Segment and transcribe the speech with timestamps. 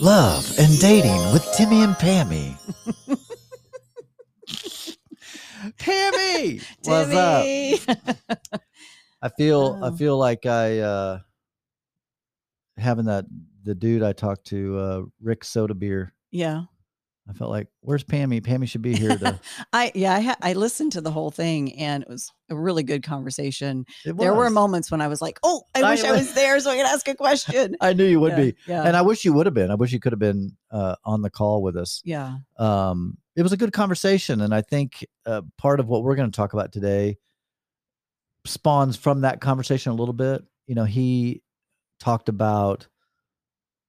[0.00, 2.56] Love and dating with Timmy and Pammy.
[5.78, 7.46] Pammy, what's up?
[9.22, 9.96] I feel I Oh.
[9.96, 11.18] feel like I uh
[12.76, 13.24] having that
[13.62, 16.12] the dude I talked to, uh Rick Soda Beer.
[16.30, 16.64] yeah.
[17.28, 18.42] I felt like, where's Pammy?
[18.42, 19.40] Pammy should be here to
[19.72, 22.82] I yeah, I ha- I listened to the whole thing and it was a really
[22.82, 23.86] good conversation.
[24.04, 26.60] There were moments when I was like, "Oh, I I wish I was- was there
[26.60, 28.56] so I could ask a question." I knew you would yeah, be.
[28.66, 28.82] Yeah.
[28.82, 29.70] And I wish you would have been.
[29.70, 32.02] I wish you could have been uh on the call with us.
[32.04, 32.36] yeah.
[32.58, 36.30] um, it was a good conversation and i think uh, part of what we're going
[36.30, 37.16] to talk about today
[38.46, 41.42] spawns from that conversation a little bit you know he
[41.98, 42.86] talked about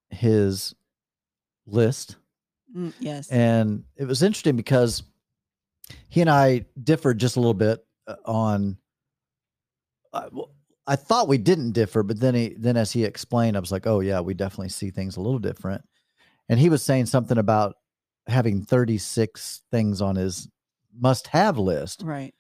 [0.10, 0.74] his
[1.68, 2.16] list
[2.76, 3.32] Mm, yes.
[3.32, 5.04] and it was interesting because
[6.10, 8.78] he and i differed just a little bit uh, on
[10.14, 10.52] I, well,
[10.86, 13.88] I thought we didn't differ but then he then as he explained i was like
[13.88, 15.86] oh yeah we definitely see things a little different
[16.50, 17.76] and he was saying something about
[18.28, 20.50] having 36 things on his
[21.00, 22.34] must have list right.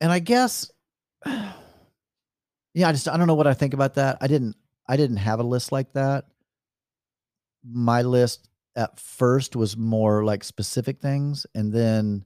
[0.00, 0.70] and i guess
[1.26, 1.52] yeah
[2.88, 4.54] i just i don't know what i think about that i didn't
[4.86, 6.26] i didn't have a list like that
[7.64, 12.24] my list at first was more like specific things and then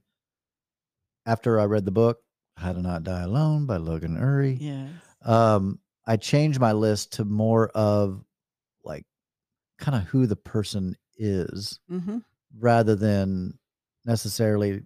[1.25, 2.19] after i read the book
[2.57, 4.89] how to not die alone by logan ury Yes.
[5.23, 8.23] um i changed my list to more of
[8.83, 9.05] like
[9.77, 12.17] kind of who the person is Mm-hmm.
[12.57, 13.59] rather than
[14.05, 14.81] necessarily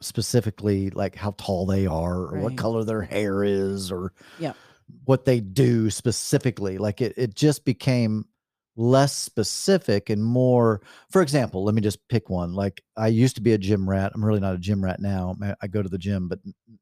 [0.00, 4.56] specifically like how tall they are or what color their hair is or Yep.
[5.04, 8.26] what they do specifically like it, it just became
[8.76, 13.42] less specific and more for example let me just pick one like i used to
[13.42, 15.98] be a gym rat i'm really not a gym rat now I- go to the
[15.98, 16.38] gym but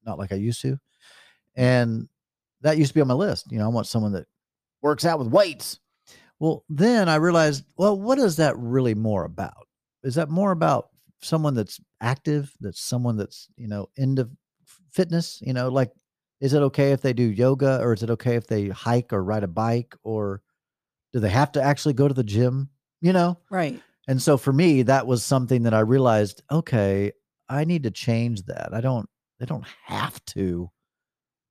[0.06, 0.78] not like i used to mm.
[1.56, 2.08] and
[2.61, 4.27] that used to be on my list you know i want someone that
[4.83, 5.78] works out with weights.
[6.38, 9.66] Well then i realized well what is that really more about?
[10.02, 10.88] Is that more about
[11.20, 14.28] someone that's active that's someone that's you know into
[14.90, 15.90] fitness you know like
[16.40, 19.22] is it okay if they do yoga or is it okay if they hike or
[19.22, 20.40] ride a bike or
[21.12, 22.68] do they have to actually go to the gym
[23.00, 23.82] you know Right.
[24.08, 27.12] and so for me that was something that i realized okay
[27.48, 30.70] i need to change that i don't they don't have to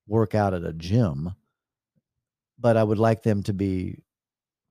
[0.07, 1.33] work out at a gym
[2.59, 3.97] but i would like them to be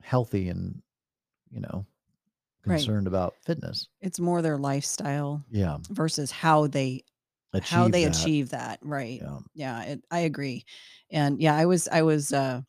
[0.03, 0.81] healthy and
[1.50, 1.84] you know
[2.66, 2.78] Right.
[2.78, 7.05] concerned about fitness It's more their lifestyle yeah versus how they
[7.62, 8.15] how they that.
[8.15, 8.78] achieve that.
[8.82, 9.20] Right.
[9.22, 10.65] yeah yeah it, i agree
[11.10, 12.60] and yeah i was i was uh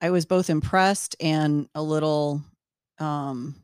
[0.00, 2.42] i was both impressed and a little
[2.98, 3.54] um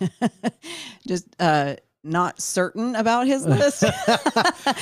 [1.06, 1.74] just uh
[2.04, 3.84] not certain about his list.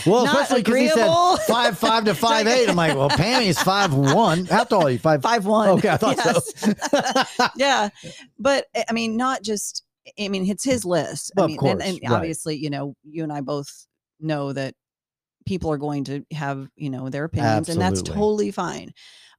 [0.06, 2.68] Well Not especially because he said five five to five eight.
[2.68, 4.44] I'm like well pammy's five one.
[4.44, 4.98] How tall are you?
[4.98, 5.70] Five five one.
[5.70, 7.48] Okay i thought so.
[7.56, 7.88] Yeah.
[8.38, 9.84] But eh, i mean not just
[10.18, 11.32] i mean it's his list.
[11.34, 12.16] Well, i of mean and, course, and right.
[12.16, 13.86] obviously you know you and i both
[14.20, 14.74] know that
[15.46, 18.92] people are going to have you know their opinions and that's totally fine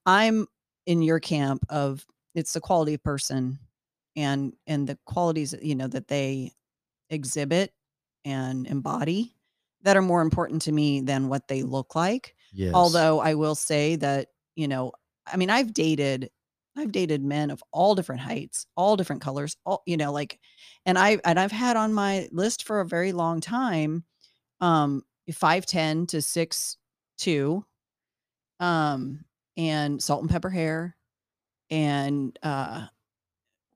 [0.07, 0.47] i'm
[0.87, 3.59] in your camp of it's the quality of person
[4.15, 6.51] and and the qualities you know that they
[7.09, 7.71] exhibit
[8.25, 9.37] and embody
[9.83, 12.35] that are more important to me than what they look like.
[12.53, 12.73] Yes.
[12.73, 14.91] Although I will say that, you know,
[15.31, 16.29] I mean, I've dated,
[16.75, 20.39] I've dated men of all different heights, all different colors, all, you know, like,
[20.85, 24.03] and I, and I've had on my list for a very long time,
[24.61, 27.63] um, 5'10 to 6'2,
[28.59, 29.25] um,
[29.57, 30.95] and salt and pepper hair.
[31.69, 32.85] And, uh,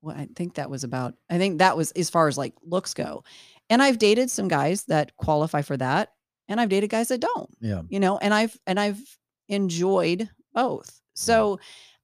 [0.00, 2.94] well, I think that was about, I think that was as far as like looks
[2.94, 3.24] go.
[3.68, 6.12] And I've dated some guys that qualify for that.
[6.48, 9.00] And I've dated guys that don't yeah you know and i've and i've
[9.48, 11.58] enjoyed both so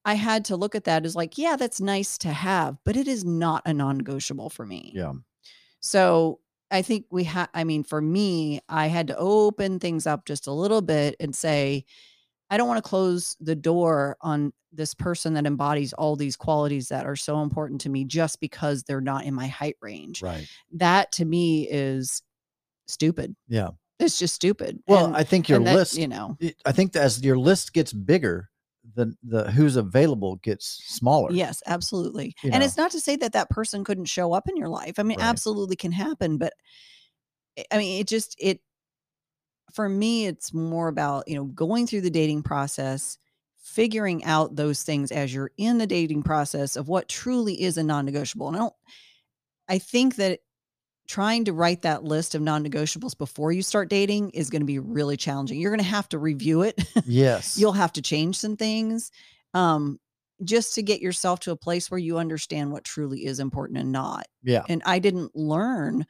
[0.05, 3.07] i had to look at that as like yeah that's nice to have but it
[3.07, 5.13] is not a non-negotiable for me yeah
[5.81, 6.39] so
[6.71, 10.47] i think we had i mean for me i had to open things up just
[10.47, 11.85] a little bit and say
[12.49, 16.87] i don't want to close the door on this person that embodies all these qualities
[16.89, 20.47] that are so important to me just because they're not in my height range right
[20.71, 22.21] that to me is
[22.87, 23.69] stupid yeah
[23.99, 27.03] it's just stupid well And- i think your that, list you know I think that
[27.03, 28.49] as your list gets bigger,
[28.95, 31.31] the the who's available gets smaller.
[31.31, 32.33] Yes, absolutely.
[32.43, 32.65] You and know.
[32.65, 34.97] it's not to say that that person couldn't show up in your life.
[34.97, 35.25] I mean, Right.
[35.27, 36.53] absolutely can happen, but
[37.57, 38.61] I- I mean, it just it
[39.71, 43.17] for me it's more about, you know, going through the dating process,
[43.57, 47.83] figuring out those things as you're in the dating process of what truly is a
[47.83, 48.47] non-negotiable.
[48.47, 48.73] And I don't
[49.67, 50.39] I think that
[51.07, 54.79] trying to write that list of non-negotiables before you start dating is going to be
[54.79, 55.59] really challenging.
[55.59, 56.79] You're going to have to review it.
[57.05, 57.57] Yes.
[57.57, 59.11] You'll have to change some things.
[59.53, 59.99] Um,
[60.43, 63.91] just to get yourself to a place where you understand what truly is important and
[63.91, 64.27] not.
[64.43, 64.63] Yeah.
[64.69, 66.05] And I didn't learn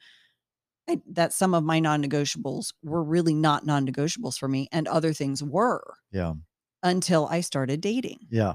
[0.90, 5.42] I, that some of my non-negotiables were really not non-negotiables for me and other things
[5.42, 6.34] were Yeah.
[6.82, 8.28] until I started dating.
[8.30, 8.54] Yeah.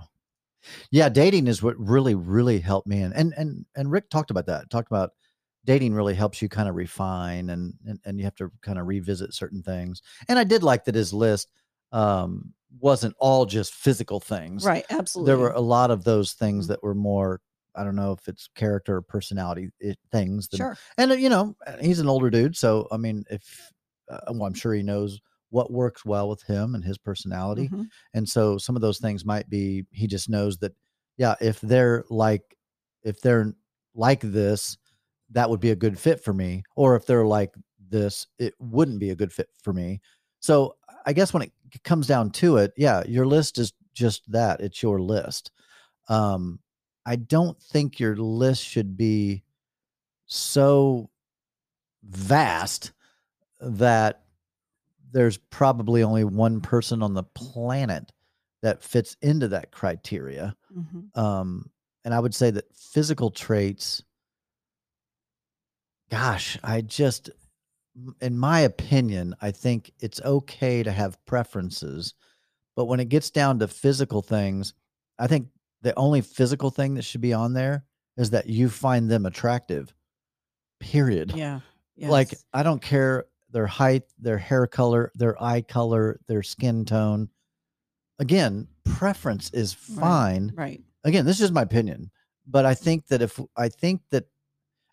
[0.92, 3.02] Yeah, dating is what really, really helped me.
[3.02, 4.70] And and and and Rick talked about that.
[4.70, 5.12] Talked about
[5.66, 8.88] dating really helps you kind of refine and and, and you have to kind of
[8.88, 10.02] revisit certain things.
[10.28, 11.50] And I did like that his list
[11.92, 14.66] um wasn't all just physical things.
[14.66, 15.30] Right, absolutely.
[15.32, 16.70] There were a lot of those things Mhm.
[16.70, 17.42] that were more
[17.76, 20.48] I don't know if it's character or personality it, things.
[20.48, 20.78] than- sure.
[20.98, 23.72] And uh, you know, he's an older dude, so I mean, if
[24.10, 25.20] uh, well, I'm sure he knows
[25.50, 27.70] what works well with him and his personality.
[27.70, 27.88] Mhm.
[28.14, 30.74] And so some of those things might be he just knows that
[31.18, 32.58] yeah, if they're like
[33.04, 33.54] if they're
[33.94, 34.78] like this,
[35.32, 36.64] that would be a good fit for me.
[36.76, 37.54] Or if they're like
[37.90, 40.02] this, it wouldn't be a good fit for me.
[40.40, 40.76] So
[41.06, 41.52] I guess when it
[41.84, 44.60] comes down to it, yeah, your list is just that.
[44.62, 45.52] It's your list.
[46.10, 46.60] Um,
[47.06, 49.44] I don't think your list should be
[50.26, 51.10] so
[52.04, 52.92] vast
[53.60, 54.24] that
[55.12, 58.12] there's probably only one person on the planet
[58.62, 60.56] that fits into that criteria.
[60.76, 61.16] Mhm.
[61.18, 61.72] Um,
[62.04, 64.04] and I would say that physical traits,
[66.10, 67.30] gosh, I just,
[68.22, 72.14] in my opinion, I think it's okay to have preferences.
[72.76, 74.74] But when it gets down to physical things,
[75.18, 75.50] I think
[75.86, 77.86] the only physical thing that should be on there
[78.18, 79.94] is that you find them attractive,
[80.80, 81.32] period.
[81.36, 81.60] Yeah.
[81.98, 82.34] Like.
[82.54, 87.30] I don't care their height, their hair color, their eye color, their skin tone.
[88.20, 90.00] Again, preference is Right.
[90.02, 90.52] fine.
[90.56, 90.84] right.
[91.06, 92.12] Again, this is my opinion,
[92.48, 94.26] but I think that if I think that,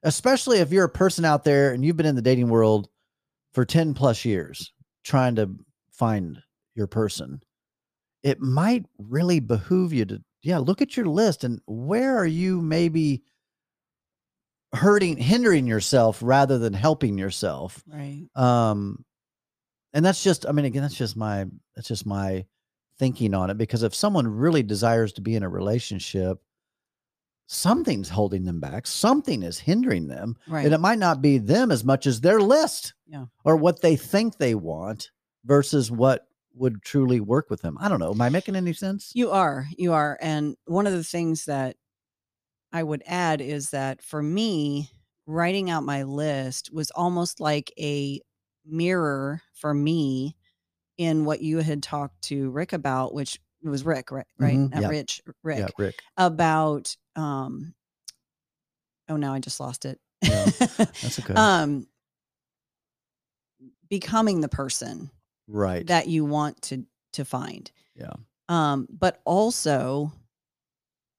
[0.04, 2.88] especially if you're a person out there and you've been in the dating world
[3.52, 4.72] for 10 plus years
[5.02, 5.50] trying to
[5.90, 6.40] find
[6.76, 7.42] your person,
[8.22, 12.60] it might really behoove you to, yeah, look at your list and where are you
[12.60, 13.22] maybe
[14.72, 18.26] hurting, hindering yourself rather than helping yourself Right.
[18.34, 19.04] um
[19.92, 21.44] and that's just i mean again that's just my
[21.76, 22.46] that's just my
[22.98, 26.38] thinking on it because if someone really desires to be in a relationship
[27.48, 30.64] something's holding them back something is hindering them Right.
[30.64, 33.26] and it might not be them as much as their list Yeah.
[33.44, 35.10] or what they think they want
[35.44, 39.10] versus what would truly work with them i don't know am i making any sense
[39.14, 40.18] You are, you are.
[40.20, 41.76] And one of the things that
[42.72, 44.88] I would add is that for me,
[45.26, 48.20] writing out my list was almost like a
[48.64, 50.36] mirror for me
[50.96, 54.26] in what you had talked to Rick about, which was Rick, right?
[54.38, 54.56] Right.
[54.58, 54.88] Mhm, Not yeah.
[54.88, 57.74] Rich, Rick, yeah rick about um
[59.08, 60.00] oh now I just lost it.
[60.22, 60.46] Yeah,
[61.02, 61.86] that's okay um
[63.88, 65.10] becoming the person
[65.52, 67.70] right that you want to to find.
[67.94, 68.14] yeah
[68.48, 70.12] um, but also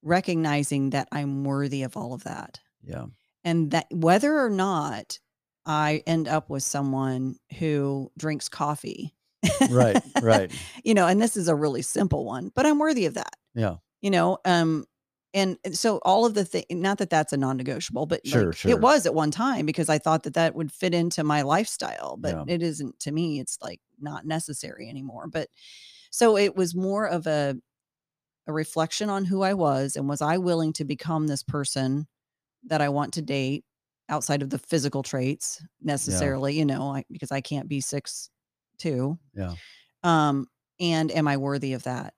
[0.01, 2.59] recognizing that I'm worthy of all of that.
[2.83, 3.05] yeah
[3.43, 5.19] And that whether or not
[5.65, 9.15] I end up with someone who drinks coffee.
[9.69, 10.51] right right
[10.83, 13.35] you know, and this is a really simple one, but I'm worthy of that.
[13.55, 14.85] yeah You know, um,
[15.33, 18.71] and so all of the thing, not that that's a non-negotiable, but Sure, like, sure.
[18.71, 22.17] it was at one time because I thought that that would fit into my lifestyle,
[22.17, 22.43] but Yeah.
[22.47, 23.39] it isn't to me.
[23.39, 25.27] It's like not necessary anymore.
[25.27, 25.49] But
[26.11, 27.55] so it was more of a
[28.47, 32.07] a reflection on who I was and was I willing to become this person
[32.65, 33.65] that I want to date
[34.09, 38.29] outside of the physical traits necessarily, you know, I, because I can't be six
[38.79, 39.19] two.
[39.33, 39.55] yeah
[40.03, 40.47] Um,
[40.79, 42.13] and am I worthy of that?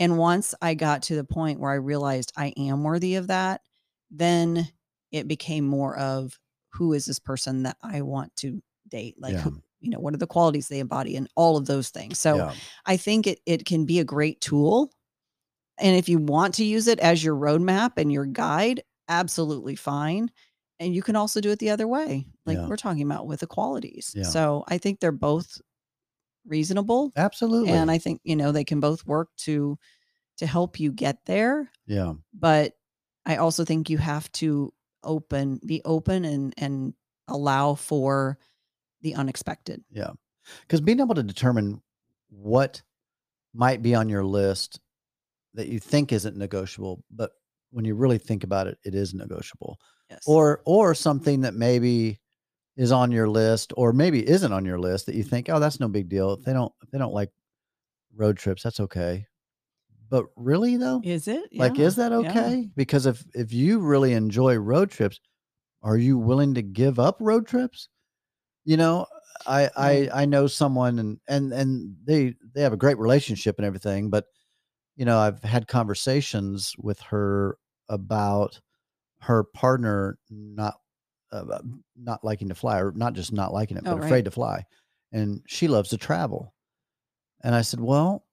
[0.00, 3.62] And once I got to the point where I realized I am worthy of that,
[4.10, 4.68] then
[5.12, 6.40] it became more of
[6.72, 9.16] who is this person that I want to date?
[9.20, 9.42] Like, Yeah.
[9.42, 12.18] who, you know, what are the qualities they embody and all of those things.
[12.18, 12.54] So yeah
[12.86, 14.92] I think it it can be a great tool.
[15.78, 20.30] And if you want to use it as your roadmap and your guide, absolutely fine.
[20.78, 22.66] And you can also do it the other way, like Yeah.
[22.66, 24.16] we're talking about with the qualities.
[24.22, 25.60] So I think they're both
[26.46, 29.78] reasonable absolutely and i think you know they can both work to
[30.36, 32.72] to help you get there yeah but
[33.26, 34.72] i also think you have to
[35.04, 36.94] open be open and and
[37.28, 38.38] allow for
[39.02, 40.10] the unexpected Yeah.
[40.62, 41.80] Because being able to determine
[42.28, 42.82] what
[43.54, 44.80] might be on your list
[45.54, 47.32] that you think isn't negotiable, but
[47.70, 49.78] when you really think about it, it is negotiable.
[50.10, 51.02] yes Or or mm-hmm.
[51.02, 52.18] something that maybe
[52.76, 55.30] is on your list or maybe isn't on your list that you mm-hmm.
[55.30, 56.32] think, oh, that's no big deal.
[56.32, 57.30] If they don't if they don't like
[58.14, 59.26] road trips, that's okay.
[60.08, 61.00] But really though?
[61.04, 62.18] is it Like, is that yeah.
[62.18, 62.68] okay?
[62.74, 65.20] Because if if you really enjoy road trips,
[65.82, 67.88] are you willing to give up road trips?
[68.64, 69.06] You know,
[69.46, 69.70] I.
[69.76, 74.10] I I know someone and and and they they have a great relationship and everything,
[74.10, 74.26] but
[74.96, 77.56] you know, I've had conversations with her
[77.88, 78.60] about
[79.20, 80.74] her partner not
[81.32, 81.60] uh,
[81.96, 84.04] not liking to fly, or not just not liking it, Oh, but right.
[84.04, 84.64] afraid to fly,
[85.12, 86.54] and she loves to travel.
[87.42, 88.26] And I said, well,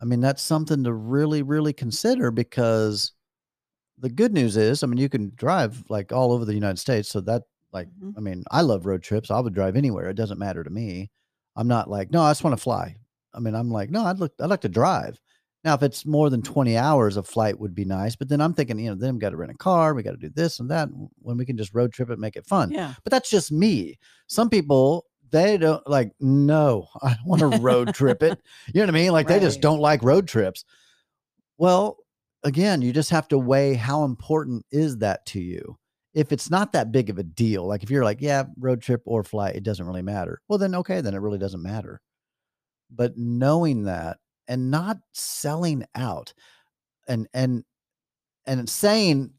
[0.00, 3.12] I mean, that's something to really, really consider because
[3.98, 7.08] the good news is, I mean, you can drive like all over the United States.
[7.08, 8.16] So that, like, Mhm.
[8.16, 9.30] I mean, I love road trips.
[9.30, 10.08] I would drive anywhere.
[10.10, 11.10] It doesn't matter to me.
[11.56, 12.96] I'm not like, no, I just want to fly.
[13.34, 15.20] I mean, I'm like, no, I'd look, I'd like to drive.
[15.64, 18.14] Now, if it's more than 20 hours, a flight would be nice.
[18.14, 19.92] But then I'm thinking, you know, then we got to rent a car.
[19.92, 20.88] We got to do this and that
[21.18, 22.70] when we can just road trip it, make it fun.
[22.70, 22.94] Yeah.
[23.02, 23.98] But that's just me.
[24.28, 28.40] Some people, they don't like, no, I don't want to road trip it.
[28.68, 29.12] You know what I mean?
[29.12, 30.64] Like they just don't like road trips.
[31.56, 31.96] Well,
[32.44, 35.76] again, you just have to weigh how important is that to you.
[36.14, 39.02] If it's not that big of a deal, like if you're like, yeah, road trip
[39.04, 40.40] or flight, it doesn't really matter.
[40.48, 42.00] Well, then okay, then it really doesn't matter.
[42.90, 46.32] But knowing that and not selling out
[47.06, 47.64] and and
[48.46, 49.32] and saying,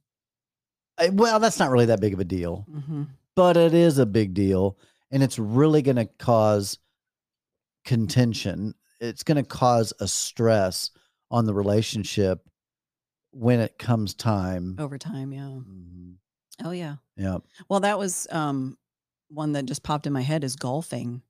[0.99, 3.03] "Eh, well, that's not really that big of a deal hmm
[3.35, 4.77] but it is a big deal
[5.11, 6.77] and it's really going to cause
[7.85, 10.91] contention it's going to cause a stress
[11.31, 12.49] on the relationship
[13.31, 15.31] when it comes time Over time.
[15.31, 15.41] Yeah.
[15.41, 16.15] Mhm.
[16.65, 16.95] Oh, yeah.
[17.15, 17.37] yeah
[17.69, 18.77] Well, that was um,
[19.29, 21.21] one that just popped in my head is golfing.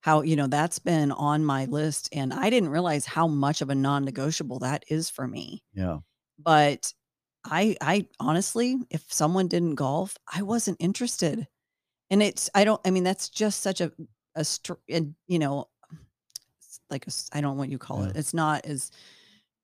[0.00, 2.08] How, you know, that's been on my list.
[2.12, 5.62] And I didn't realize how much of a non negotiable that is for me.
[5.74, 5.98] yeah
[6.38, 6.92] But
[7.44, 11.46] I, I honestly, if someone didn't golf, I wasn't interested.
[12.10, 13.92] And it's, I don't, I mean, that's just such a,
[14.34, 15.68] a, str- and, you know,
[16.90, 18.10] like, a I don't know what you call Yeah.
[18.10, 18.16] it.
[18.16, 18.90] It's not as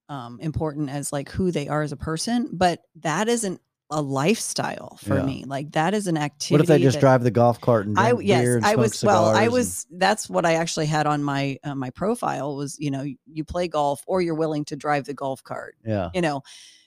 [0.09, 3.61] um, important as like who they are as a person, but that isn't
[3.95, 5.25] a lifestyle for Yeah.
[5.25, 5.45] me.
[5.47, 6.55] Like that is an activity.
[6.55, 8.73] what if they just that- drive the golf cart and I yes, beer and I
[8.73, 9.25] smoke was well.
[9.27, 12.77] I cigars and- was that's what I actually had on my uh, my profile was
[12.79, 16.21] you know you play golf or you're willing to drive the golf cart, yeah you
[16.21, 16.43] know.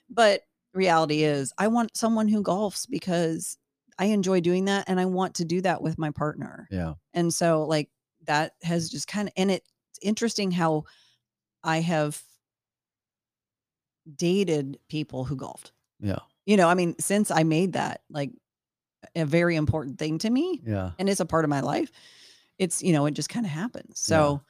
[0.09, 0.41] But
[0.73, 3.57] reality is, I want someone who golfs because
[3.97, 6.67] I enjoy doing that and I want to do that with my partner.
[6.69, 7.89] yeah And so like
[8.25, 9.69] that has just kind of and it's
[10.01, 10.83] interesting how
[11.63, 12.21] I have
[14.15, 15.71] dated people who golfed.
[15.99, 18.31] yeah You know, I mean, since I made that like
[19.15, 20.91] a very important thing to me, yeah.
[20.97, 21.91] and it's a part of my life
[22.57, 24.41] it's you know it just kind of happens so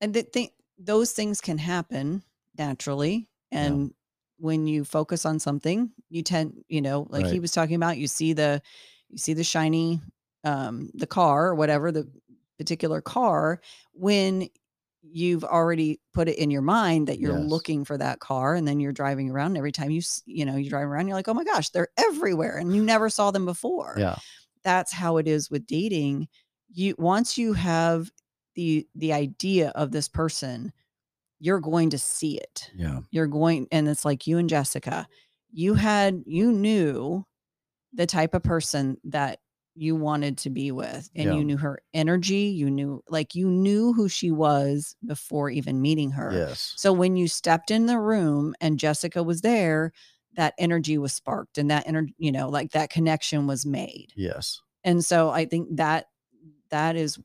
[0.00, 2.22] and the thing those things can happen
[2.56, 3.64] naturally Yeah.
[3.64, 3.94] and
[4.38, 8.06] when you focus on something you tend you know like he was talking about you
[8.06, 8.62] see the
[9.10, 10.00] you see the shiny
[10.44, 12.08] um the car or whatever the
[12.58, 13.60] particular car
[13.92, 14.48] when
[15.02, 17.48] you've already put it in your mind that you're Yes.
[17.50, 20.56] looking for that car and then you're driving around and every time you you know
[20.56, 23.46] you drive around you're like oh my gosh they're everywhere and you never saw them
[23.46, 23.94] before.
[23.98, 24.16] Yeah.
[24.62, 26.28] That's how it is with dating.
[26.72, 28.10] You once you have
[28.54, 30.72] the the idea of this person
[31.38, 32.70] you're going to see it.
[32.76, 33.00] Yeah.
[33.10, 35.08] You're going and it's like you and jessica
[35.52, 37.24] you had you knew
[37.92, 39.40] the type of person that
[39.80, 41.36] you wanted to be with and Yeah.
[41.38, 46.10] you knew her energy you knew like you knew who she was before even meeting
[46.10, 49.92] her yes so when you stepped in the room and Jessica was there,
[50.36, 54.12] that energy was sparked and that energy, you know, like that connection was made.
[54.16, 56.06] yes And so I think that
[56.70, 57.18] that is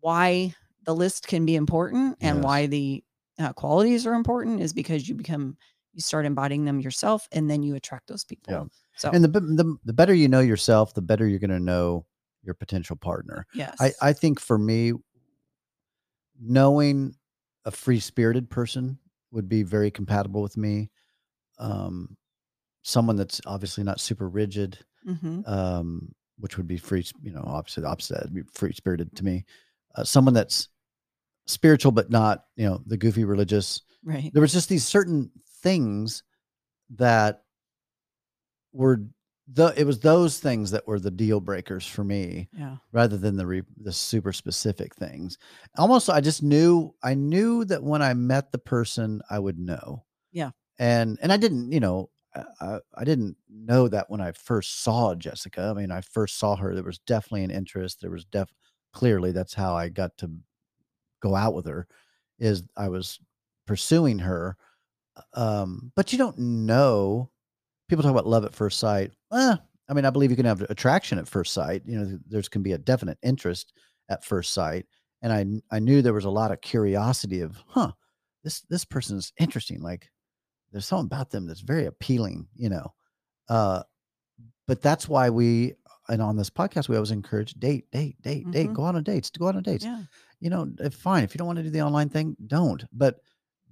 [0.00, 0.54] why
[0.84, 2.44] the list can be important and Yes.
[2.44, 3.04] why the
[3.38, 5.56] uh, qualities are important is because you become
[5.94, 8.52] you start embodying them yourself and then you attract those people.
[8.52, 8.64] Yeah.
[8.96, 12.06] So and the, the the better you know yourself the better you're going to know
[12.42, 13.76] your potential partner yes.
[13.80, 14.92] I, I think for me,
[16.40, 17.14] knowing
[17.64, 18.98] a free spirited person
[19.30, 20.90] would be very compatible with me.
[21.58, 22.16] Um,
[22.82, 25.46] someone that's obviously not super rigid, Mhm.
[25.48, 29.24] um, which would be free, you know, obviously the opposite, would be free spirited to
[29.24, 29.44] me.
[29.94, 30.68] Uh, someone that's
[31.46, 33.82] spiritual, but not, you know, the goofy religious.
[34.04, 34.32] right.
[34.32, 35.30] There was just these certain
[35.62, 36.24] things
[36.96, 37.41] that
[38.72, 39.02] were
[39.52, 42.76] the, it was those things that were the deal breakers for me Yeah.
[42.92, 45.36] rather than the re, the super specific things.
[45.76, 50.04] Almost, I just knew I knew that when I met the person, I would know.
[50.30, 50.50] Yeah.
[50.78, 52.08] and and I didn't, you know,
[52.60, 55.74] I, I, didn't know that when I first saw Jessica.
[55.76, 56.74] I mean, I first saw her.
[56.74, 58.00] There was definitely an interest.
[58.00, 58.50] There was def
[58.94, 60.30] clearly that's how I got to
[61.20, 61.86] go out with her.
[62.38, 63.20] Is I was
[63.66, 64.56] pursuing her,
[65.34, 67.30] um, but you don't know.
[67.92, 69.12] People talk about love at first sight.
[69.34, 69.54] Eh,
[69.86, 71.82] I mean, I believe you can have attraction at first sight.
[71.84, 73.74] You know, th- there's can be a definite interest
[74.08, 74.86] at first sight,
[75.20, 75.44] and I
[75.76, 77.92] I knew there was a lot of curiosity of, huh,
[78.44, 79.82] this this person is interesting.
[79.82, 80.08] Like,
[80.70, 82.48] there's something about them that's very appealing.
[82.56, 82.94] You know,
[83.50, 83.82] uh,
[84.66, 85.74] but that's why we
[86.08, 88.70] and on this podcast we always encourage date, date, date, date.
[88.70, 88.74] Mhm.
[88.74, 89.28] Go on on dates.
[89.28, 90.04] Go on on dates Yeah.
[90.40, 91.24] you know, if, fine.
[91.24, 92.82] If you don't want to do the online thing, don't.
[92.90, 93.20] But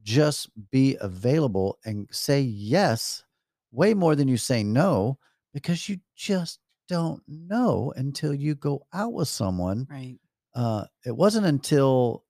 [0.02, 3.24] just be available and say yes
[3.72, 5.18] way more than you say no
[5.52, 6.58] because you just
[6.88, 9.86] don't know until you go out with someone.
[9.90, 10.18] Right.
[10.54, 12.24] Uh, it wasn't until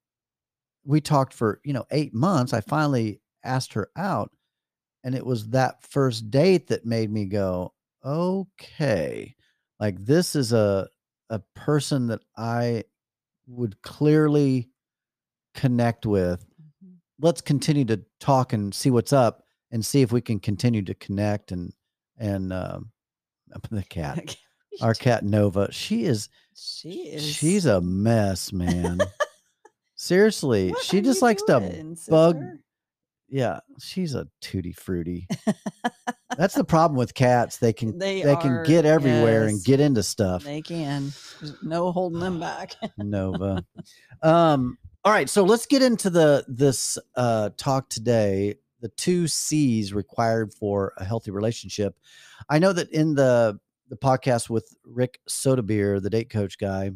[0.85, 4.31] we talked for, you know, eight months, I finally asked her out.
[5.05, 7.73] And it was that first date that made me go,
[8.05, 9.35] okay,
[9.79, 10.89] like this is a,
[11.31, 12.85] a person that I
[13.47, 14.71] would clearly
[15.55, 16.45] connect with.
[16.85, 16.97] Mhm.
[17.21, 19.40] Let's continue to talk and see what's up
[19.71, 21.73] and see if we can continue to connect and,
[22.19, 22.91] and, um,
[23.71, 24.37] the cat,
[24.81, 27.25] our cat Nova, she is she is.
[27.25, 29.01] She's a mess, man.
[29.95, 32.43] Seriously, What she just likes to doing, bug.
[33.29, 35.29] Yeah, she's a tutti frutti.
[36.37, 37.59] That's the problem with cats.
[37.59, 40.45] They can They they, can get everywhere and get into stuff.
[40.45, 41.13] They can.
[41.41, 42.77] There's no holding them back.
[42.99, 43.65] Nova.
[44.23, 48.57] Um, all right, so let's get into the this uh talk today.
[48.81, 51.99] The two C's required for a healthy relationship.
[52.49, 53.59] I know that in the
[53.89, 56.93] the podcast with Rick Sodabeer, the date coach guy,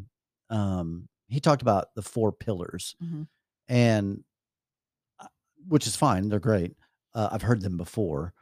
[0.49, 3.27] um, he talked about the four pillars, Mhm.
[3.67, 4.23] and
[5.19, 5.27] uh,
[5.67, 6.29] which is fine.
[6.29, 6.75] They're great.
[7.13, 8.33] Uh, I've heard them before.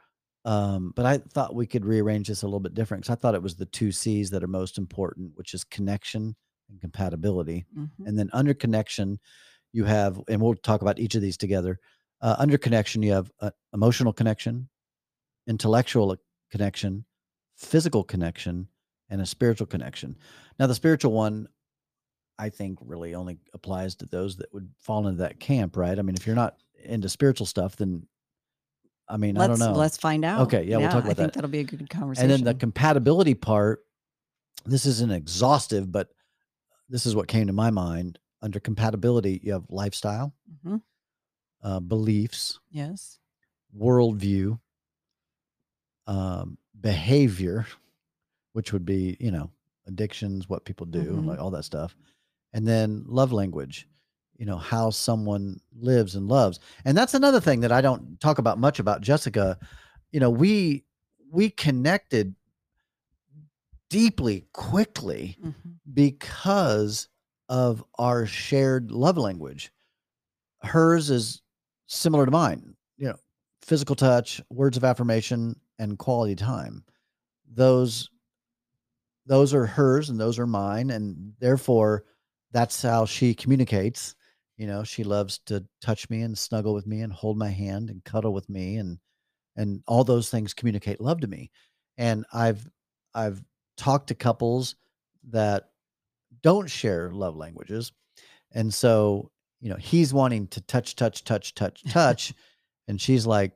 [0.44, 3.34] Um, but I thought we could rearrange this a little bit different because I thought
[3.34, 6.36] it was the two C's that are most important, which is connection
[6.68, 7.64] and compatibility.
[7.76, 7.90] Mhm.
[8.06, 9.18] And then under connection,
[9.72, 11.80] you have, and we'll talk about each of these together.
[12.24, 14.66] Uh, under connection, you have uh, emotional connection,
[15.46, 16.16] intellectual
[16.50, 17.04] connection,
[17.54, 18.66] physical connection,
[19.10, 20.16] and a spiritual connection.
[20.58, 21.48] Now, the spiritual one,
[22.38, 25.98] I think, really only applies to those that would fall into that camp, right?
[25.98, 28.06] I mean, if you're not into spiritual stuff, then
[29.06, 29.78] I mean, Let's I don't know.
[29.78, 30.40] let's find out.
[30.44, 31.10] Okay, yeah, we'll talk about that.
[31.10, 31.34] I think that.
[31.34, 32.30] that'll be a good conversation.
[32.30, 33.80] And then the compatibility part,
[34.64, 36.08] this isn't exhaustive, but
[36.88, 38.18] this is what came to my mind.
[38.40, 40.80] Under compatibility, you have lifestyle, Mhm.
[41.64, 43.18] Uh, beliefs, yes.
[43.76, 44.58] worldview,
[46.06, 47.66] um, behavior,
[48.52, 49.50] which would be, you know,
[49.86, 51.26] addictions, what people do, Mhm.
[51.26, 51.96] like all that stuff.
[52.52, 53.88] And then love language,
[54.36, 56.60] you know, how someone lives and loves.
[56.84, 59.58] And that's another thing that I don't talk about much about Jessica.
[60.12, 60.84] You know, we
[61.30, 62.36] we connected
[63.88, 65.78] deeply quickly Mhm.
[65.92, 67.08] because
[67.48, 69.72] of our shared love language.
[70.62, 71.42] Hers is
[71.86, 73.16] similar to mine, you know,
[73.62, 76.84] physical touch, words of affirmation, and quality time.
[77.52, 78.08] Those
[79.26, 82.04] those are hers and those are mine and therefore
[82.52, 84.14] that's how she communicates.
[84.56, 87.90] You know, she loves to touch me and snuggle with me and hold my hand
[87.90, 88.98] and cuddle with me and
[89.56, 91.50] and all those things communicate love to me.
[91.96, 92.68] And I've
[93.14, 93.42] I've
[93.76, 94.76] talked to couples
[95.30, 95.70] that
[96.42, 97.92] don't share love languages.
[98.52, 99.30] And so,
[99.64, 102.34] you know, he's wanting to touch, touch, touch, touch, touch.
[102.86, 103.52] and she's like,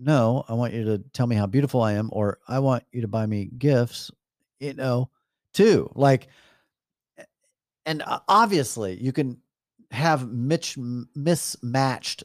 [0.00, 3.02] no, I want you to tell me how beautiful I am, or I want you
[3.02, 4.10] to buy me gifts,
[4.58, 5.10] you know,
[5.52, 5.88] too.
[5.94, 6.26] Like,
[7.86, 9.38] and uh, obviously you can
[9.92, 10.76] have mitch,
[11.14, 12.24] mismatched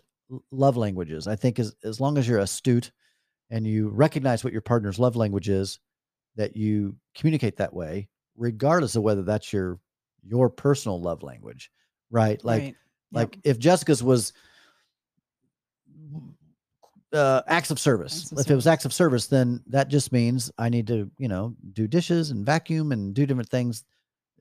[0.51, 1.27] love languages.
[1.27, 2.91] I think as, as long as you're astute
[3.51, 5.77] and you recognize what your partner's love language is,
[6.35, 9.77] that you communicate that way, regardless of whether that's your
[10.27, 11.69] your personal love language,
[12.09, 12.43] right?
[12.43, 12.75] Like right.
[13.11, 13.19] Yep.
[13.19, 14.33] like if Jessica's was
[17.13, 18.23] uh acts of service.
[18.23, 21.09] Acts of if it was acts of service, then that just means I need to,
[21.17, 23.83] you know, do dishes and vacuum and do different things,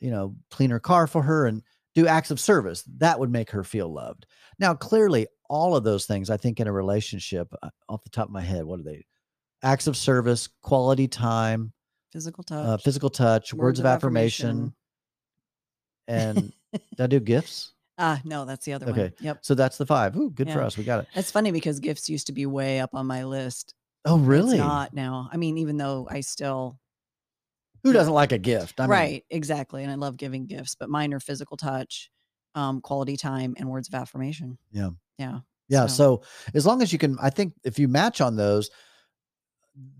[0.00, 1.62] you know, clean her car for her and
[1.94, 2.84] do acts of service.
[2.98, 4.26] That would make her feel loved.
[4.58, 8.26] Now, clearly, all of those things, I think, in a relationship, uh, off the top
[8.28, 9.04] of my head, what are they?
[9.62, 11.72] Acts of service, quality time,
[12.12, 12.66] physical touch.
[12.66, 14.74] uh, physical touch, words, of affirmation,
[16.06, 17.72] and did I do gifts?
[17.98, 18.98] Ah, no, that's the other one.
[18.98, 19.12] Okay.
[19.20, 19.38] Yep.
[19.42, 20.16] So that's the five.
[20.16, 20.66] Ooh, good for Yeah.
[20.66, 20.76] us.
[20.78, 21.08] We got it.
[21.14, 23.74] It's funny because gifts used to be way up on my list.
[24.04, 24.56] Oh, really?
[24.56, 25.28] It's not now.
[25.32, 26.78] I mean, even though I still
[27.82, 28.78] Who doesn't like a gift?
[28.80, 32.10] I mean, right, exactly, and I love giving gifts, but mine are physical touch,
[32.54, 34.58] um, quality time, and words of affirmation.
[34.70, 34.90] Yeah.
[35.18, 35.40] Yeah.
[35.68, 35.86] Yeah.
[35.86, 36.22] So- So
[36.54, 38.70] as long as you can, I think if you match on those,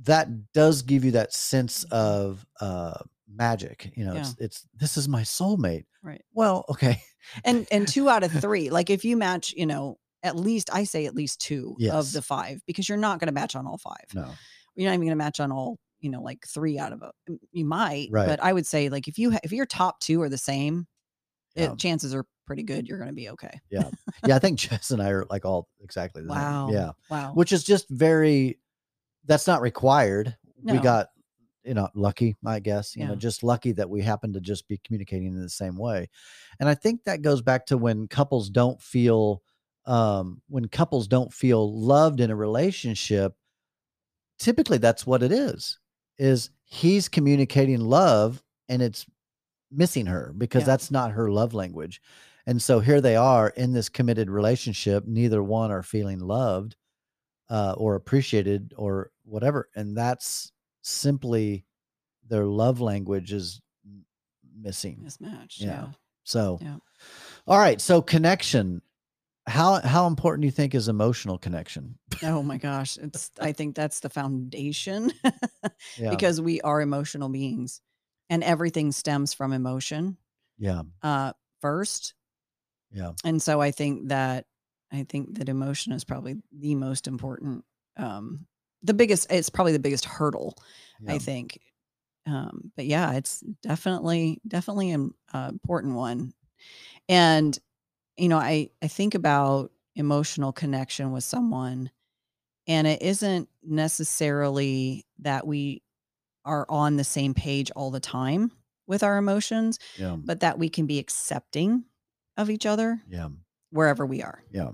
[0.03, 3.93] that does give you that sense of uh magic.
[3.97, 5.85] You know, it's it's this is my soulmate.
[6.03, 6.25] Right.
[6.33, 7.03] Well, okay.
[7.45, 10.85] And and two out of three, like if you match, you know, at least I
[10.85, 13.79] say at least two of the five because you're not going to match on all
[13.79, 14.07] five.
[14.15, 14.29] No.
[14.75, 17.11] You're not even going to match on all, you know, like three out of uh,
[17.29, 17.33] a.
[17.53, 18.27] You might, Right.
[18.27, 20.87] but I would say like if you ha- if your top two are the same,
[21.57, 23.61] it- chances are pretty good you're going to be okay.
[23.71, 23.91] Yeah.
[24.27, 26.69] Yeah, I think Jess and I are like all exactly the Wow.
[26.69, 26.77] same.
[26.77, 26.91] Yeah.
[27.11, 27.33] Wow.
[27.35, 28.59] Which is just very
[29.27, 30.35] that's not required.
[30.65, 31.09] We got
[31.69, 34.79] you know lucky i guess you know just lucky that we happen to just be
[34.85, 36.09] communicating in the same way
[36.59, 39.43] and i think that goes back to when couples don't feel
[39.89, 43.35] um, when couples don't feel loved in a relationship,
[44.39, 45.79] typically that's what it is.
[46.19, 49.07] Is he's communicating love and it's
[49.71, 50.67] missing her because Yeah.
[50.67, 52.03] that's not her love language.
[52.47, 55.07] And so here they are in this committed relationship.
[55.07, 56.77] Neither one are feeling loved
[57.49, 59.71] uh, or appreciated or whatever.
[59.75, 60.53] And that's
[60.89, 61.65] simply
[62.29, 63.61] their love language is
[64.61, 65.01] missing.
[65.03, 65.61] Mismatched.
[65.61, 65.67] Yeah.
[65.67, 65.87] Yeah.
[66.25, 66.77] So, Yeah.
[67.47, 67.81] all right.
[67.81, 68.83] So connection.
[69.47, 71.99] How how important do you think is emotional connection?
[72.23, 72.99] Oh my gosh.
[72.99, 75.11] It's I think that's the foundation
[75.99, 76.11] Yeah.
[76.11, 77.81] because we are emotional beings
[78.29, 80.19] and everything stems from emotion
[80.59, 80.83] yeah.
[81.03, 82.15] uh first.
[82.91, 83.13] Yeah.
[83.25, 84.45] And so I think that
[84.93, 87.65] I think that emotion is probably the most important
[87.97, 88.47] um
[88.83, 90.55] the biggest it's probably the biggest hurdle
[91.01, 91.15] Yeah.
[91.15, 91.61] I think.
[92.27, 96.35] Um, but yeah, it's definitely definitely an uh, important one.
[97.09, 97.59] And
[98.17, 101.91] you know, I I think about emotional connection with someone,
[102.67, 105.83] and it isn't necessarily that we
[106.45, 108.53] are on the same page all the time
[108.87, 110.17] with our emotions, yeah.
[110.17, 111.85] but that we can be accepting
[112.37, 113.29] of each other Yeah.
[113.71, 114.71] wherever we are Yeah.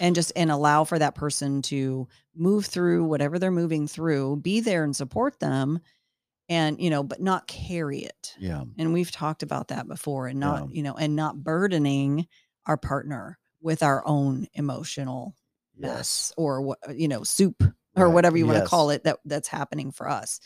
[0.00, 4.60] And just and allow for that person to move through whatever they're moving through be
[4.60, 5.78] there and support them
[6.48, 8.64] and you know but not carry it Yeah.
[8.78, 10.68] and we've talked about that before and not Yeah.
[10.72, 12.26] you know and not burdening
[12.66, 15.34] our partner with our own emotional
[15.76, 15.90] Yes.
[15.90, 17.62] mess or what you know soup
[17.96, 18.14] or Right.
[18.14, 20.40] whatever you want to call it that that's happening for us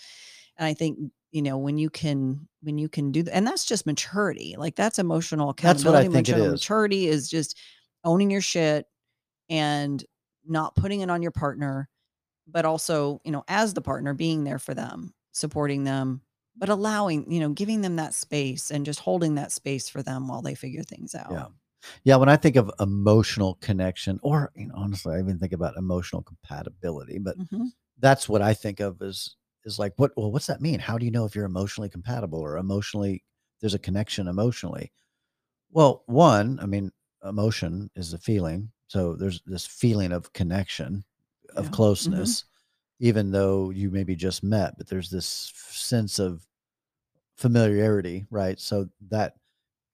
[0.57, 0.99] and i think
[1.31, 4.75] you know when you can when you can do that and that's just maturity like
[4.77, 7.57] that's emotional accountability That's what I think it emotional maturity is just
[8.05, 8.87] owning your shit
[9.51, 10.05] and
[10.47, 11.89] not putting it on your partner
[12.47, 16.23] but also you know as the partner being there for them supporting them
[16.57, 20.29] but allowing you know giving them that space and just holding that space for them
[20.29, 21.47] while they figure things out Yeah.
[22.05, 22.17] Yeah.
[22.17, 26.23] When I think of emotional connection, or you know, honestly, I even think about emotional
[26.23, 27.73] compatibility, but Mhm.
[27.99, 30.81] that's what I think of as is like what well, what's that mean?
[30.81, 33.25] How do you know if you're emotionally compatible or emotionally
[33.61, 34.93] there's a connection emotionally?
[35.71, 36.93] Well, one, I mean,
[37.25, 38.73] emotion is a feeling.
[38.89, 41.05] So there's this feeling of connection,
[41.57, 41.71] of Yeah.
[41.71, 41.75] Mhm.
[41.75, 42.45] closeness,
[43.01, 46.47] even though you maybe just met, but there's this sense of
[47.37, 48.59] familiarity, right?
[48.61, 49.37] So that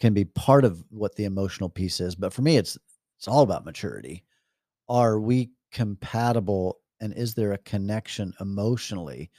[0.00, 2.14] can be part of what the emotional piece is.
[2.14, 2.78] But for me, it's
[3.18, 4.24] it's all about maturity.
[4.88, 9.30] Are we compatible and is there a connection emotionally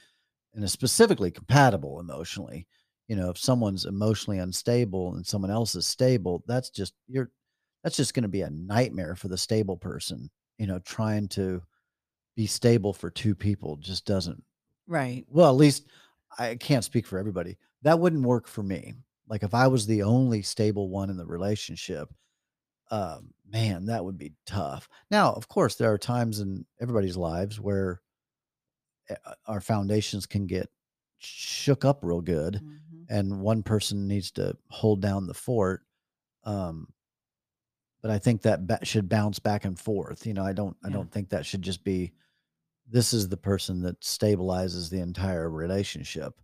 [0.54, 2.66] and is specifically compatible emotionally?
[3.08, 7.30] You know, if someone's emotionally unstable and someone else is stable, that's just you're
[7.82, 10.30] that's just going to be a nightmare for the stable person.
[10.58, 11.62] You know, trying to
[12.36, 14.42] be stable for two people just doesn't
[14.86, 15.88] right well, at least
[16.38, 17.58] I can't speak for everybody.
[17.82, 18.94] That wouldn't work for me.
[19.28, 22.12] Like if I was the only stable one in the relationship,
[22.90, 24.88] um, man, that would be tough.
[25.10, 28.00] Now, of course, there are times in everybody's lives where
[29.10, 30.68] uh, our foundations can get
[31.18, 33.06] shook up real good, Mhm.
[33.08, 35.86] and one person needs to hold down the fort.
[36.44, 36.92] Um,
[38.06, 40.26] but I think that ba- should bounce back and forth.
[40.26, 42.12] You know, I don't, I don't think that should just be
[42.88, 46.40] this is the person that stabilizes the entire relationship.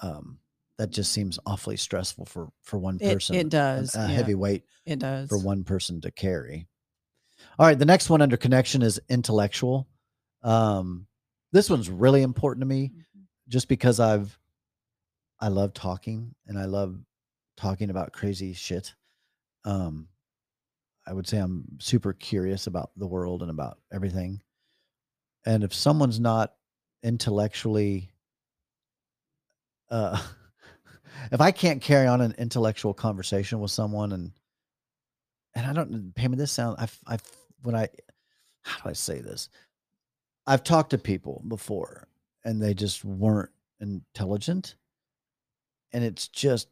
[0.00, 0.38] Um,
[0.78, 3.36] that just seems awfully stressful for for one person.
[3.36, 4.06] it and does, a yeah.
[4.06, 6.66] heavy weight it does for one person to carry.
[7.58, 9.86] All right, the next one under connection is intellectual.
[10.42, 11.06] Um,
[11.52, 13.24] this one's really important to me Mhm.
[13.48, 14.38] just because I've
[15.38, 16.98] I love talking and I love
[17.58, 18.94] talking about crazy shit.
[19.66, 20.08] Um,
[21.06, 24.40] I would say I'm super curious about the world and about everything.
[25.44, 26.54] And if someone's not
[27.02, 28.10] intellectually
[29.90, 30.20] uh
[31.32, 34.32] if I can't carry on an intellectual conversation with someone and
[35.54, 37.22] and I don't Pam, this sound I've I've
[37.62, 37.88] when I
[38.62, 39.48] how do I say this?
[40.46, 42.08] I've talked to people before
[42.44, 44.76] and they just weren't intelligent.
[45.92, 46.68] And it's just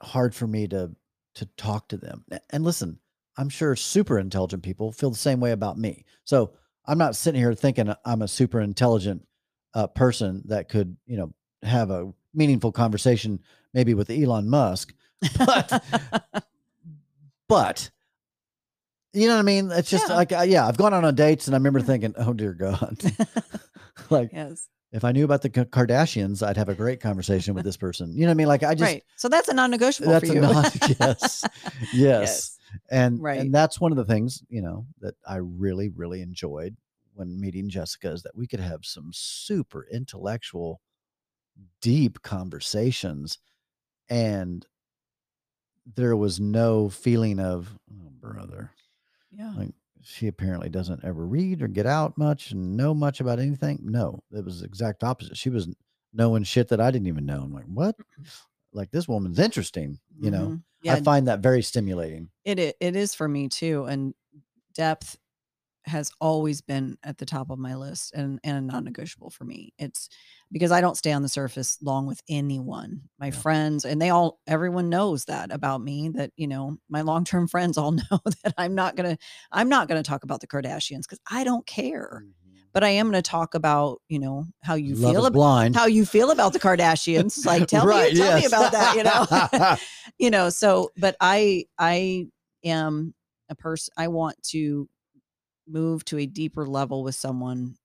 [0.00, 0.90] hard for me to
[1.34, 2.24] to talk to them.
[2.50, 2.98] And listen,
[3.38, 6.04] I'm sure super intelligent people feel the same way about me.
[6.24, 6.52] So
[6.84, 9.26] I'm not sitting here thinking I'm a super intelligent
[9.74, 13.40] uh, person that could, you know, have a meaningful conversation
[13.72, 14.92] maybe with Elon Musk.
[15.38, 15.84] But
[17.48, 17.90] but
[19.14, 19.70] you know what I mean?
[19.72, 20.14] It's just Yeah.
[20.16, 22.98] like uh, yeah, I've gone on, on dates and I remember thinking, oh dear God,
[24.10, 27.76] like yes if I knew about the Kardashians, I'd have a great conversation with this
[27.76, 28.14] person.
[28.14, 28.48] You know what I mean?
[28.48, 30.64] Like I just right so that's a non-negotiable that's for a you non-
[30.98, 31.44] yes,
[31.92, 32.57] yes,
[32.90, 33.40] and Right.
[33.40, 36.76] and that's one of the things you know that I really really enjoyed
[37.14, 40.80] when meeting Jessica is that we could have some super intellectual,
[41.80, 43.38] deep conversations,
[44.08, 44.66] and
[45.94, 48.70] there was no feeling of oh, brother
[49.30, 49.70] yeah like
[50.02, 53.80] she apparently doesn't ever read or get out much and know much about anything.
[53.82, 55.36] No, it was the exact opposite.
[55.36, 55.68] She was
[56.12, 57.42] knowing shit that I didn't even know.
[57.42, 57.96] I'm like, what?
[58.72, 59.98] Like this woman's interesting.
[60.20, 60.62] You know, Mhm.
[60.82, 62.30] Yeah, I find that very stimulating.
[62.44, 64.14] it i- it is for me too and
[64.74, 65.18] depth
[65.84, 69.72] has always been at the top of my list and and a non-negotiable for me
[69.78, 70.08] it's
[70.52, 73.32] because i don't stay on the surface long with anyone my Yeah.
[73.32, 77.78] friends and they all everyone knows that about me that you know my long-term friends
[77.78, 79.16] all know that i'm not gonna
[79.52, 82.32] i'm not gonna talk about the kardashians because i don't care mm.
[82.72, 86.04] But i am gonna talk about you know how you Love feel about how you
[86.04, 89.76] feel about the kardashians like tell me tell me about that you know?
[90.18, 92.26] You know so but i i
[92.64, 93.14] am
[93.48, 94.88] a person i want to
[95.68, 97.76] move to a deeper level with someone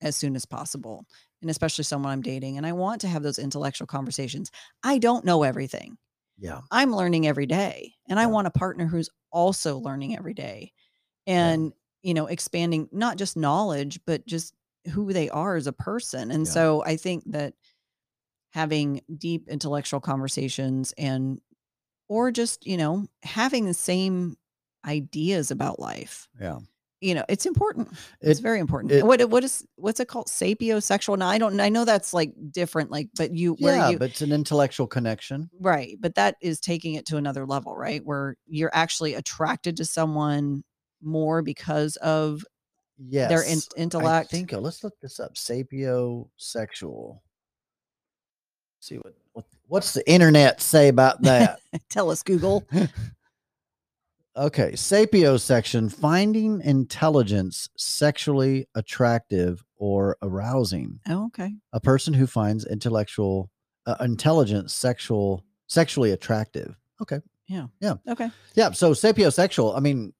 [0.00, 1.04] as soon as possible
[1.42, 4.50] and especially someone i'm dating and i want to have those intellectual conversations.
[4.82, 5.96] I don't know everything.
[6.38, 6.60] Yeah.
[6.70, 10.72] i'm learning every day and i want a partner who's also learning every day
[11.26, 14.54] and you know expanding not just knowledge but just
[14.92, 16.52] who they are as a person and Yeah.
[16.52, 17.54] so i think that
[18.52, 21.40] having deep intellectual conversations and
[22.08, 24.36] or just you know having the same
[24.86, 26.58] ideas about life Yeah.
[27.00, 27.88] you know it's important
[28.22, 31.60] it's It, very important it- what what is what's it called sapiosexual now i don't
[31.60, 34.86] i know that's like different like but you where yeah, you but it's an intellectual
[34.86, 35.50] connection.
[35.60, 39.84] right but that is taking it to another level right where you're actually attracted to
[39.84, 40.64] someone
[41.02, 42.44] more because of
[43.02, 43.30] Yes.
[43.30, 45.34] their in- I intellect think, uh, let's look this up.
[45.34, 47.20] Sapiosexual.
[48.80, 51.60] See what, what what's the internet say about that?
[51.90, 52.66] tell us google
[54.36, 61.00] Okay, sapiosection, finding intelligence sexually attractive or arousing.
[61.08, 63.50] oh, okay A person who finds intellectual
[63.86, 66.76] uh, intelligence sexual sexually attractive.
[67.02, 67.18] Okay.
[67.48, 67.66] Yeah.
[67.80, 67.94] Yeah.
[68.08, 70.12] Okay Yeah, so sapiosexual, I mean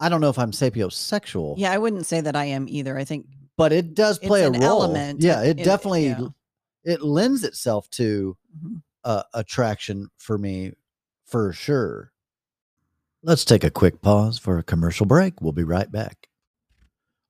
[0.00, 3.04] I don't know if I'm sapiosexual, yeah i wouldn't say that i am either i
[3.04, 3.26] think
[3.58, 4.62] but it does play a an role.
[4.62, 6.28] element Yeah, it definitely yeah.
[6.84, 8.82] it lends itself to mhm.
[9.04, 10.72] uh, attraction for me
[11.26, 12.12] for sure.
[13.22, 15.42] Let's take a quick pause for a commercial break.
[15.42, 16.28] We'll be right back.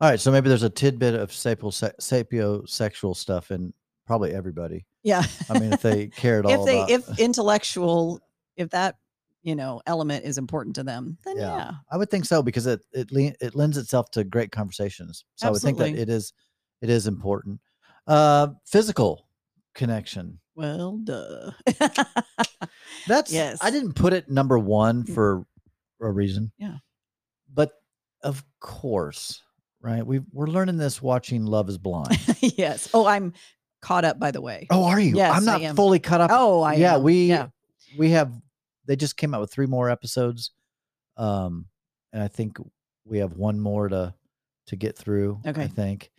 [0.01, 3.73] All right, so maybe there's a tidbit of sapiosexual stuff in
[4.07, 4.85] probably everybody.
[5.03, 8.21] yeah I mean, if they cared all if they about, if intellectual
[8.57, 8.97] if that
[9.43, 11.57] you know element is important to them then Yeah.
[11.57, 15.25] yeah, I would think so because it it le- it lends itself to great conversations.
[15.37, 16.03] So I would think that Absolutely.
[16.03, 16.33] it is
[16.83, 17.61] it is important.
[18.07, 19.29] Uh, physical
[19.75, 20.41] connection.
[20.57, 21.53] well duh
[23.07, 23.59] That's Yes.
[23.61, 25.15] I didn't put it number one Mm.
[25.15, 25.47] for
[26.01, 26.53] a reason.
[26.59, 26.77] Yeah.
[27.53, 27.73] But
[28.23, 29.43] of course,
[29.81, 30.05] right?
[30.07, 32.19] We we're learning this watching Love is Blind.
[32.41, 33.33] yes oh i'm
[33.81, 35.15] caught up by the way oh, are you?
[35.15, 36.31] Yes, I'm not fully caught up.
[36.33, 37.03] oh i yeah, am.
[37.05, 37.47] we yeah
[37.97, 38.33] we have
[38.89, 40.51] they just came out with three more episodes.
[41.17, 41.67] Um
[42.13, 42.57] and I think
[43.05, 44.15] we have one more to
[44.67, 46.11] to get through, Okay, I think.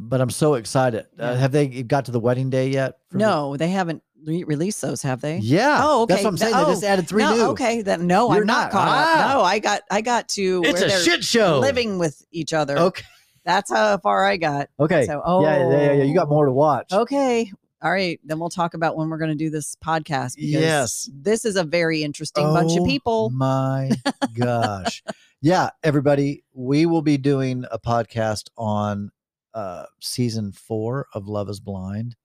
[0.00, 1.06] But I'm so excited.
[1.18, 2.98] Uh, have they got to the wedding day yet?
[3.08, 5.78] for the- no they haven't re- released those have they Yeah.
[5.82, 6.24] Oh, That's okay.
[6.24, 6.52] what I'm saying.
[6.54, 7.42] They just oh, added three no, new.
[7.50, 8.72] okay then no You're i'm not, not.
[8.72, 9.28] caught Ah.
[9.30, 11.60] up no i got i got to It's where a shit show.
[11.60, 13.04] living with each other Okay.
[13.44, 15.06] that's how far i got Okay.
[15.06, 16.02] so oh yeah, yeah, yeah, yeah.
[16.04, 16.92] You got more to watch.
[16.92, 17.52] Okay.
[17.84, 18.18] All right.
[18.24, 20.36] Then we'll talk about when we're going to do this podcast.
[20.36, 21.10] Because Yes.
[21.12, 23.28] This is a very interesting bunch of Oh people.
[23.30, 23.90] My
[24.34, 25.02] gosh.
[25.42, 29.10] yeah, everybody, we will be doing a podcast on
[29.52, 32.16] uh season 4 of Love is Blind.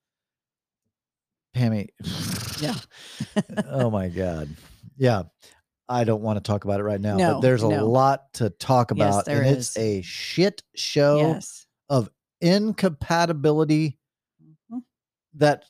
[1.56, 1.90] Pammy.
[2.62, 2.76] Yeah.
[3.68, 4.48] oh my god.
[4.98, 5.24] Yeah.
[5.90, 7.86] I don't want to talk about it right now, No, but there's a no.
[7.90, 11.66] lot to talk Yes, about there and it's a shit show yes.
[11.90, 13.99] of incompatibility.
[15.36, 15.66] That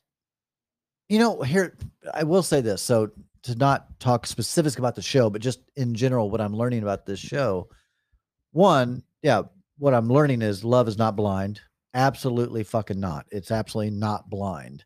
[1.10, 1.76] you know here
[2.14, 3.10] i will say this so
[3.42, 7.06] to not talk specifics about the show but just in general what i'm learning about
[7.06, 7.68] this show.
[8.52, 9.44] One yeah
[9.78, 11.62] what i'm learning is love is not blind.
[11.94, 13.26] Absolutely fucking not.
[13.32, 14.84] It's absolutely not blind.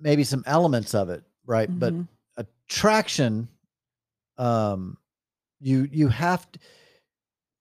[0.00, 1.68] Maybe some elements of it right?
[1.78, 2.08] But Mhm.
[2.36, 3.48] attraction
[4.38, 4.96] um
[5.60, 6.58] you you have to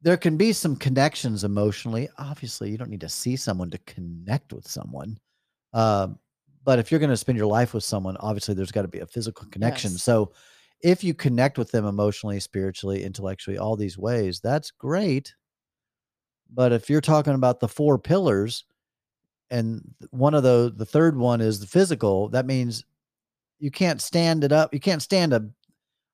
[0.01, 4.53] there can be some connections emotionally obviously you don't need to see someone to connect
[4.53, 5.17] with someone
[5.73, 6.17] um
[6.63, 8.99] but if you're going to spend your life with someone obviously there's got to be
[8.99, 10.03] a physical connection Yes.
[10.03, 10.31] so
[10.81, 15.33] if you connect with them emotionally spiritually intellectually all these ways that's great
[16.53, 18.65] but if you're talking about the four pillars
[19.51, 22.83] and one of those the third one is the physical that means
[23.59, 25.45] you can't stand it up you can't stand a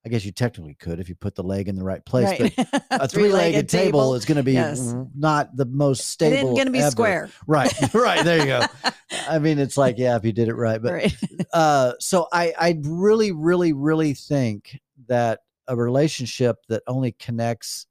[0.06, 2.54] i guess you technically could if you put the leg in the right place right.
[2.56, 4.94] but a three-legged table, is going to be Yes.
[5.16, 6.92] not the most stable isn't going to be ever.
[6.92, 7.30] square.
[7.48, 8.62] right right there you go
[9.30, 11.16] i mean it's like yeah if you did it right but right.
[11.54, 17.88] uh so i i really really really think that a relationship that only connects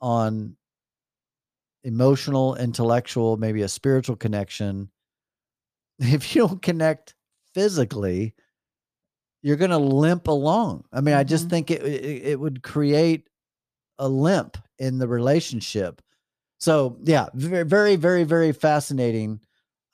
[0.00, 0.56] on
[1.84, 4.90] emotional, intellectual, maybe a spiritual connection,
[5.98, 7.14] if you don't connect
[7.54, 8.34] physically,
[9.42, 10.84] you're going to limp along.
[10.92, 11.50] I mean, I just Mhm.
[11.50, 13.28] think it, it it would create
[13.98, 16.02] a limp in the relationship.
[16.58, 19.40] So, yeah, very very very very fascinating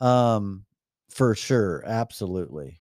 [0.01, 0.65] um
[1.11, 2.81] for sure, absolutely.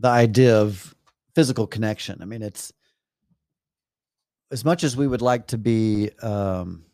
[0.00, 0.94] The idea of
[1.34, 2.20] physical connection.
[2.22, 2.72] I mean, it's
[4.50, 6.84] as much as we would like to be um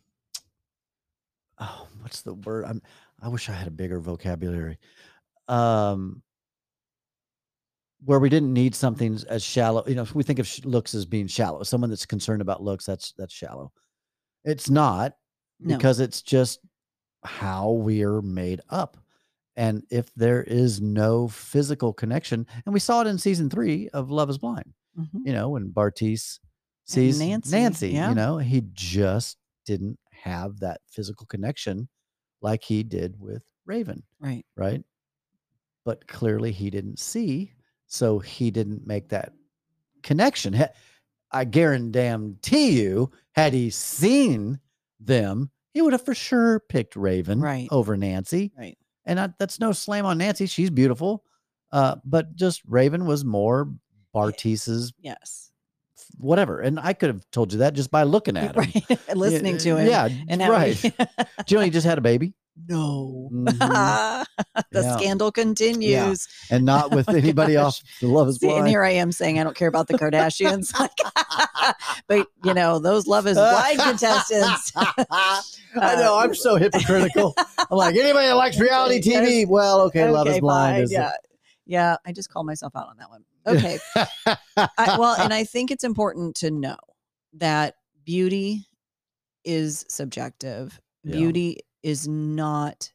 [1.59, 2.65] oh, what's the word?
[2.65, 2.81] I'm
[3.21, 4.77] I wish I had a bigger vocabulary.
[5.47, 6.21] Um
[8.05, 11.05] where we didn't need something as shallow, you know, if we think of looks as
[11.05, 13.71] being shallow, someone that's concerned about looks, that's that's shallow.
[14.43, 15.13] It's not
[15.59, 15.75] No.
[15.75, 16.59] because it's just
[17.23, 18.97] how we are made up.
[19.55, 24.11] And if there is no physical connection, and we saw it in season three of
[24.11, 25.21] Love is Blind, Mhm.
[25.25, 26.39] you know, when Bartise
[26.83, 28.09] sees Nancy, Nancy, yeah.
[28.09, 31.89] you know, he just didn't have that physical connection
[32.41, 34.45] like he did with Raven, Right.
[34.55, 34.83] right?
[35.85, 37.53] But clearly he didn't see,
[37.95, 39.33] so he didn't make that
[40.03, 40.53] connection.
[41.31, 44.59] I guarantee you, had he seen
[44.99, 47.67] them, he would have for sure picked Raven Right.
[47.71, 48.51] over Nancy.
[48.57, 48.77] Right.
[49.05, 51.23] And I, that's no slam on Nancy; she's beautiful,
[51.71, 53.69] uh, but just Raven was more
[54.13, 55.51] Bartise's Yes.
[56.17, 56.59] whatever.
[56.61, 58.61] And I could have told you that just by looking at him.
[58.73, 58.99] Right.
[59.15, 59.87] Listening to him.
[59.87, 60.75] Yeah, And right.
[60.75, 60.91] he-
[61.47, 62.33] you just had a baby?
[62.67, 63.29] No.
[63.31, 63.45] Mhm.
[64.71, 64.97] the Yeah.
[64.97, 66.27] scandal continues.
[66.49, 67.81] and not with Oh anybody gosh.
[67.83, 69.95] off the Love is See, and here I am saying I don't care about the
[69.97, 70.71] Kardashians.
[72.07, 74.71] but you know, those Love is Blind contestants.
[74.75, 75.41] I
[75.75, 76.17] know.
[76.17, 77.33] I'm so hypocritical.
[77.37, 79.47] I'm like anybody that likes reality TV.
[79.47, 80.83] Well, okay, Love is Blind.
[80.83, 81.11] Is yeah.
[81.65, 83.23] Yeah, I just called myself out on that one.
[83.47, 83.79] Okay.
[84.55, 86.77] I, well, and I think it's important to know
[87.33, 88.65] that beauty
[89.43, 90.79] is subjective.
[91.03, 91.15] Yeah.
[91.17, 92.91] Beauty is not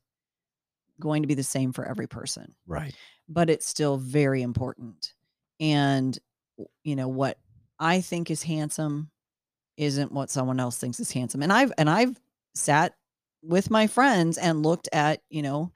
[0.99, 2.93] going to be the same for every person, right.
[3.29, 5.15] but it's still very important.
[5.61, 6.19] And
[6.83, 7.39] you know what
[7.79, 9.11] I think is handsome
[9.77, 11.43] isn't what someone else thinks is handsome.
[11.43, 12.21] And I've and I've
[12.55, 12.95] sat
[13.43, 15.71] with my friends and looked at, you know,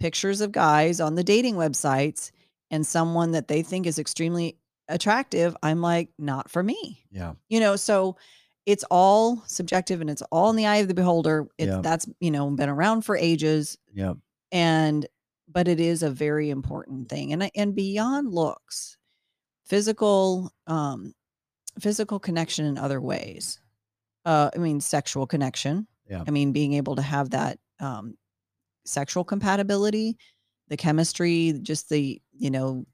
[0.00, 2.32] pictures of guys on the dating websites
[2.72, 7.04] and someone that they think is extremely attractive, I'm like, not for me.
[7.12, 7.34] Yeah.
[7.48, 8.16] You know, so
[8.68, 11.46] it's all subjective and it's all in the eye of the beholder.
[11.56, 11.80] It's Yeah.
[11.80, 14.12] that's, you know, been around for ages Yeah.
[14.52, 15.06] and
[15.50, 17.32] but it is a very important thing.
[17.32, 18.98] And and beyond looks,
[19.64, 21.14] physical um
[21.80, 23.58] physical connection in other ways.
[24.26, 25.86] Uh I mean sexual connection.
[26.06, 26.24] Yeah.
[26.26, 28.18] I mean being able to have that um
[28.84, 30.18] sexual compatibility,
[30.68, 32.84] the chemistry, just the, you know,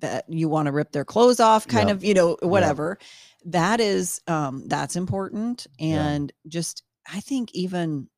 [0.00, 1.94] that you want to rip their clothes off kind Yeah.
[1.94, 2.98] of, you know, whatever.
[3.46, 6.06] That is um that's important Yeah.
[6.06, 8.08] and just I think even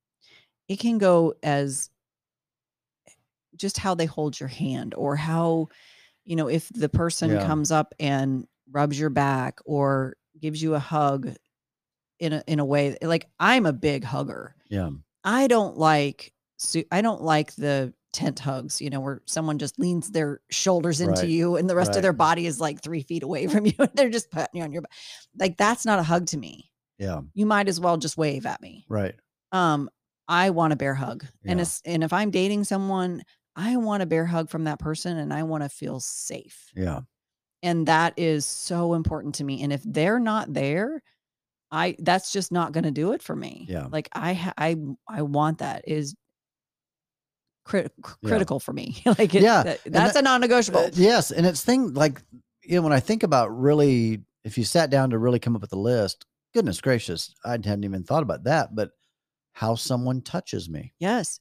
[0.69, 1.91] it can go as
[3.57, 5.69] just how they hold your hand or how
[6.25, 7.47] you know if the person Yeah.
[7.47, 11.33] comes up and rubs your back or gives you a hug
[12.19, 14.55] in a in a way like I'm a big hugger.
[14.69, 14.91] Yeah.
[15.23, 16.33] I don't like
[16.91, 21.21] I don't like the tent hugs, you know, where someone just leans their shoulders into
[21.23, 21.29] Right.
[21.29, 21.97] you and the rest Right.
[21.97, 23.73] of their body is like three feet away from you.
[23.79, 24.93] and They're just putting you on your back.
[25.39, 26.71] Like that's not a hug to me.
[26.99, 27.21] Yeah.
[27.35, 28.87] You might as well just wave at me.
[28.89, 29.15] Right.
[29.53, 29.91] Um,
[30.29, 31.27] I want a bear hug.
[31.45, 33.23] And it's, and if I'm dating someone,
[33.57, 36.71] I want a bear hug from that person and I want to feel safe.
[36.75, 37.01] Yeah.
[37.63, 39.63] And that is so important to me.
[39.63, 41.03] And if they're not there,
[41.71, 43.67] I that's just not going to do it for me.
[43.69, 43.87] Yeah.
[43.91, 44.77] Like I I
[45.09, 46.15] I want that is
[47.65, 48.29] crit- cr- Yeah.
[48.29, 49.03] critical for me.
[49.07, 50.81] like it, Yeah, that- that's that- a non-negotiable.
[50.81, 52.23] Uh, yes, and it's thing like
[52.63, 55.63] you know when I think about really, if you sat down to really come up
[55.63, 56.25] with a list,
[56.55, 58.75] goodness gracious, I hadn't even thought about that.
[58.75, 58.91] But
[59.53, 61.39] how someone touches me, yes.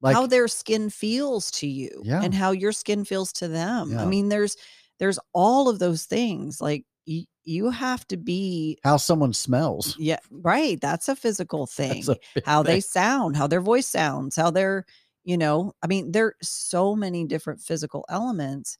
[0.00, 2.22] like how their skin feels to you Yeah.
[2.22, 3.98] and how your skin feels to them.
[3.98, 4.56] I mean, there's
[4.98, 6.60] there's all of those things.
[6.60, 9.96] Like y- you have to be how someone smells.
[9.98, 10.80] yeah, right.
[10.80, 12.04] That's a physical thing.
[12.08, 14.84] A how they sound, how their voice sounds, how they're,
[15.26, 18.78] you know, I mean, there are so many different physical elements.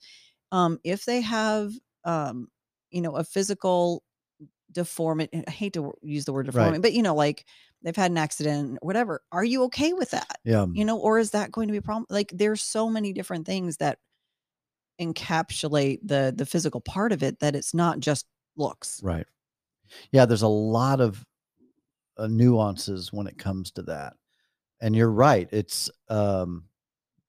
[0.52, 1.72] Um, if they have
[2.04, 2.48] um,
[2.90, 4.04] you know, a physical
[4.72, 6.76] deformity, I hate to use the word Right.
[6.76, 7.46] deformity, but you know, like
[7.82, 10.38] they've had an accident whatever, are you okay with that?
[10.44, 13.12] Yeah, you know or is that going to be a problem like there's so many
[13.14, 13.98] different things that
[15.00, 18.26] encapsulate the the physical part of it that it's not just
[18.56, 19.26] looks right.
[20.12, 21.24] Yeah, there's a lot of
[22.18, 24.16] uh, nuances when it comes to that,
[24.80, 25.48] and you're right.
[25.52, 26.64] It's um,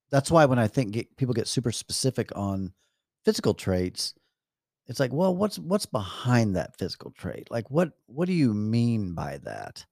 [0.09, 2.73] that's why when I think get, people get super specific on
[3.25, 4.13] physical traits,
[4.87, 7.49] it's like, well, what's what's behind that physical trait?
[7.51, 9.85] Like, what what do you mean by that?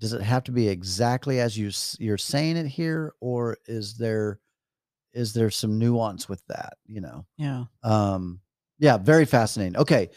[0.00, 4.40] Does it have to be exactly as you you're saying it here, or is there
[5.12, 6.74] is there some nuance with that?
[6.86, 7.64] You know, Yeah.
[7.82, 8.40] um,
[8.78, 9.76] yeah, very fascinating.
[9.76, 10.08] Okay,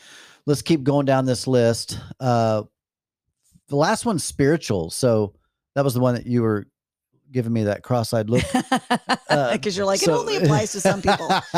[0.46, 2.00] let's keep going down this list.
[2.20, 2.64] Uh,
[3.68, 4.90] the last one's spiritual.
[4.90, 5.34] So
[5.76, 6.68] that was the one that you were
[7.34, 8.44] giving me that cross-eyed look.
[9.52, 11.28] Because you're like, it Uh, only applies to some people.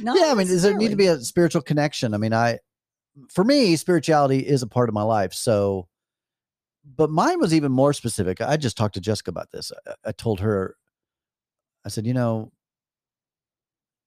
[0.00, 2.14] Not yeah, I mean, does there need to be a spiritual connection?
[2.14, 2.58] I mean, I,
[3.30, 5.32] for me, spirituality is a part of my life.
[5.32, 5.86] So,
[6.96, 8.40] but mine was even more specific.
[8.40, 9.70] I just talked to Jessica about this.
[9.86, 10.76] I, I told her,
[11.84, 12.52] I said, you know,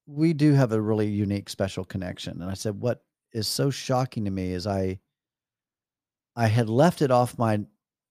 [0.07, 2.41] we do have a really unique, special connection.
[2.41, 3.01] And I said, what
[3.31, 4.99] is so shocking to me is I,
[6.35, 7.59] I had left it off my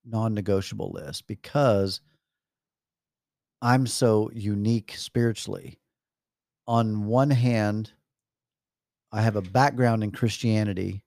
[0.06, 2.00] non-negotiable list because
[3.64, 5.78] I'm so unique spiritually.
[6.66, 7.92] On one hand,
[9.10, 11.02] I have a background in Christianity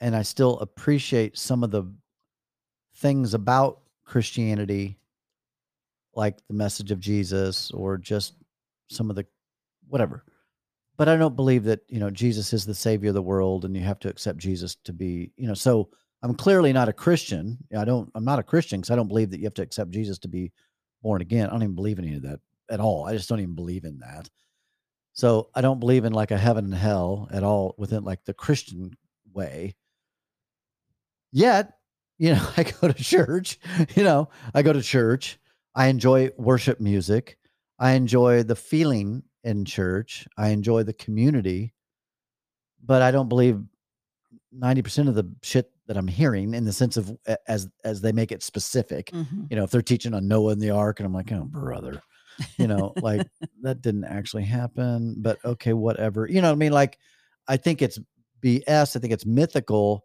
[0.00, 1.84] and I still appreciate some of the
[2.96, 4.98] things about Christianity,
[6.16, 8.34] like the message of Jesus or just
[8.90, 9.24] some of the
[9.86, 10.24] whatever.
[10.96, 13.76] But I don't believe that, you know, Jesus is the savior of the world and
[13.76, 15.88] you have to accept Jesus to be, you know, so
[16.20, 17.58] I'm clearly not a Christian.
[17.78, 19.92] I don't, I'm not a Christian because I don't believe that you have to accept
[19.92, 20.50] Jesus to be
[21.04, 21.46] born again.
[21.46, 23.04] I don't even believe in any of that at all.
[23.04, 24.28] I just don't even believe in that.
[25.12, 28.34] So I don't believe in like a heaven and hell at all within like the
[28.34, 28.96] Christian
[29.32, 29.76] way.
[31.30, 31.74] Yet,
[32.18, 33.60] you know, I go to church,
[33.94, 35.38] you know, I go to church.
[35.76, 37.36] I enjoy worship music.
[37.78, 40.26] I enjoy the feeling in church.
[40.38, 41.74] I enjoy the community.
[42.82, 43.60] But I don't believe
[44.56, 47.16] 90% of the shit that I'm hearing in the sense of
[47.48, 49.10] as as they make it specific.
[49.12, 49.50] Mhm.
[49.50, 52.02] You know, if they're teaching on Noah and the ark and I'm like, "Oh, brother."
[52.58, 53.26] You know, like
[53.62, 56.26] that didn't actually happen, but okay, whatever.
[56.28, 56.72] You know what I mean?
[56.72, 56.98] Like
[57.48, 57.98] I think it's
[58.42, 58.96] BS.
[58.96, 60.04] I think it's mythical.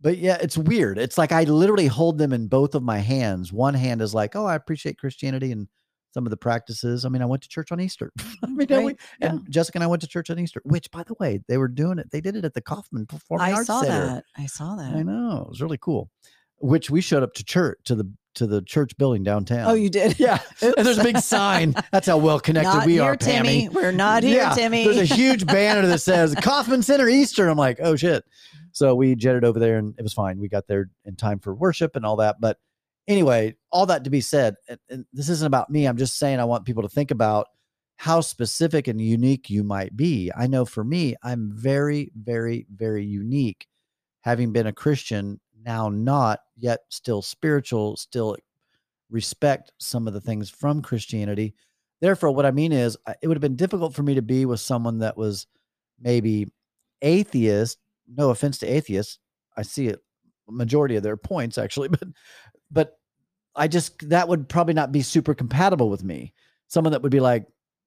[0.00, 0.98] But yeah, it's weird.
[0.98, 3.52] It's like I literally hold them in both of my hands.
[3.52, 5.68] One hand is like, "Oh, I appreciate Christianity and
[6.16, 8.10] some of the practices." I mean, I went to church on Easter.
[8.42, 9.30] I mean, don't we- yeah.
[9.30, 11.68] and Jessica and I went to church on Easter, which, by the way, they were
[11.68, 12.10] doing it.
[12.10, 14.06] They did it at the Kauffman Performing I Arts saw Center.
[14.06, 14.24] that.
[14.36, 14.94] I saw that.
[14.94, 16.10] I know it was really cool.
[16.58, 19.70] Which we showed up to church to the to the church building oh, downtown.
[19.70, 20.18] Oh, you did?
[20.20, 20.38] yeah.
[20.62, 21.74] And there's a big sign.
[21.90, 23.68] That's how well connected Not we here, are, Timmy.
[23.68, 23.72] Pammy.
[23.72, 24.84] We're not here, Yeah, Timmy.
[24.84, 27.48] There's a huge banner that says Kauffman Center Easter.
[27.48, 28.24] I'm like, oh shit.
[28.72, 30.38] So we jetted over there and it was fine.
[30.38, 32.36] We got there in time for worship and all that.
[32.40, 32.58] But
[33.08, 34.56] anyway, all that to be said,
[35.12, 35.86] this isn't about me.
[35.86, 37.48] I'm just saying I want people to think about
[37.96, 40.30] how specific and unique you might be.
[40.36, 43.66] I know for me, I'm very, very, very unique,
[44.20, 48.36] having been a Christian, now not, yet still spiritual, still
[49.08, 51.54] respect some of the things from Christianity.
[52.00, 54.60] Therefore, what I mean is, it would have been difficult for me to be with
[54.60, 55.46] someone that was
[55.98, 56.48] maybe
[57.00, 57.78] atheist.
[58.06, 59.18] No offense to atheists,
[59.56, 60.00] I see it
[60.48, 62.04] majority of their points actually, but
[62.70, 62.98] but
[63.54, 66.32] I just that would probably not be super compatible with me.
[66.68, 67.46] Someone that would be like,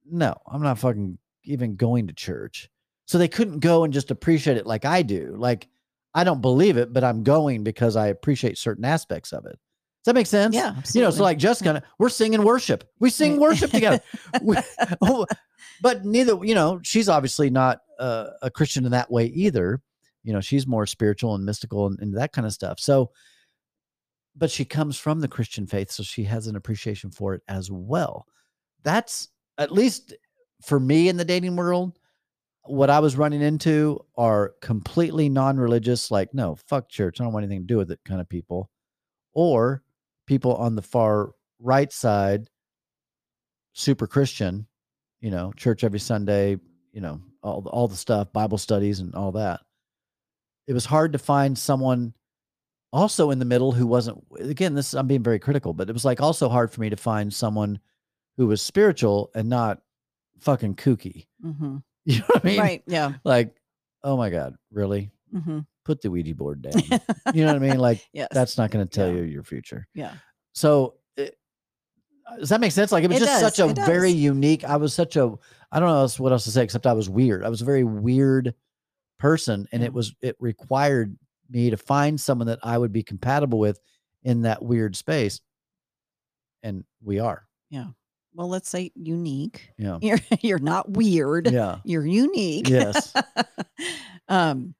[0.09, 2.69] no, I'm not fucking even going to church.
[3.05, 5.35] So they couldn't go and just appreciate it like I do.
[5.37, 5.67] Like
[6.13, 9.59] I don't believe it, but I'm going because I appreciate certain aspects of it.
[9.99, 10.55] Does that make sense?
[10.55, 12.89] Yeah, You know, so like Jessica, we're singing worship.
[12.99, 14.01] We sing worship together.
[14.41, 14.55] We-
[15.01, 15.25] oh,
[15.81, 19.81] but neither, you know, she's obviously not uh, a Christian in that way either.
[20.23, 22.79] You know, she's more spiritual and mystical and, and that kind of stuff.
[22.79, 23.11] So,
[24.35, 27.69] but she comes from the Christian faith, so she has an appreciation for it as
[27.71, 28.25] well.
[28.83, 29.27] That's
[29.57, 30.13] at least
[30.63, 31.99] for me in the dating world.
[32.63, 37.19] What I was running into are completely non-religious, like no, fuck church.
[37.19, 38.69] I don't want anything to do with it, kind of people,
[39.33, 39.83] or
[40.27, 42.47] people on the far right side,
[43.73, 44.67] super Christian,
[45.19, 46.57] you know, church every Sunday,
[46.93, 49.61] you know, all all the stuff, Bible studies and all that.
[50.67, 52.13] It was hard to find someone
[52.91, 56.05] also in the middle who wasn't again, this I'm being very critical, but it was
[56.05, 57.79] like also hard for me to find someone
[58.37, 59.81] who was spiritual and not
[60.39, 61.27] fucking kooky.
[61.43, 61.83] Mhm.
[62.05, 62.59] You know what I mean?
[62.59, 62.83] right.
[62.87, 63.13] Yeah.
[63.23, 63.55] Like,
[64.03, 65.11] oh my God, really?
[65.31, 66.81] hmm Put the Ouija board down.
[67.33, 67.77] you know what I mean?
[67.79, 68.29] Like yes.
[68.31, 69.17] that's not going to tell Yeah.
[69.17, 69.87] you your future.
[69.93, 70.13] yeah.
[70.53, 71.37] So it,
[72.39, 72.91] does that make sense?
[72.91, 74.63] Like it was It just does, such a very unique.
[74.63, 75.33] I was such a
[75.71, 77.43] I don't know what else to say except I was weird.
[77.43, 78.55] I was a very weird
[79.19, 79.87] person, and Yeah.
[79.87, 81.15] it was it required
[81.49, 83.79] me to find someone that I would be compatible with
[84.23, 85.41] in that weird space,
[86.63, 87.47] and we are.
[87.69, 87.87] Yeah.
[88.33, 89.71] Well, let's say unique.
[89.77, 89.97] Yeah.
[90.01, 91.49] You're you're not weird.
[91.51, 91.79] Yeah.
[91.83, 92.69] You're unique.
[92.69, 93.13] Yes.
[94.29, 94.75] um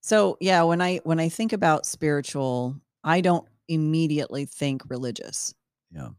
[0.00, 5.52] so yeah when i when i think about spiritual i don't immediately think religious
[5.92, 6.10] Yeah.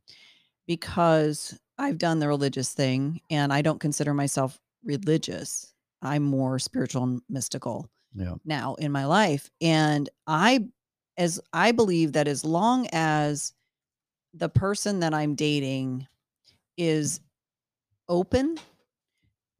[0.68, 7.04] because i've done the religious thing and i don't consider myself religious I'm more spiritual
[7.04, 8.36] and mystical Yeah.
[8.43, 9.49] now in my life.
[9.62, 10.68] And I
[11.18, 13.53] as I believe that as long as
[14.34, 16.07] the person that I'm dating
[16.78, 17.20] is
[18.07, 18.57] open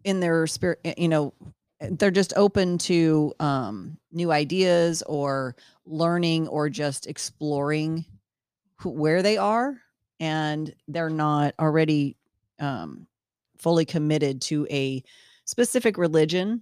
[0.06, 1.34] in their spirit, eh, you know,
[1.82, 8.06] eh, they're just open to um, new ideas or learning or just exploring
[8.78, 9.78] who, where they are,
[10.22, 12.16] and they're not already
[12.60, 13.06] um,
[13.58, 15.04] fully committed to a
[15.46, 16.62] specific religion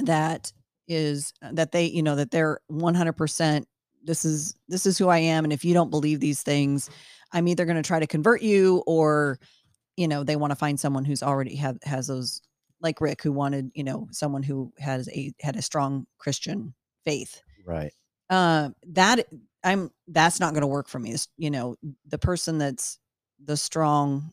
[0.00, 0.52] that
[0.90, 3.64] is uh, that they you know that they're 100%
[4.04, 6.90] this is this is who I am and if you don't believe these things
[7.32, 9.38] I'm either going to try to convert you or
[9.96, 12.42] you know they want to find someone who's already have has those
[12.80, 16.74] like Rick who wanted you know someone who has a had a strong Christian
[17.04, 17.92] faith Right.
[18.30, 19.26] uh, that
[19.62, 21.12] I'm that's not going to work for me.
[21.12, 21.76] It's, you know,
[22.08, 22.98] the person that's
[23.44, 24.32] the strong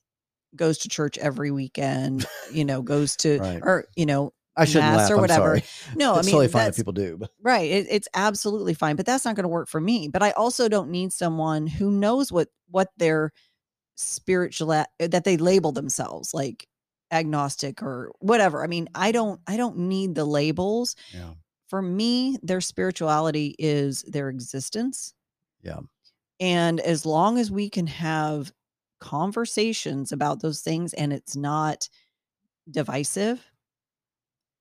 [0.56, 3.60] goes to church every weekend, you know, goes to Right.
[3.62, 5.10] or you know, I shouldn't laugh.
[5.12, 5.60] or I'm whatever.
[5.60, 5.64] sorry.
[5.96, 7.18] no, I it's mean totally fine if people do.
[7.18, 7.70] But right.
[7.70, 10.08] It, it's absolutely fine, but that's not going to work for me.
[10.08, 13.32] But I also don't need someone who knows what what their
[13.96, 14.68] spiritual
[15.00, 16.68] that they label themselves like
[17.12, 18.64] agnostic or whatever.
[18.64, 21.32] I mean, I don't I don't need the labels yeah.
[21.68, 25.14] for me, their spirituality is their existence.
[25.62, 25.80] Yeah.
[26.40, 28.52] And as long as we can have
[29.00, 31.90] conversations about those things and it's not
[32.70, 33.44] divisive,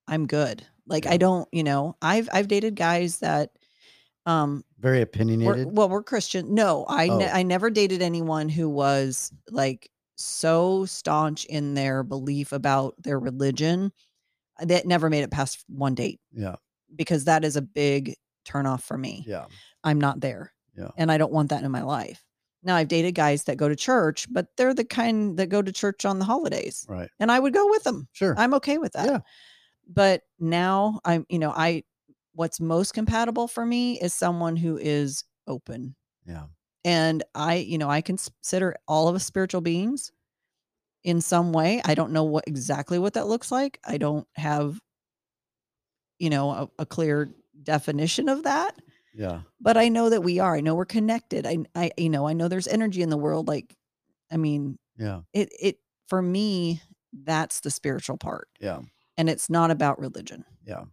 [0.09, 0.64] I'm good.
[0.86, 1.12] Like Yeah.
[1.12, 3.50] I don't, you know, I've I've dated guys that
[4.26, 5.68] um Very were, opinionated.
[5.76, 6.54] well, we're Christian.
[6.54, 7.32] No, I ne- Oh.
[7.32, 13.92] I never dated anyone who was like so staunch in their belief about their religion
[14.61, 16.57] that never made it past one date Yeah.
[16.94, 18.14] because that is a big
[18.46, 19.24] turnoff for me.
[19.26, 19.46] Yeah.
[19.84, 20.52] I'm not there.
[20.76, 20.88] Yeah.
[20.96, 22.22] And I don't want that in my life.
[22.62, 25.70] Now I've dated guys that go to church, but they're the kind that go to
[25.72, 26.86] church on the holidays.
[26.88, 27.11] Right.
[27.20, 28.09] And I would go with them.
[28.12, 28.34] Sure.
[28.38, 29.07] I'm okay with that.
[29.07, 29.18] Yeah.
[29.87, 31.84] But now I'm, you know, I
[32.34, 35.97] what's most compatible for me is someone who is open.
[36.26, 36.47] yeah.
[36.84, 40.12] And I, you know, I consider all of us spiritual beings
[41.05, 41.82] in some way.
[41.84, 43.80] I don't know what exactly what that looks like.
[43.84, 44.80] I don't have,
[46.18, 47.28] you know, a, a clear
[47.62, 48.74] definition of that
[49.12, 49.43] Yeah.
[49.61, 50.57] but I know that we are.
[50.57, 51.47] I know we're connected.
[51.47, 53.49] I, I, you know, I know there's energy in the world.
[53.49, 53.76] Like,
[54.32, 55.22] I mean, Yeah.
[55.34, 55.78] it, it,
[56.09, 56.82] for me,
[57.12, 58.49] that's the spiritual part.
[58.61, 58.82] Yeah.
[59.18, 60.44] And it's not about religion.
[60.66, 60.84] Yeah.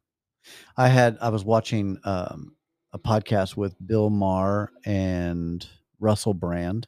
[0.77, 2.55] I had I was watching um,
[2.91, 5.65] a podcast with Bill Maher and
[5.99, 6.87] Russell Brand,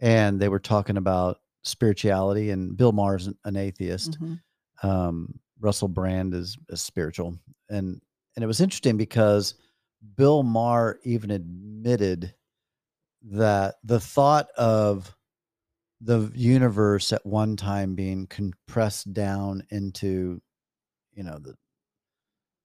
[0.00, 2.50] and they were talking about spirituality.
[2.50, 4.18] And Bill Maher's an, an atheist.
[4.20, 4.40] Mhm.
[4.82, 7.38] Um, Russell Brand is, is spiritual,
[7.70, 8.00] and
[8.36, 9.54] and it was interesting because
[10.16, 12.34] Bill Maher even admitted
[13.30, 15.14] that the thought of
[16.04, 20.40] the universe at one time being compressed down into,
[21.14, 21.54] you know, the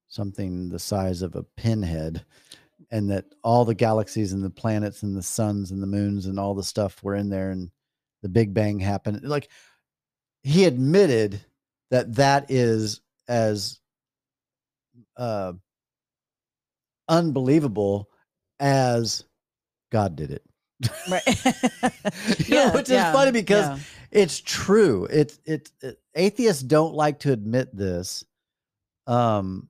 [0.10, 2.26] something the size of a pinhead
[2.92, 6.40] and that all the galaxies and the planets and the suns and the moons and
[6.40, 7.70] all the stuff were in there and
[8.22, 9.22] the big bang happened.
[9.24, 9.50] Like
[10.44, 11.42] he admitted
[11.92, 13.80] that that is as
[15.18, 15.54] uh
[17.10, 18.10] unbelievable
[18.60, 19.26] as
[19.92, 20.44] god did it
[21.10, 21.24] Right.
[22.48, 23.80] You know, which is funny because yeah.
[24.12, 25.06] it's true.
[25.10, 28.24] It's it, it atheists don't like to admit this.
[29.06, 29.70] Um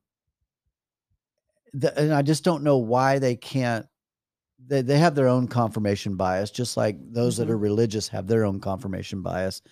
[1.72, 3.86] the, and I just don't know why they can't
[4.66, 8.44] they, they have their own confirmation bias, just like those that are religious have their
[8.44, 9.62] own confirmation bias.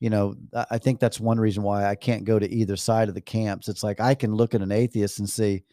[0.00, 3.08] You know, I- I think that's one reason why I can't go to either side
[3.08, 3.68] of the camps.
[3.68, 5.64] It's like I can look at an atheist and see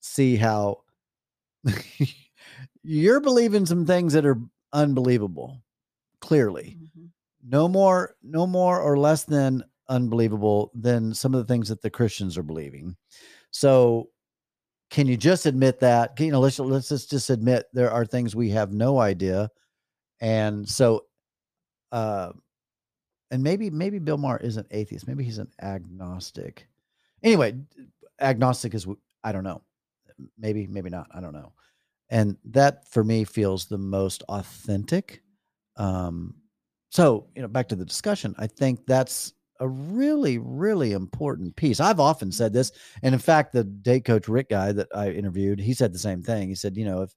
[0.00, 0.80] see how
[2.82, 4.38] you're believing some things that are
[4.74, 5.62] unbelievable,
[6.20, 6.78] clearly.
[6.96, 7.10] Mhm.
[7.46, 11.90] no more no more or less than unbelievable than some of the things that the
[11.90, 12.96] christians are believing.
[13.50, 14.10] So
[14.90, 16.18] can you just admit that?
[16.20, 19.50] You know let's let's just, just admit there are things we have no idea.
[20.20, 21.06] And so
[21.92, 22.32] uh
[23.30, 25.06] and maybe maybe bill maher isn't atheist.
[25.08, 26.68] Maybe he's an agnostic.
[27.22, 27.56] Anyway
[28.20, 28.86] agnostic is
[29.24, 29.62] I don't know.
[30.38, 31.08] Maybe maybe not.
[31.12, 31.52] I don't know
[32.14, 35.22] and that for me feels the most authentic
[35.76, 36.34] um
[36.90, 41.78] so you know back to the discussion i think that's a really really important piece.
[41.80, 45.60] I've often said this and in fact the date coach rick guy that i interviewed
[45.60, 46.48] he said the same thing.
[46.48, 47.14] He said you know if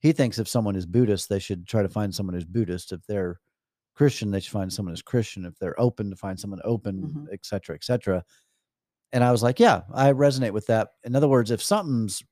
[0.00, 2.92] he thinks if someone is buddhist they should try to find someone who's buddhist.
[2.92, 3.38] If they're
[3.94, 5.44] christian they should find someone who's christian.
[5.46, 7.32] If they're open to find someone open Mhm.
[7.32, 8.24] et cetera et cetera.
[9.12, 10.88] And i was like yeah i resonate with that.
[11.04, 12.22] In other words if something's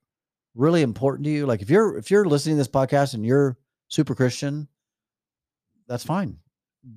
[0.57, 3.57] really important to you like if you're if you're listening to this podcast and you're
[3.89, 4.67] super christian
[5.87, 6.37] that's fine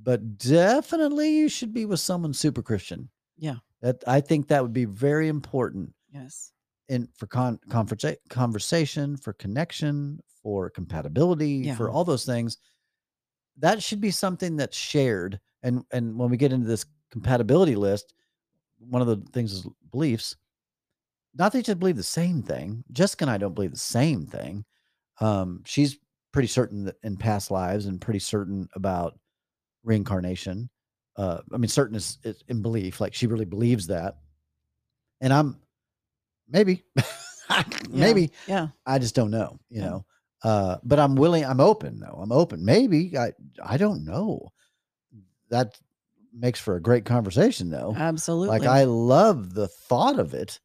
[0.04, 3.56] but definitely you should be with someone super christian Yeah.
[3.82, 6.52] That I think that would be very important Yes.
[6.90, 11.76] in for con- conversa- conversation, for connection, for compatibility, Yeah.
[11.78, 12.58] for all those things.
[13.58, 15.40] That should be something that's shared.
[15.64, 18.14] And and when we get into this compatibility list,
[18.80, 20.36] one of the things is beliefs.
[21.36, 22.84] Not that you just believe the same thing.
[22.92, 24.66] Jessica and I don't believe the same thing.
[25.22, 25.98] Um, she's
[26.32, 29.20] pretty certain that in past lives and pretty certain about
[29.84, 30.70] reincarnation.
[31.16, 34.18] Uh, I mean, certain is, is in belief, like she really believes that.
[35.22, 35.60] And I'm
[36.48, 36.84] maybe,
[37.90, 38.70] maybe Yeah.
[38.86, 39.88] I just don't know, you Yeah.
[39.90, 40.06] know.
[40.44, 42.18] Uh, but I'm willing, I'm open though.
[42.22, 42.64] I'm open.
[42.64, 44.48] Maybe I I don't know.
[45.50, 45.78] That
[46.34, 47.94] makes for a great conversation though.
[47.98, 48.58] Absolutely.
[48.60, 50.60] Like I love the thought of it.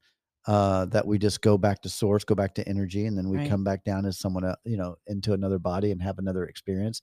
[0.46, 3.38] Uh, that we just go back to source, go back to energy, and then we
[3.38, 3.48] Right.
[3.48, 7.00] come back down as someone, el- you know, into another body and have another experience.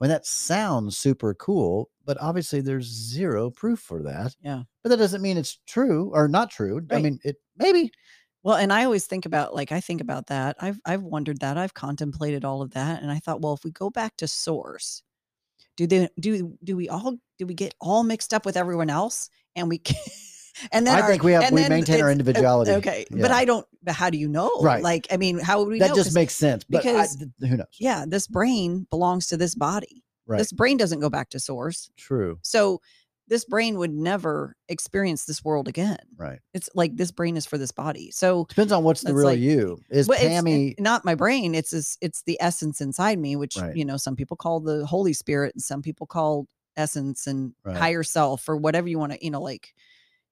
[0.00, 4.36] I mean, that sounds super cool, but obviously there's zero proof for that.
[4.40, 4.62] Yeah.
[4.84, 6.86] But that doesn't mean it's true or not true.
[6.90, 7.90] I mean, it maybe.
[8.44, 10.54] Well, and I always think about like I think about that.
[10.60, 11.56] I've I've wondered that.
[11.58, 15.02] I've contemplated all of that, and I thought, well, if we go back to source,
[15.76, 19.30] do they do do we all do we get all mixed up with everyone else,
[19.56, 19.96] and we can,
[20.72, 22.72] and then I our- think we have we maintain our uh, individuality.
[22.72, 23.66] Okay, but I don't.
[23.82, 24.50] But how do you know?
[24.60, 24.82] Right.
[24.82, 26.64] Like, I mean, how would we that just makes sense.
[26.68, 27.66] But I- because- who knows?
[27.78, 30.02] yeah, this brain belongs to this body.
[30.26, 30.38] Right.
[30.38, 32.38] This brain doesn't go back to source, True.
[32.42, 32.80] so
[33.28, 35.96] this brain would never experience this world again.
[36.16, 36.40] Right.
[36.52, 38.10] It's like this brain is for this body.
[38.10, 39.78] So Depends on what's the real like- you.
[39.90, 41.54] Is it's- Pammy not my brain.
[41.54, 43.74] It's this, it's the essence inside me, which Right.
[43.76, 46.46] you know some people call the Holy Spirit, and some people call
[46.76, 47.76] essence and Right.
[47.76, 49.74] higher self, or whatever you want to, you know, like.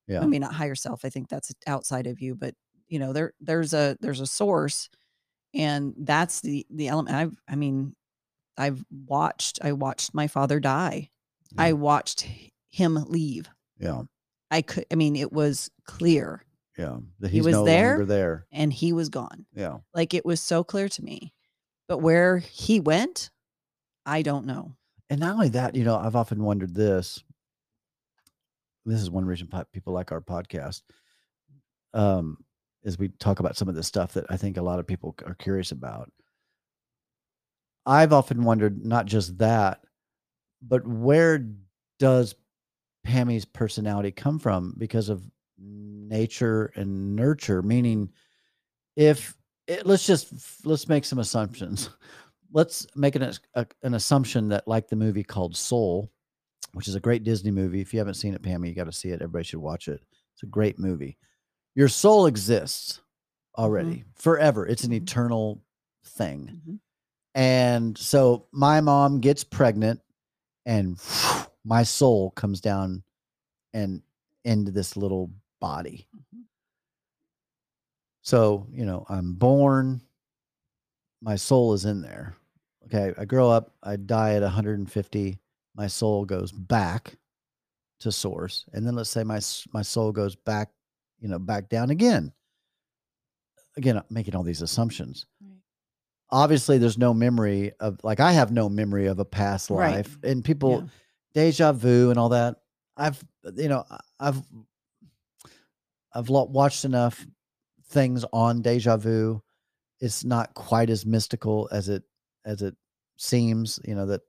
[0.08, 0.20] Yeah.
[0.22, 1.04] I mean, not higher self.
[1.04, 2.54] I think that's outside of you, but
[2.88, 4.88] you know, there there's a there's a source,
[5.54, 7.16] and that's the the element.
[7.16, 7.94] I've I mean,
[8.58, 9.60] I've watched.
[9.62, 11.10] I watched my father die.
[11.58, 12.26] I watched
[12.70, 13.48] him leave.
[13.78, 14.02] Yeah.
[14.50, 14.86] I could.
[14.90, 16.44] I mean, it was clear,
[16.78, 16.98] Yeah.
[17.20, 17.90] That He was no there?
[17.90, 18.46] longer there.
[18.52, 19.46] and he was gone.
[19.54, 19.78] Yeah.
[19.94, 21.32] Like it was so clear to me.
[21.88, 23.30] But where he went,
[24.06, 24.76] I don't know.
[25.10, 27.22] And not only that, you know, I've often wondered this.
[28.84, 30.82] This is one reason people like our podcast.
[31.94, 32.38] Um,
[32.82, 35.14] is we talk about some of the stuff that I think a lot of people
[35.24, 36.10] are curious about.
[37.86, 39.80] I've often wondered not just that,
[40.60, 41.46] but where
[41.98, 42.34] does
[43.04, 45.22] Pammy's personality come from because of
[45.58, 47.62] nature and nurture?
[47.62, 48.10] Meaning,
[48.96, 51.90] if it, let's just let's make some assumptions.
[52.54, 56.12] Let's make an, a, an assumption that, like the movie called Soul,
[56.72, 57.80] which is a great Disney movie.
[57.80, 59.20] If you haven't seen it, Pammy, you got to see it.
[59.22, 60.00] Everybody should watch it.
[60.34, 61.18] It's a great movie.
[61.74, 63.00] Your soul exists
[63.58, 64.66] already forever.
[64.66, 65.02] It's an Mhm.
[65.02, 65.62] eternal
[66.04, 66.62] thing.
[66.66, 66.80] Mhm.
[67.34, 70.00] And so my mom gets pregnant
[70.66, 70.98] and
[71.64, 73.02] my soul comes down
[73.72, 74.02] and
[74.44, 76.06] into this little body.
[76.14, 76.44] Mhm.
[78.22, 80.00] So, you know, I'm born,
[81.20, 82.36] my soul is in there.
[82.86, 83.14] Okay.
[83.16, 85.38] I grow up, I die at 150,
[85.74, 87.16] my soul goes back
[88.00, 88.64] to source.
[88.72, 89.40] And then let's say my
[89.72, 90.70] my soul goes back,
[91.20, 92.32] you know, back down again.
[93.76, 95.56] Again, I'm making all these assumptions Right.
[96.30, 99.92] obviously there's no memory of like I have no memory of a past Right.
[99.96, 100.88] life and people Yeah.
[101.34, 102.56] deja vu and all that.
[102.96, 103.22] I've
[103.56, 103.84] you know
[104.20, 104.42] I've
[106.14, 107.26] I've watched enough
[107.86, 109.42] things on deja vu.
[110.00, 112.02] It's not quite as mystical as it
[112.44, 112.76] as it
[113.16, 113.78] seems.
[113.84, 114.20] You know that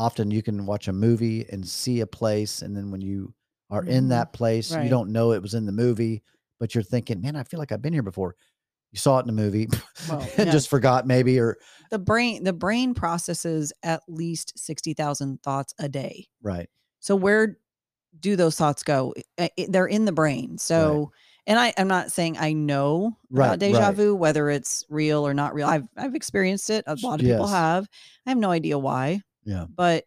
[0.00, 3.34] often you can watch a movie and see a place, and then when you
[3.70, 4.10] are in Mhm.
[4.10, 6.22] that place, you don't know it was in the movie,
[6.60, 8.36] but you're thinking, "Man, I feel like I've been here before."
[8.92, 9.68] You saw it in the movie
[10.02, 10.52] Well, and yeah.
[10.52, 11.58] just forgot maybe, or
[11.90, 16.26] The brain the brain processes at least 60,000 thoughts a day.
[16.42, 16.68] right.
[17.00, 17.58] So where
[18.20, 19.14] do those thoughts go?
[19.68, 20.58] They're in the brain.
[20.58, 21.12] So
[21.46, 23.94] and I I'm not saying I know Right, about deja right.
[23.94, 25.68] vu whether it's real or not real.
[25.68, 26.84] I've I've experienced it.
[26.88, 27.88] A lot of people have.
[28.26, 29.22] I have no idea why.
[29.44, 29.66] Yeah.
[29.74, 30.04] but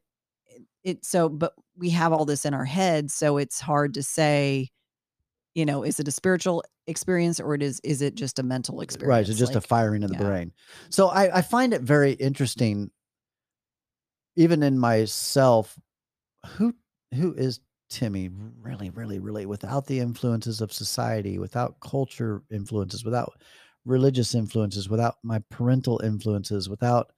[0.48, 4.04] it, it so but we have all this in our head so it's hard to
[4.04, 4.70] say
[5.56, 8.82] you know is it a spiritual experience or it is is it just a mental
[8.82, 9.28] experience Right.
[9.28, 10.24] So just a firing of the yeah.
[10.24, 10.54] brain.
[10.90, 12.92] So I, I find it very interesting,
[14.36, 15.78] even in myself,
[16.46, 16.76] who
[17.14, 17.60] who is
[17.90, 18.30] Timmy
[18.62, 23.34] really, really, really without the influences of society, without culture influences, without
[23.86, 27.12] religious influences, without my parental influences, without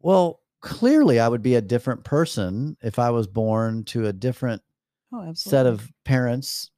[0.00, 4.62] well, clearly I would be a different person if I was born to a different
[5.12, 6.70] oh set of parents.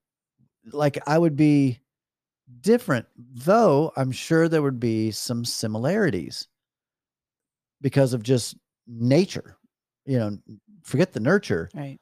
[0.72, 1.78] Like i would be
[2.62, 6.48] different though i'm sure there would be some similarities
[7.82, 8.56] because of just
[8.86, 9.58] nature
[10.06, 10.38] you know
[10.84, 11.70] forget the nurture.
[11.74, 11.98] Right.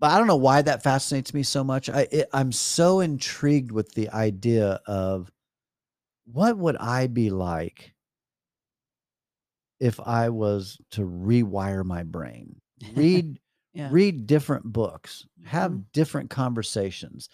[0.00, 1.90] But I don't know why that fascinates me so much.
[1.90, 5.30] I it, I'm so intrigued with the idea of
[6.24, 7.93] what would I be like
[9.84, 13.40] if I was to rewire my brain, read
[13.72, 13.90] Yeah.
[13.90, 15.84] read different books, have Mhm.
[15.92, 17.28] different conversations,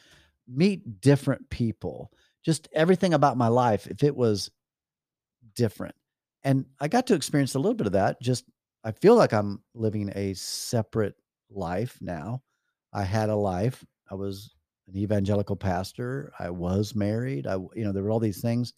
[0.49, 2.13] meet different people,
[2.45, 4.51] just everything about my life if it was
[5.55, 5.95] different.
[6.43, 8.21] And I got to experience a little bit of that.
[8.21, 8.45] Just
[8.85, 11.17] I feel like I'm living a separate
[11.51, 12.43] life now.
[12.93, 13.85] I had a life.
[14.11, 14.55] I was
[14.89, 16.33] an evangelical pastor.
[16.39, 17.47] I was married.
[17.47, 18.73] I you know, there were all these things.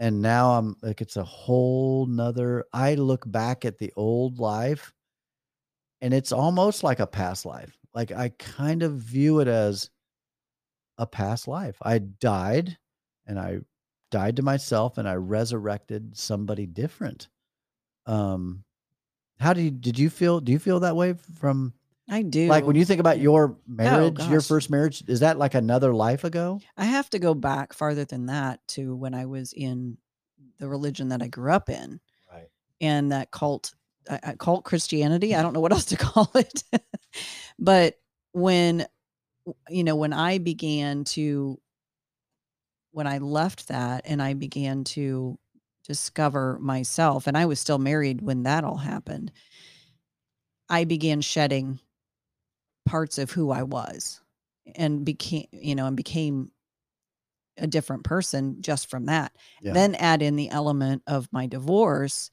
[0.00, 2.64] And now I'm like, it's a whole nother.
[2.72, 4.94] I look back at the old life
[6.00, 7.76] and it's almost like a past life.
[7.94, 9.90] Like I kind of view it as
[10.98, 11.76] a past life.
[11.82, 12.76] I died
[13.26, 13.60] and I
[14.10, 17.28] died to myself and I resurrected somebody different.
[18.06, 18.64] Um
[19.40, 21.72] how do you did you feel do you feel that way from
[22.08, 22.46] I do.
[22.48, 26.24] like when you think about your marriage, your first marriage, is that like another life
[26.24, 26.60] ago?
[26.76, 29.98] I have to go back farther than that to when I was in
[30.58, 32.00] the religion that I grew up in
[32.32, 32.48] Right.
[32.80, 33.74] and that cult
[34.08, 35.34] uh, uh, cult Christianity.
[35.34, 36.62] I don't know what else to call it.
[37.58, 37.98] but
[38.32, 38.86] when
[39.68, 41.60] you know when I began to
[42.92, 45.38] when I left that and I began to
[45.86, 49.30] discover myself and I was still married when that all happened.
[50.70, 51.80] I began shedding
[52.88, 54.20] parts of who I was
[54.74, 56.50] and became you know and became
[57.58, 59.32] a different person just from that.
[59.60, 59.72] Yeah.
[59.72, 62.30] Then add in the element of my divorce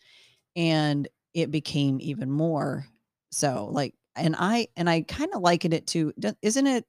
[0.55, 2.85] and it became even more
[3.31, 6.85] so like and I and I kind of liken it to isn't it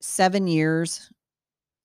[0.00, 1.10] 7 years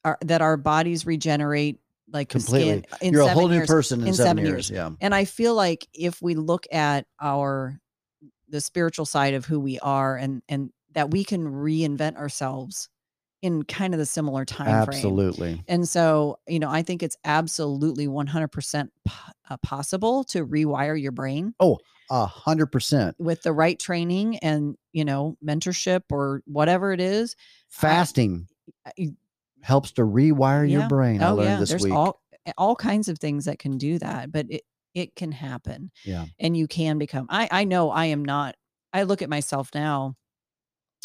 [0.03, 1.79] are, that our bodies regenerate
[2.11, 2.83] like skin Completely.
[3.01, 3.67] in You're a 7 whole new years.
[3.67, 4.69] person in, in seven, seven years.
[4.69, 4.77] years.
[4.77, 4.89] Yeah.
[5.01, 7.79] And I feel like if we look at our
[8.49, 12.89] the spiritual side of who we are and and that we can reinvent ourselves
[13.43, 14.97] in kind of the similar time frame.
[14.97, 15.63] Absolutely.
[15.67, 21.11] And so, you know, I think it's absolutely 100% po- uh, possible to rewire your
[21.11, 21.77] brain oh
[22.09, 23.15] A hundred percent.
[23.19, 27.35] with the right training and, you know, mentorship or whatever it is.
[27.69, 28.47] Fasting
[28.85, 29.13] I-
[29.61, 30.87] helps to rewire your Yeah.
[30.87, 31.21] brain.
[31.21, 31.93] I oh learned yeah, this there's week.
[31.93, 32.21] all
[32.57, 34.63] all kinds of things that can do that, but it
[34.93, 35.91] it can happen.
[36.05, 36.25] Yeah.
[36.39, 38.55] and you can become i i know i am not
[38.93, 40.15] i look at myself now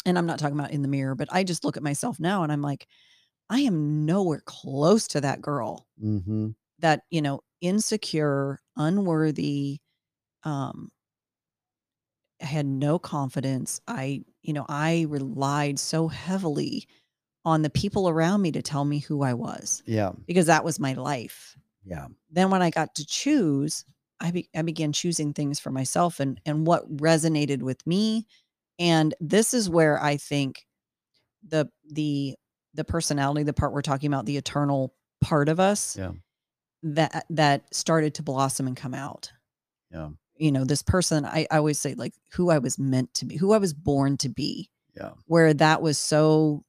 [0.05, 2.43] and i'm not talking about in the mirror but i just look at myself now
[2.43, 2.87] and i'm like
[3.49, 9.79] i am nowhere close to that girl hmm that you know insecure unworthy
[10.43, 10.89] um
[12.41, 16.87] I had no confidence i you know i relied so heavily
[17.45, 20.11] on the people around me to tell me who i was Yeah.
[20.25, 21.55] because that was my life
[21.85, 22.07] Yeah.
[22.31, 23.83] then when I got to choose,
[24.19, 28.25] I, be, I began choosing things for myself and and what resonated with me.
[28.79, 30.65] And this is where I think
[31.47, 32.35] the the
[32.73, 36.11] the personality, the part we're talking about, the eternal part of us, Yeah.
[36.83, 39.31] that that started to blossom and come out.
[39.91, 40.09] Yeah.
[40.37, 43.35] You know, this person, I, I always say like who I was meant to be,
[43.37, 44.69] who I was born to be.
[44.95, 45.11] Yeah.
[45.25, 46.63] Where that was so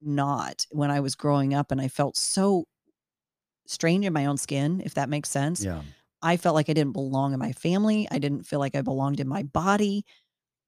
[0.00, 2.64] not when I was growing up and I felt so
[3.70, 5.64] strange in my own skin, if that makes sense.
[5.64, 5.82] Yeah.
[6.22, 8.06] I felt like I didn't belong in my family.
[8.10, 10.04] I didn't feel like I belonged in my body.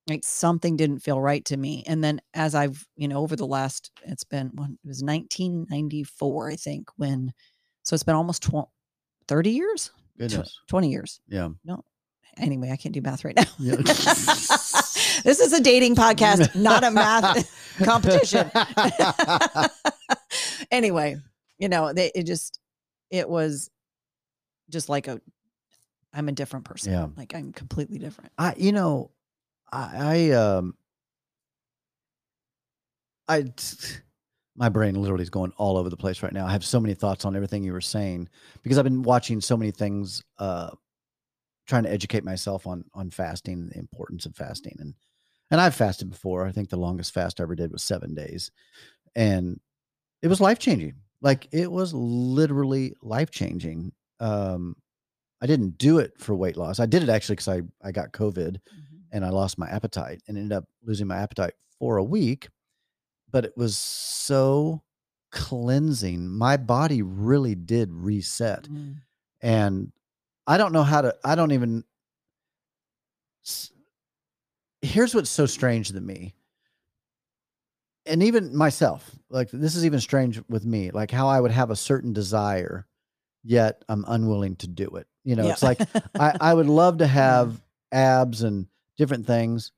[0.09, 1.85] Like something didn't feel right to me.
[1.87, 6.51] And then as I've, you know, over the last, it's been, when it was 1994,
[6.51, 7.33] I think, when,
[7.83, 8.67] so it's been almost 20,
[9.29, 10.59] 30 years, Tw- Goodness.
[10.69, 11.21] 20 years.
[11.29, 11.49] Yeah.
[11.65, 11.85] No.
[12.39, 13.45] Anyway, I can't do math right now.
[13.59, 13.77] Yeah.
[13.85, 18.51] this is a dating podcast, not a math competition.
[20.71, 21.17] anyway,
[21.59, 22.59] you know, they, it just,
[23.13, 23.71] it was
[24.71, 25.21] just like a,
[26.13, 26.93] I'm a different person.
[26.93, 27.07] Yeah.
[27.17, 28.33] Like I'm completely different.
[28.39, 29.11] I, you know,
[29.71, 30.75] I, I, um,
[33.29, 33.53] I,
[34.57, 36.47] my brain literally is going all over the place right now.
[36.47, 38.29] I have so many thoughts on everything you were saying
[38.63, 40.71] because I've been watching so many things, uh,
[41.67, 44.95] trying to educate myself on on fasting, the importance of fasting, and
[45.51, 46.47] and I've fasted before.
[46.47, 48.51] I think the longest fast I ever did was seven days,
[49.15, 49.61] and
[50.23, 50.95] it was life changing.
[51.23, 53.93] Like it was literally life changing.
[54.21, 54.77] Um,
[55.41, 56.79] I didn't do it for weight loss.
[56.79, 58.59] I did it actually because I I got COVID
[59.13, 62.49] and I lost my appetite and ended up losing my appetite for a week.
[63.31, 64.83] But it was so
[65.33, 66.29] cleansing.
[66.29, 68.65] My body really did reset.
[68.65, 68.97] Mm.
[69.41, 69.93] And
[70.47, 71.85] I don't know how to, I don't even.
[74.83, 76.35] Here's what's so strange to me.
[78.07, 81.71] And even myself, like this is even strange with me, like how I would have
[81.71, 82.87] a certain desire,
[83.45, 85.07] yet I'm unwilling to do it.
[85.25, 85.53] You know, Yeah.
[85.53, 85.81] it's like
[86.19, 87.61] I, I would love to have
[87.93, 88.67] abs and
[88.99, 89.71] different things,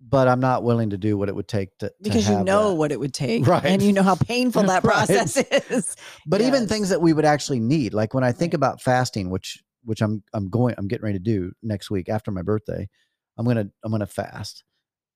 [0.00, 2.70] but I'm not willing to do what it would take to to because you know
[2.70, 2.76] that.
[2.76, 3.64] what it would take Right.
[3.64, 5.08] and you know how painful that Right.
[5.08, 8.54] process is But even things that we would actually need, like when I think Right.
[8.54, 12.30] about fasting, which which I'm I'm going I'm getting ready to do next week after
[12.30, 12.88] my birthday,
[13.36, 14.62] I'm gonna I'm gonna fast,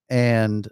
[0.08, 0.66] and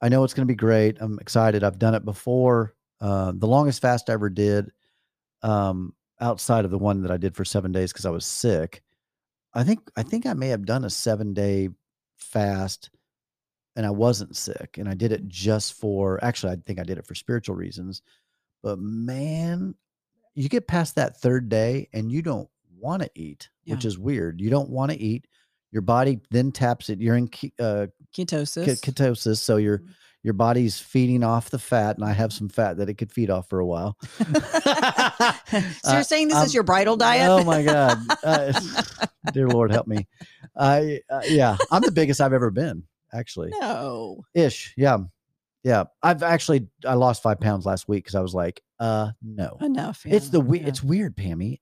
[0.00, 0.98] I know it's gonna be great.
[1.00, 1.64] I'm excited.
[1.64, 2.74] I've done it before.
[3.00, 4.72] Uh, the longest fast I ever did,
[5.42, 8.82] um, outside of the one that I did for seven days because I was sick.
[9.54, 11.70] I think I think I may have done a seven day
[12.18, 12.90] fast,
[13.76, 16.22] and I wasn't sick, and I did it just for.
[16.22, 18.02] Actually, I think I did it for spiritual reasons.
[18.62, 19.74] But man,
[20.34, 22.48] you get past that third day and you don't
[22.78, 24.40] want to eat, which is weird.
[24.40, 25.26] You don't want to eat.
[25.72, 27.00] Your body then taps it.
[27.00, 29.88] You're in ke- uh, ketosis ke- ketosis, so your Mhm.
[30.22, 33.30] your body's feeding off the fat, and I have some fat that it could feed
[33.30, 33.96] off for a while.
[34.18, 35.32] so Uh,
[35.92, 38.52] you're saying this um, is your bridal diet Oh my God, uh,
[39.32, 40.06] dear Lord, help me.
[40.56, 44.74] I uh, yeah, I'm the biggest I've ever been, actually no ish.
[44.76, 44.98] Yeah,
[45.62, 45.84] yeah.
[46.02, 49.56] I've actually I lost five pounds last week because I was like, uh, no.
[49.60, 50.66] enough It's the we- yeah.
[50.68, 51.60] it's weird, Pammy.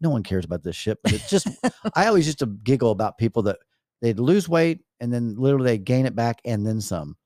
[0.00, 1.48] No one cares about this shit, but it's just
[1.94, 3.58] I always used to giggle about people that
[4.00, 7.16] they'd lose weight and then literally they gain it back and then some.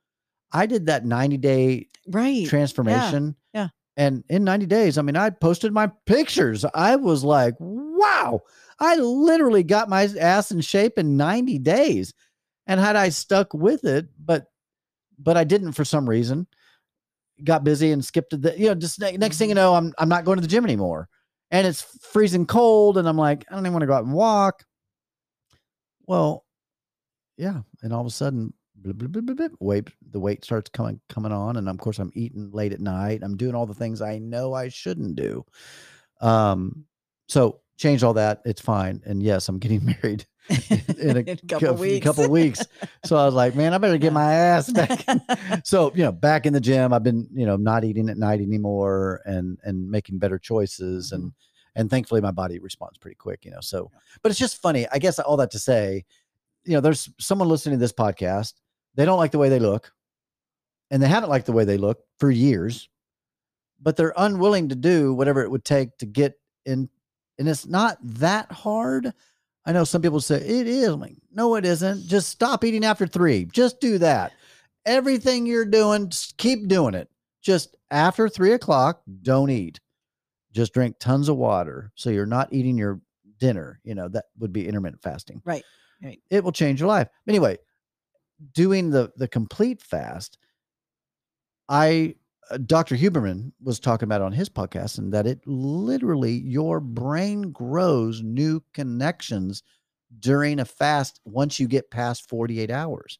[0.53, 3.37] I did that 90 day right transformation.
[3.53, 3.69] yeah.
[3.97, 6.65] And in 90 days, I mean, I posted my pictures.
[6.73, 8.43] I was like, wow,
[8.79, 12.15] I literally got my ass in shape in 90 days.
[12.69, 14.47] And had I stuck with it, but
[15.19, 16.47] but I didn't for some reason,
[17.43, 19.51] got busy and skipped the, you know, just ne- next thing mm-hmm.
[19.51, 21.09] you know, I'm I'm not going to the gym anymore.
[21.51, 22.99] And it's freezing cold.
[22.99, 24.65] And I'm like, I don't even want to go out and walk.
[26.07, 26.45] Well,
[27.37, 27.61] yeah.
[27.83, 32.13] And all of a sudden, the weight starts coming coming on and of course i'm
[32.15, 35.45] eating late at night i'm doing all the things i know i shouldn't do
[36.21, 36.85] um
[37.29, 39.01] so change all that it's fine.
[39.07, 40.27] And yes i'm getting married
[40.99, 42.63] in a, couple cou- weeks couple weeks.
[43.05, 45.05] so i was like man i better get my ass back.
[45.65, 48.41] So you know back in the gym i've been you know not eating at night
[48.41, 51.13] anymore and and making better choices.
[51.13, 51.81] And mm-hmm.
[51.81, 53.91] and thankfully my body responds pretty quick you know so
[54.23, 56.05] but it's just funny i guess all that to say
[56.65, 58.55] you know there's someone listening to this podcast
[58.95, 59.93] they don't like the way they look
[60.91, 62.89] and they haven't liked the way they look for years
[63.81, 66.35] but they're unwilling to do whatever it would take to get
[66.67, 66.89] in
[67.39, 69.13] and it's not that hard.
[69.65, 70.89] I know some people say it is.
[70.89, 72.07] I'm like no it isn't.
[72.07, 73.45] Just stop eating after three.
[73.47, 74.33] Just do that.
[74.87, 77.09] Everything you're doing just keep doing it.
[77.43, 79.81] Just after three o'clock don't eat.
[80.53, 83.01] Just drink tons of water so you're not eating your
[83.39, 83.81] dinner.
[83.85, 85.43] You know that would be intermittent fasting.
[85.45, 85.65] Right,
[86.03, 86.21] right.
[86.31, 87.09] it will change your life.
[87.29, 87.59] Anyway
[88.55, 90.39] doing the the complete fast
[91.69, 92.15] i
[92.67, 98.23] dr huberman was talking about on his podcast and that it literally your brain grows
[98.23, 99.63] new connections
[100.21, 103.19] during a fast once you get past 48 hours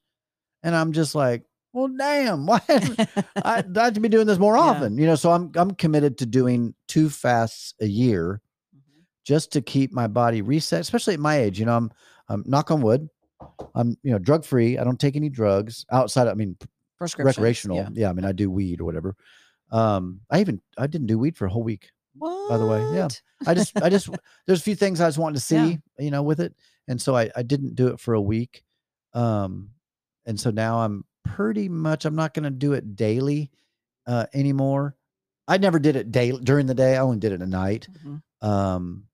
[0.63, 1.43] and i'm just like
[1.75, 2.97] well damn why I,
[3.77, 4.63] I have to be doing this more Yeah.
[4.63, 8.41] often you know so i'm i'm committed to doing two fasts a year
[8.75, 9.03] Mhm.
[9.25, 11.59] just to keep my body reset, especially at my age.
[11.61, 11.91] You know, I'm,
[12.29, 13.09] I'm knock on wood.
[13.75, 14.77] I'm, you know, drug free.
[14.79, 16.29] I don't take any drugs outside.
[16.29, 16.57] I mean,
[17.01, 17.77] recreational.
[17.77, 17.89] yeah.
[17.93, 18.11] Yeah.
[18.11, 19.15] I mean, I do weed or whatever.
[19.71, 21.91] Um, I even, I didn't do weed for a whole week.
[22.17, 22.49] What?
[22.49, 23.09] By the way, yeah.
[23.47, 24.09] I just, I just,
[24.47, 25.77] there's a few things I just wanted to see, Yeah.
[25.99, 26.55] you know, with it.
[26.89, 28.63] And so I, I didn't do it for a week.
[29.15, 29.71] Um,
[30.27, 33.51] and so now I'm pretty much, I'm not going to do it daily,
[34.07, 34.97] uh, anymore.
[35.47, 36.97] I never did it daily during the day.
[36.97, 37.89] I only did it at night.
[38.05, 38.23] Mhm.
[38.47, 39.05] Um,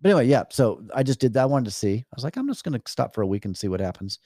[0.00, 0.44] but anyway, yeah.
[0.50, 1.42] So I just did that.
[1.42, 1.96] I wanted to see.
[1.98, 4.18] I was like, I'm just going to stop for a week and see what happens.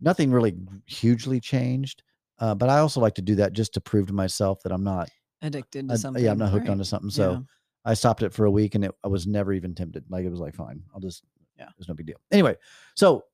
[0.00, 0.54] Nothing really
[0.86, 2.02] hugely changed.
[2.38, 4.84] Uh, but I also like to do that just to prove to myself that I'm
[4.84, 5.08] not,
[5.42, 6.22] Addicted to something.
[6.24, 6.72] yeah, I'm not hooked right.
[6.72, 7.10] onto something.
[7.10, 7.38] So Yeah.
[7.84, 10.04] I stopped it for a week and it, I was never even tempted.
[10.08, 11.22] Like it was like, fine, I'll just,
[11.58, 11.68] Yeah.
[11.78, 12.16] there's no big deal.
[12.32, 12.56] Anyway,
[12.94, 13.24] so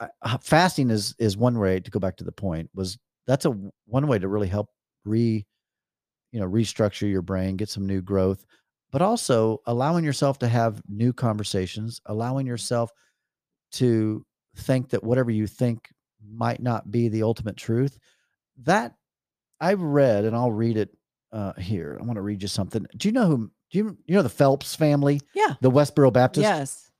[0.00, 2.68] uh, fasting is is one way to go back to the point.
[2.74, 3.56] Was that's a
[3.86, 4.68] one way to really help
[5.04, 5.46] re,
[6.32, 8.44] you know, restructure your brain, get some new growth,
[8.90, 12.90] but also allowing yourself to have new conversations, allowing yourself
[13.72, 14.24] to
[14.56, 15.88] think that whatever you think
[16.34, 17.98] might not be the ultimate truth.
[18.64, 18.94] That
[19.60, 20.96] I've read, and I'll read it
[21.32, 21.96] uh, here.
[22.00, 22.86] I want to read you something.
[22.96, 23.50] Do you know who?
[23.70, 25.54] Do you you know the Phelps family, Yeah.
[25.60, 26.42] the Westboro Baptist?
[26.42, 26.90] Yes.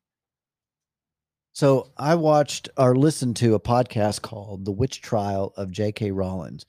[1.55, 6.11] So I watched or listened to a podcast called The Witch Trial of J.K.
[6.11, 6.61] Rowling.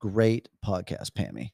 [0.00, 1.50] Great podcast, Pammy.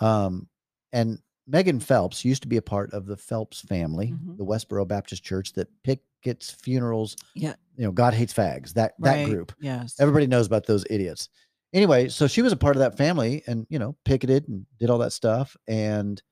[0.00, 0.48] Um,
[0.92, 1.18] and
[1.48, 4.36] Megan Phelps used to be a part of the Phelps family, Mhm.
[4.38, 7.16] the Westboro Baptist Church that pickets funerals.
[7.34, 7.54] Yeah.
[7.76, 8.72] You know, God hates fags.
[8.74, 9.52] That that group.
[9.60, 9.96] Yes.
[9.98, 11.28] Everybody knows about those idiots.
[11.72, 14.90] Anyway, so she was a part of that family and, you know, picketed and did
[14.90, 16.22] all that stuff and,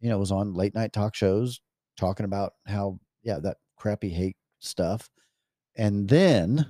[0.00, 1.60] you know, was on late night talk shows
[1.96, 5.08] talking about how, yeah, that crappy hate stuff.
[5.76, 6.66] And then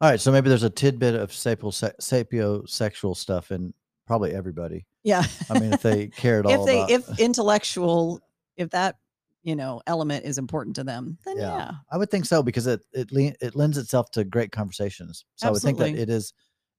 [0.00, 3.72] All right, so maybe there's a tidbit of sapio sapiosexual stuff in
[4.06, 4.84] probably everybody.
[5.02, 5.22] Yeah.
[5.50, 8.20] I mean, if they care at if all they about, if intellectual
[8.56, 8.96] if that
[9.42, 11.56] you know element is important to them, then Yeah.
[11.56, 11.70] yeah.
[11.92, 13.08] I would think so because it it
[13.40, 15.24] it lends itself to great conversations.
[15.36, 16.32] So I would think that it is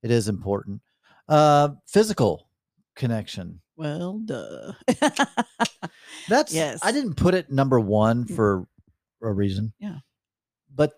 [0.05, 0.81] it is important.
[1.27, 2.47] Uh, physical
[2.95, 3.59] connection.
[3.75, 4.73] Well, duh.
[6.29, 6.79] That's Yes.
[6.83, 8.35] I didn't put it number one Mm.
[8.35, 8.67] for
[9.21, 9.73] a reason.
[9.79, 9.97] Yeah.
[10.73, 10.93] But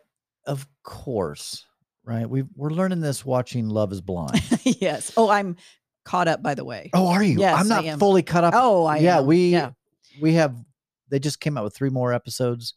[0.45, 1.65] of course,
[2.03, 2.29] right?
[2.29, 4.41] We we're learning this watching Love Is Blind.
[4.63, 5.11] yes.
[5.17, 5.55] Oh, I'm
[6.05, 6.89] caught up by the way.
[6.93, 7.39] oh, are you?
[7.39, 8.53] Yes, I'm not fully caught up.
[8.55, 9.25] Oh, I yeah, am.
[9.25, 9.71] we yeah.
[10.21, 10.55] we have
[11.09, 12.75] they just came out with three more episodes.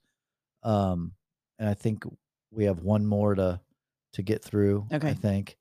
[0.63, 1.13] Um
[1.59, 2.05] and I think
[2.53, 3.61] we have one more to
[4.15, 5.11] to get through, Okay.
[5.11, 5.57] I think.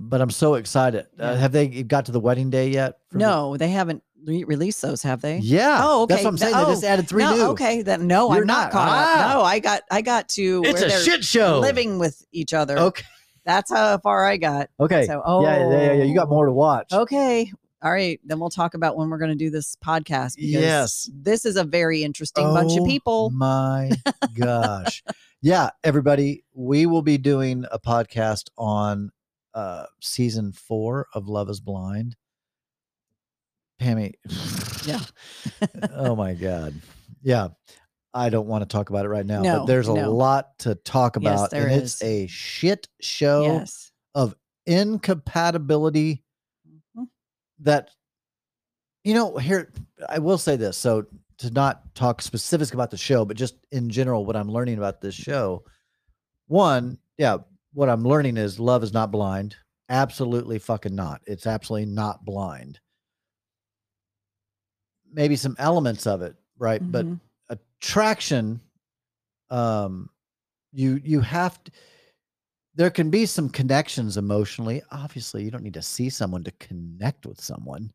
[0.00, 1.06] But I'm so excited.
[1.18, 2.98] Uh, have they got to the wedding day yet?
[3.10, 5.38] the- No, they haven't re- released those, have they?
[5.38, 5.80] Yeah.
[5.82, 6.24] Oh, That's okay.
[6.24, 6.52] what I'm saying.
[6.52, 7.42] No- they just added three no, new.
[7.50, 7.82] okay.
[7.82, 8.72] Then no, You're I'm not, not.
[8.72, 9.28] caught Ah.
[9.30, 9.34] up.
[9.36, 11.58] No, I got I got to It's where a shit show.
[11.60, 12.78] living with each other.
[12.78, 13.04] Okay.
[13.44, 14.68] That's how far I got.
[14.78, 15.06] Okay.
[15.06, 16.04] So oh yeah, yeah, yeah, yeah.
[16.04, 16.92] You got more to watch.
[16.92, 17.50] Okay.
[17.82, 18.20] All right.
[18.24, 20.36] Then we'll talk about when we're going to do this podcast.
[20.36, 21.10] because Yes.
[21.14, 23.30] This is a very interesting bunch of Oh people.
[23.34, 23.90] My
[24.38, 25.02] gosh.
[25.40, 29.10] yeah, everybody, we will be doing a podcast on
[29.54, 32.16] uh season 4 of Love is Blind.
[33.80, 34.14] Pammy.
[34.86, 35.00] Yeah.
[35.94, 36.74] oh my god.
[37.22, 37.48] Yeah.
[38.12, 40.10] I don't want to talk about it right now, No, but there's a no.
[40.12, 43.92] lot to talk Yes, about there and it's a shit show Yes.
[44.16, 44.34] of
[44.66, 46.24] incompatibility
[46.96, 47.06] Mhm.
[47.60, 47.90] that
[49.04, 49.72] you know here
[50.10, 51.06] i will say this so
[51.38, 55.00] to not talk specifics about the show but just in general what i'm learning about
[55.00, 55.64] this show
[56.48, 57.38] one yeah
[57.72, 59.56] what i'm learning is love is not blind.
[59.88, 61.20] Absolutely fucking not.
[61.26, 62.78] It's absolutely not blind.
[65.12, 66.82] Maybe some elements of it right?
[66.92, 67.20] But Mhm.
[67.48, 68.60] attraction
[69.50, 70.10] um
[70.72, 71.72] you you have to
[72.74, 74.82] there can be some connections emotionally.
[74.92, 77.92] Obviously you don't need to see someone to connect with someone.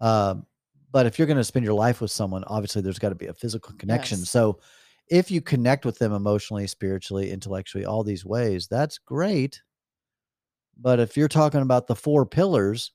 [0.00, 0.46] Um
[0.92, 3.26] but if you're going to spend your life with someone obviously there's got to be
[3.26, 4.20] a physical connection.
[4.20, 4.30] Yes.
[4.30, 4.60] so
[5.10, 9.60] if you connect with them emotionally spiritually intellectually all these ways that's great.
[10.80, 12.92] But if you're talking about the four pillars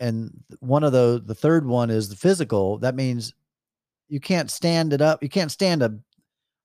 [0.00, 3.34] and one of those the third one is the physical that means
[4.08, 5.98] you can't stand it up you can't stand a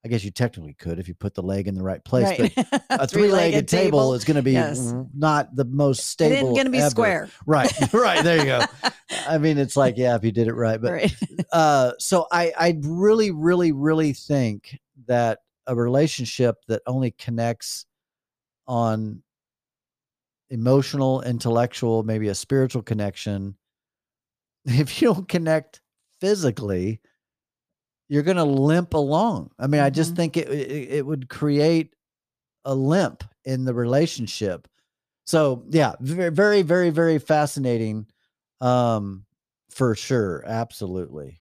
[0.04, 2.52] i guess you technically could if you put the leg in the right place Right.
[2.56, 4.94] but a three-legged table, is going to be Yes.
[5.14, 6.90] not the most stable It isn't going to be ever.
[6.90, 7.28] square.
[7.46, 8.60] right right there you go
[9.28, 11.14] i mean it's like yeah if you did it right but right.
[11.52, 17.86] uh so i i really really really think that a relationship that only connects
[18.66, 19.22] on
[20.50, 23.56] emotional intellectual maybe a spiritual connection
[24.64, 25.80] if you don't connect
[26.20, 27.00] physically
[28.12, 29.50] you're going to limp along.
[29.58, 30.16] I mean i just Mhm.
[30.16, 31.94] think it, it it would create
[32.66, 34.68] a limp in the relationship.
[35.24, 38.06] So yeah very very very very fascinating
[38.60, 39.24] um
[39.70, 41.40] for sure absolutely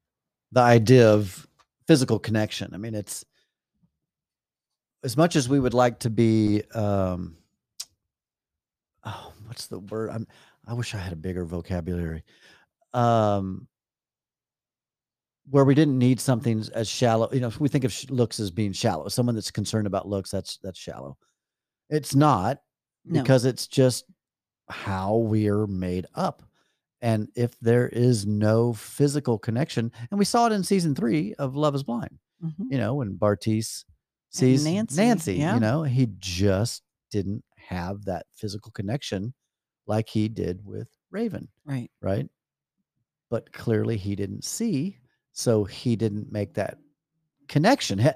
[0.50, 1.46] the idea of
[1.86, 2.74] physical connection.
[2.74, 3.24] I mean it's
[5.04, 7.36] as much as we would like to be um
[9.04, 10.10] oh what's the word?
[10.10, 10.26] I'm
[10.66, 12.24] i wish i had a bigger vocabulary.
[12.92, 13.68] Um
[15.51, 18.51] where we didn't need something as shallow you know we think of sh- looks as
[18.51, 21.16] being shallow someone that's concerned about looks that's that's shallow
[21.90, 22.59] it's not
[23.05, 23.22] No.
[23.22, 24.05] because it's just
[24.68, 26.42] how we're made up
[27.01, 31.55] and if there is no physical connection and we saw it in season three of
[31.57, 32.66] love is blind Mhm.
[32.70, 33.84] you know when Bartise
[34.30, 35.55] sees Nancy, nancy, yeah.
[35.55, 39.32] you know he just didn't have that physical connection
[39.86, 41.90] like he did with raven Right.
[42.03, 42.28] right
[43.30, 44.99] but clearly he didn't see
[45.39, 46.78] so he didn't make that
[47.47, 48.11] connection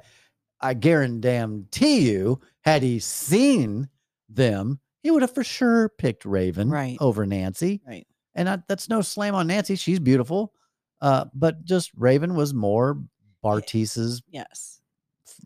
[0.60, 3.88] i guarantee you had he seen
[4.28, 6.96] them he would have for sure picked raven Right.
[7.00, 8.06] over nancy Right.
[8.34, 10.52] and I, that's no slam on nancy she's beautiful
[11.02, 12.98] uh, but just raven was more
[13.42, 14.80] Bartise's Yes.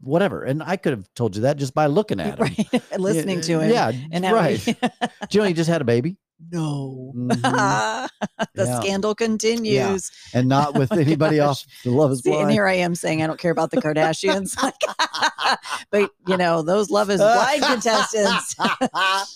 [0.01, 2.83] whatever and i could have told you that just by looking at him Right.
[2.99, 3.71] Listening to him.
[3.71, 4.89] yeah And right he- do
[5.33, 6.17] you know he just had a baby
[6.51, 7.13] no.
[7.15, 7.29] Mhm.
[8.55, 8.81] the Yeah.
[8.81, 10.11] scandal continues.
[10.33, 13.27] and not with anybody off the love is See, and here I am saying I
[13.27, 14.55] don't care about the Kardashians.
[15.91, 18.55] but you know, those love is blind contestants.
[18.59, 19.27] I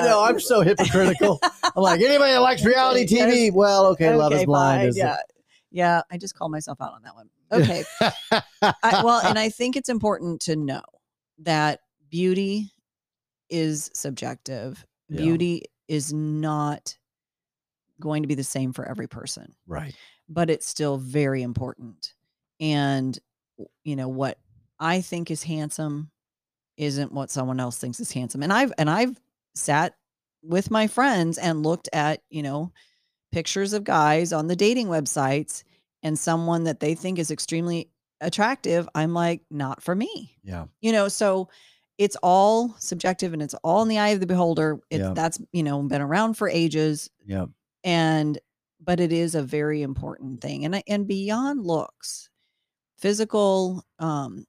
[0.00, 0.22] know.
[0.22, 1.38] I'm so hypocritical.
[1.42, 3.06] I'm like anybody that likes reality.
[3.06, 3.52] TV.
[3.52, 4.88] Well, okay, Love is Blind.
[4.88, 5.16] Is yeah.
[5.70, 6.02] Yeah.
[6.10, 7.28] I just called myself out on that one.
[7.52, 7.84] Okay.
[8.62, 10.82] I, well, and I think it's important to know
[11.40, 11.80] that
[12.10, 12.70] beauty
[13.50, 14.84] is subjective.
[15.08, 15.18] Yeah.
[15.18, 16.96] Beauty is not
[18.00, 19.94] going to be the same for every person, right.
[20.28, 22.14] but it's still very important.
[22.60, 23.18] And,
[23.84, 24.38] you know, what
[24.78, 26.10] I think is handsome
[26.76, 28.42] isn't what someone else thinks is handsome.
[28.42, 29.18] And I've, and I've
[29.54, 29.94] sat
[30.42, 32.72] with my friends and looked at, you know,
[33.32, 35.62] pictures of guys on the dating websites
[36.02, 40.36] and someone that they think is extremely attractive, I'm like, not for me.
[40.42, 40.66] Yeah.
[40.80, 41.48] You know, so
[41.98, 44.78] it's all subjective and it's all in the eye of the beholder.
[44.90, 45.12] It's Yeah.
[45.14, 47.46] that's, you know, been around for ages Yeah.
[47.84, 48.38] and
[48.80, 50.64] but it is a very important thing.
[50.64, 52.28] And and beyond looks,
[52.98, 54.44] physical um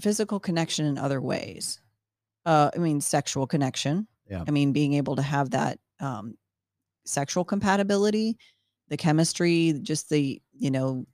[0.00, 1.80] physical connection in other ways.
[2.44, 4.06] Uh I mean sexual connection.
[4.28, 4.44] Yeah.
[4.46, 6.36] I mean being able to have that um
[7.06, 8.36] sexual compatibility,
[8.88, 11.06] the chemistry, just the, you know,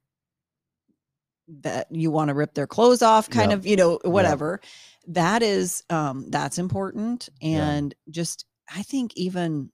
[1.62, 3.57] that you want to rip their clothes off kind Yeah.
[3.57, 4.61] of, you know, whatever.
[5.09, 7.68] That is um that's important Yeah.
[7.70, 9.70] and just I think even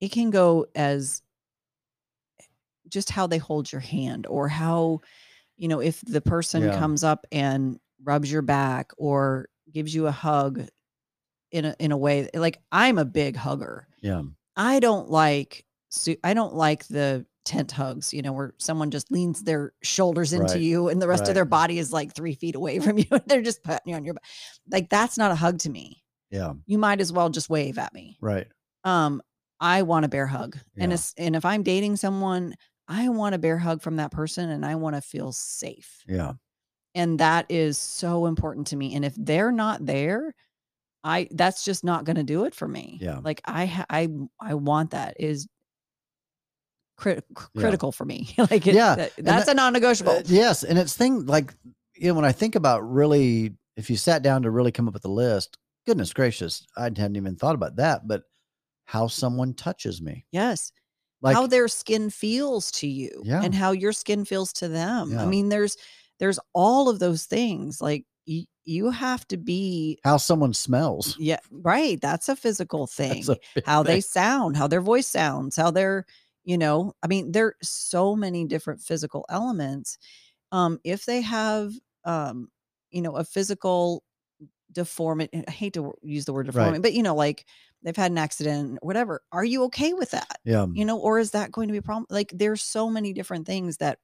[0.00, 1.22] it can go as
[2.88, 5.00] just how they hold your hand or how
[5.56, 10.12] you know if the person comes up and rubs your back or gives you a
[10.12, 10.66] hug
[11.50, 13.86] in a in a way like I'm a big hugger.
[14.00, 14.22] Yeah.
[14.56, 19.10] I don't like su- I don't like the tent hugs, you know, where someone just
[19.10, 20.60] leans their shoulders into Right.
[20.60, 21.30] you and the rest Right.
[21.30, 23.96] of their body is like three feet away from you and they're just patting you
[23.96, 24.24] on your back.
[24.70, 26.02] Like that's not a hug to me.
[26.30, 26.52] Yeah.
[26.66, 28.16] You might as well just wave at me.
[28.20, 28.46] Right.
[28.84, 29.22] Um,
[29.60, 30.56] I want a bear hug.
[30.76, 30.94] And Yeah.
[30.94, 32.54] it's, and if I'm dating someone,
[32.88, 36.02] I want a bear hug from that person and I want to feel safe.
[36.08, 36.32] Yeah.
[36.94, 38.94] And that is so important to me.
[38.94, 40.34] And if they're not there,
[41.04, 42.98] I that's just not going to do it for me.
[43.00, 43.18] Yeah.
[43.24, 44.08] Like I I
[44.40, 45.48] I want that is
[47.02, 47.60] crit- cr- Yeah.
[47.62, 48.34] critical for me.
[48.38, 50.12] like it, Yeah, that- that's that- a non-negotiable.
[50.12, 51.54] Uh, yes, and it's thing like
[51.96, 54.94] you know when I think about really, if you sat down to really come up
[54.94, 58.06] with a list, goodness gracious, I hadn't even thought about that.
[58.08, 58.22] But
[58.86, 60.72] how someone touches me, yes.
[61.20, 63.42] like how their skin feels to you Yeah.
[63.42, 65.12] and how your skin feels to them.
[65.12, 65.22] Yeah.
[65.22, 65.76] I mean, there's
[66.18, 67.80] there's all of those things.
[67.80, 71.16] Like y- you have to be how someone smells.
[71.18, 72.00] yeah, right.
[72.00, 73.24] That's a physical thing.
[73.28, 73.36] A
[73.66, 76.04] how they sound, how their voice sounds, how they're,
[76.44, 79.98] you know, I mean, there are so many different physical elements.
[80.52, 81.72] Um, if they have
[82.04, 82.50] um,
[82.90, 84.04] you know, a physical
[84.72, 86.76] deformity, I hate to use the word Right.
[86.76, 87.46] deformity, but you know, like
[87.82, 89.22] they've had an accident, or whatever.
[89.32, 90.38] Are you okay with that?
[90.44, 93.12] Yeah, you know or is that going to be a problem like there's so many
[93.12, 93.98] different things that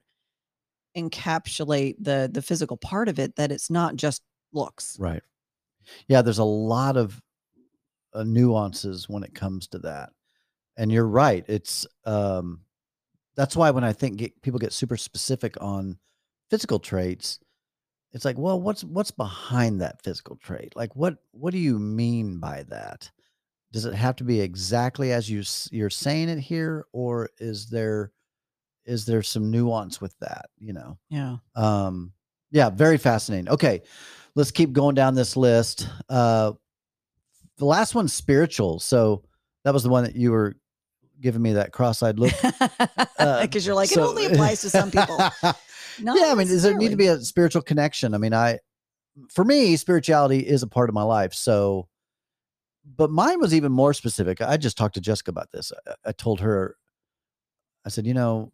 [0.96, 4.22] encapsulate the the physical part of it that it's not just
[4.52, 5.22] looks right.
[6.08, 7.22] Yeah, there's a lot of
[8.14, 10.12] uh, nuances when it comes to that,
[10.78, 11.44] and you're right.
[11.48, 12.60] It's um,
[13.36, 15.98] that's why when I think get, people get super specific on
[16.48, 17.40] physical traits,
[18.12, 20.74] it's like, well, what's what's behind that physical trait?
[20.74, 23.10] Like, what what do you mean by that?
[23.72, 28.12] Does it have to be exactly as you you're saying it here, or is there
[28.86, 30.46] is there some nuance with that?
[30.58, 32.12] You know, yeah um,
[32.50, 33.50] yeah, very fascinating.
[33.50, 33.82] Okay,
[34.34, 35.88] let's keep going down this list.
[36.08, 36.52] Uh,
[37.58, 38.78] the last one's spiritual.
[38.78, 39.24] So
[39.64, 40.56] that was the one that you were
[41.20, 42.32] giving me that cross-eyed look.
[43.18, 45.18] Uh, because you're like so- it only applies to some people
[46.02, 48.14] yeah, I mean, does there need to be a spiritual connection?
[48.14, 48.58] I mean, I,
[49.30, 51.34] for me, spirituality is a part of my life.
[51.34, 51.88] So,
[52.96, 54.40] but mine was even more specific.
[54.40, 55.72] I just talked to Jessica about this.
[55.86, 56.76] I, I told her,
[57.84, 58.52] I said, you know,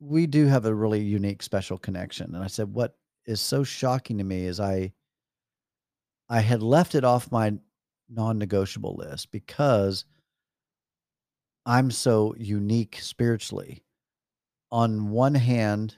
[0.00, 2.34] we do have a really unique, special connection.
[2.34, 2.96] And I said, what
[3.26, 4.92] is so shocking to me is I,
[6.28, 7.54] I had left it off my
[8.08, 10.04] non-negotiable list because
[11.66, 13.84] I'm so unique spiritually
[14.74, 15.94] on one hand,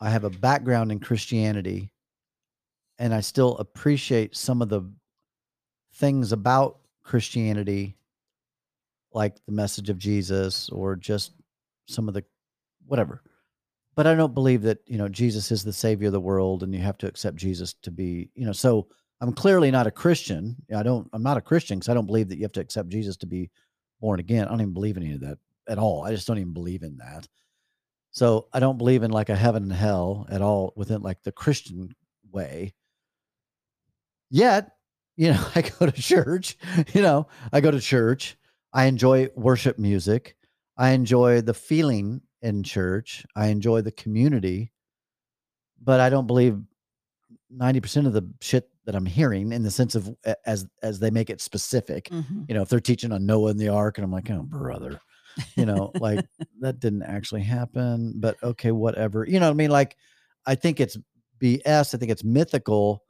[0.00, 1.92] I have a background in Christianity
[3.00, 4.88] and I still appreciate some of the
[5.94, 7.96] things about Christianity,
[9.12, 11.32] like the message of Jesus or just
[11.88, 12.24] some of the
[12.86, 13.24] whatever.
[13.96, 16.72] But I don't believe that, you know, Jesus is the savior of the world and
[16.72, 18.86] you have to accept Jesus to be, you know, so
[19.20, 20.54] I'm clearly not a Christian.
[20.72, 22.88] I don't, I'm not a Christian because I don't believe that you have to accept
[22.88, 23.50] Jesus to be
[24.00, 24.46] born again.
[24.46, 25.38] I don't even believe in any of that
[25.68, 26.04] at all.
[26.04, 27.28] I just don't even believe in that.
[28.10, 31.32] So I don't believe in like a heaven and hell at all within like the
[31.32, 31.94] Christian
[32.32, 32.74] way.
[34.30, 34.70] Yet,
[35.16, 36.56] you know, I go to church,
[36.92, 38.36] you know, I go to church.
[38.72, 40.36] I enjoy worship music.
[40.76, 43.24] I enjoy the feeling in church.
[43.34, 44.72] I enjoy the community.
[45.82, 46.60] But I don't believe
[47.54, 50.08] 90% of the shit that I'm hearing in the sense of
[50.46, 52.08] as as they make it specific.
[52.08, 52.46] Mhm.
[52.48, 54.98] You know, if they're teaching on Noah and the ark and I'm like, "Oh, brother."
[55.56, 56.24] you know like
[56.60, 59.96] that didn't actually happen but okay whatever you know what i mean like
[60.46, 60.96] i think it's
[61.38, 63.04] bs i think it's mythical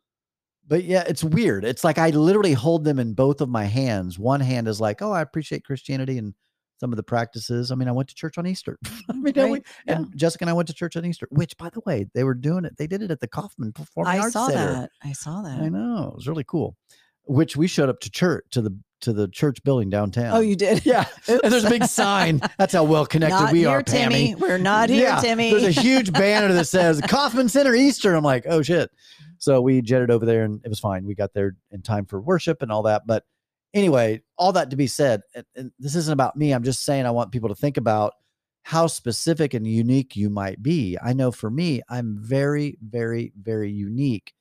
[0.66, 4.18] but yeah it's weird it's like i literally hold them in both of my hands
[4.18, 6.34] one hand is like oh i appreciate christianity and
[6.78, 8.78] some of the practices i mean i went to church on easter
[9.08, 9.96] i mean Right, went- yeah.
[9.96, 12.34] and jessica and i went to church on easter which by the way they were
[12.34, 15.42] doing it they did it at the Kauffman performing i arts saw that i saw
[15.42, 16.10] that I know.
[16.12, 16.76] It was really cool.
[17.24, 20.36] which we showed up to church to the to the church building oh, downtown.
[20.36, 20.84] Oh, you did?
[20.84, 21.04] yeah.
[21.28, 22.40] And there's a big sign.
[22.58, 24.34] That's how well connected Not we here, are, Timmy.
[24.34, 24.40] Pammy.
[24.40, 25.52] We're not here, Yeah, Timmy.
[25.52, 28.14] There's a huge banner that says Kauffman Center Easter.
[28.16, 28.90] I'm like, oh shit.
[29.38, 31.04] So we jetted over there and it was fine.
[31.06, 33.06] We got there in time for worship and all that.
[33.06, 33.24] But
[33.74, 35.22] anyway, all that to be said,
[35.54, 36.52] and, this isn't about me.
[36.52, 38.14] I'm just saying I want people to think about
[38.62, 40.98] how specific and unique you might be.
[41.02, 44.34] I know for me, I'm very, very, very unique,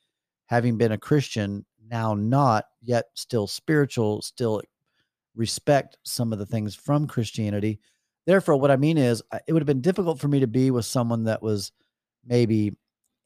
[0.48, 4.62] having been a Christian, now not, yet still spiritual, still
[5.36, 7.80] respect some of the things from Christianity.
[8.26, 10.86] Therefore, what I mean is, it would have been difficult for me to be with
[10.86, 11.72] someone that was
[12.26, 12.74] maybe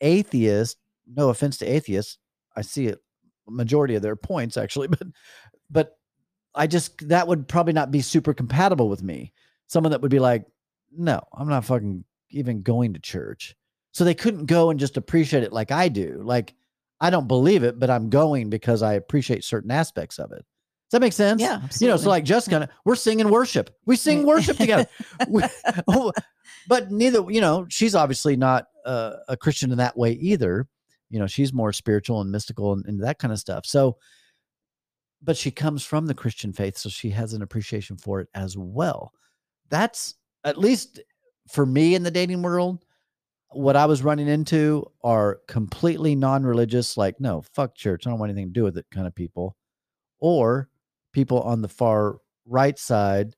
[0.02, 0.78] atheist.
[1.08, 2.20] No offense to atheists,
[2.56, 3.00] I see it
[3.52, 5.08] majority of their points actually, but
[5.72, 5.98] but
[6.54, 9.32] I just that would probably not be super compatible with me.
[9.68, 10.46] Someone that would be like,
[10.96, 13.56] no, I'm not fucking even going to church.
[13.94, 16.22] So they couldn't go and just appreciate it like I do.
[16.24, 16.54] Like
[17.00, 20.46] I don't believe it, but I'm going because I appreciate certain aspects of it.
[20.90, 21.42] Does that make sense?
[21.42, 21.62] yeah.
[21.80, 23.74] You know, so like Jessica, we're singing worship.
[23.86, 24.88] We sing worship together.
[25.30, 25.44] We-
[25.88, 26.12] oh,
[26.68, 30.68] but neither, you know, she's obviously not uh, a Christian in that way either.
[31.10, 33.66] You know, she's more spiritual and mystical and, and that kind of stuff.
[33.66, 33.98] So,
[35.22, 38.58] but she comes from the Christian faith, so she has an appreciation for it as
[38.58, 39.14] well.
[39.70, 41.00] That's at least
[41.50, 42.84] for me in the dating world.
[43.50, 48.08] What I was running into are completely non-religious, like no, fuck church.
[48.08, 49.56] I don't want anything to do with it, kind of people,
[50.20, 50.70] or
[51.12, 53.36] people on the far right side,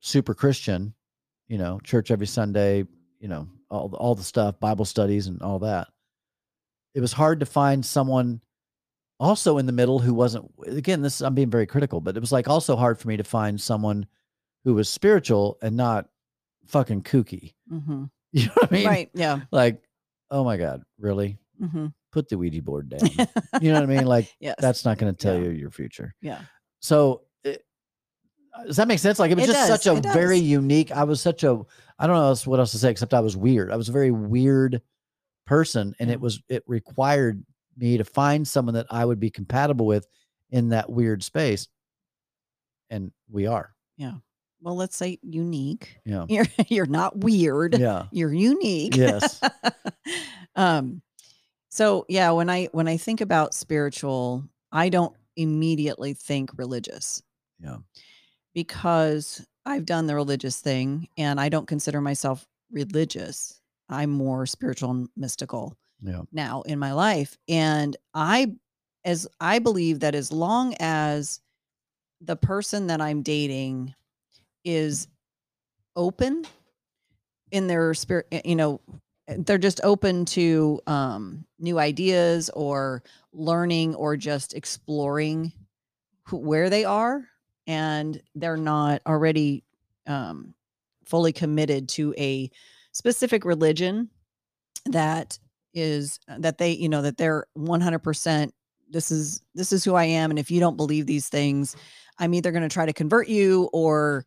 [0.00, 0.94] super Christian,
[1.48, 2.84] you know, church every Sunday,
[3.18, 5.88] you know, all all the stuff, Bible studies and all that.
[6.94, 8.42] It was hard to find someone
[9.22, 12.32] also in the middle who wasn't again, this I'm being very critical, but it was
[12.32, 14.06] like also hard for me to find someone
[14.64, 16.08] who was spiritual and not
[16.66, 17.54] fucking kooky.
[17.72, 18.10] Mhm.
[18.34, 18.86] You know what I mean?
[18.86, 19.10] right.
[19.14, 19.40] Yeah.
[19.50, 19.82] Like,
[20.30, 21.38] oh my God, really?
[21.60, 23.00] hmm Put the Ouija board down.
[23.60, 24.06] you know what I mean?
[24.06, 24.56] Like yes.
[24.58, 25.44] that's not going to tell Yeah.
[25.44, 26.14] you your future.
[26.22, 26.40] yeah.
[26.80, 27.64] So it,
[28.66, 29.18] does that make sense?
[29.18, 30.90] Like it was It just such a very unique.
[30.92, 31.60] I was such a
[31.98, 33.70] I don't know what else to say except I was weird.
[33.70, 34.80] I was a very weird
[35.46, 37.44] person, and it was it required
[37.76, 40.06] me to find someone that I would be compatible with
[40.50, 41.68] in that weird space,
[42.90, 43.74] and we are.
[43.96, 44.14] Yeah.
[44.60, 45.98] Well, let's say unique.
[46.04, 46.26] Yeah.
[46.28, 47.78] You're you're not weird.
[47.78, 48.06] Yeah.
[48.12, 48.96] You're unique.
[48.96, 49.40] Yes.
[50.56, 51.02] um
[51.68, 57.22] so yeah, when I when I think about spiritual, I don't immediately think religious.
[57.58, 57.78] Yeah.
[58.54, 63.60] Because I've done the religious thing and I don't consider myself religious.
[63.88, 66.22] I'm more spiritual and mystical Yeah.
[66.32, 68.52] now in my life and I
[69.04, 71.40] as I believe that as long as
[72.20, 73.94] the person that I'm dating
[74.64, 75.08] is
[75.96, 76.44] open
[77.50, 78.80] in their spirit eh, you know
[79.28, 83.02] they're just open to um new ideas or
[83.32, 85.52] learning or just exploring
[86.24, 87.28] who, where they are
[87.66, 89.62] and they're not already
[90.06, 90.54] um
[91.04, 92.50] fully committed to a
[92.92, 94.08] specific religion
[94.86, 95.38] that
[95.74, 98.50] is uh, that they you know that they're 100%
[98.90, 101.76] this is this is who I am and if you don't believe these things
[102.18, 104.24] I'm either going to try to convert you or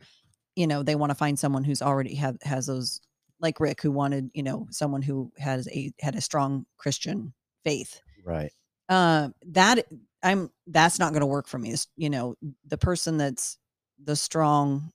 [0.55, 3.01] you know they want to find someone who's already have has those
[3.39, 8.01] like Rick who wanted you know someone who has a had a strong Christian faith
[8.23, 8.51] Right.
[8.89, 9.85] uh, that
[10.23, 11.71] I'm that's not going to work for me.
[11.71, 12.35] It's, you know,
[12.65, 13.59] the person that's
[14.03, 14.91] the strong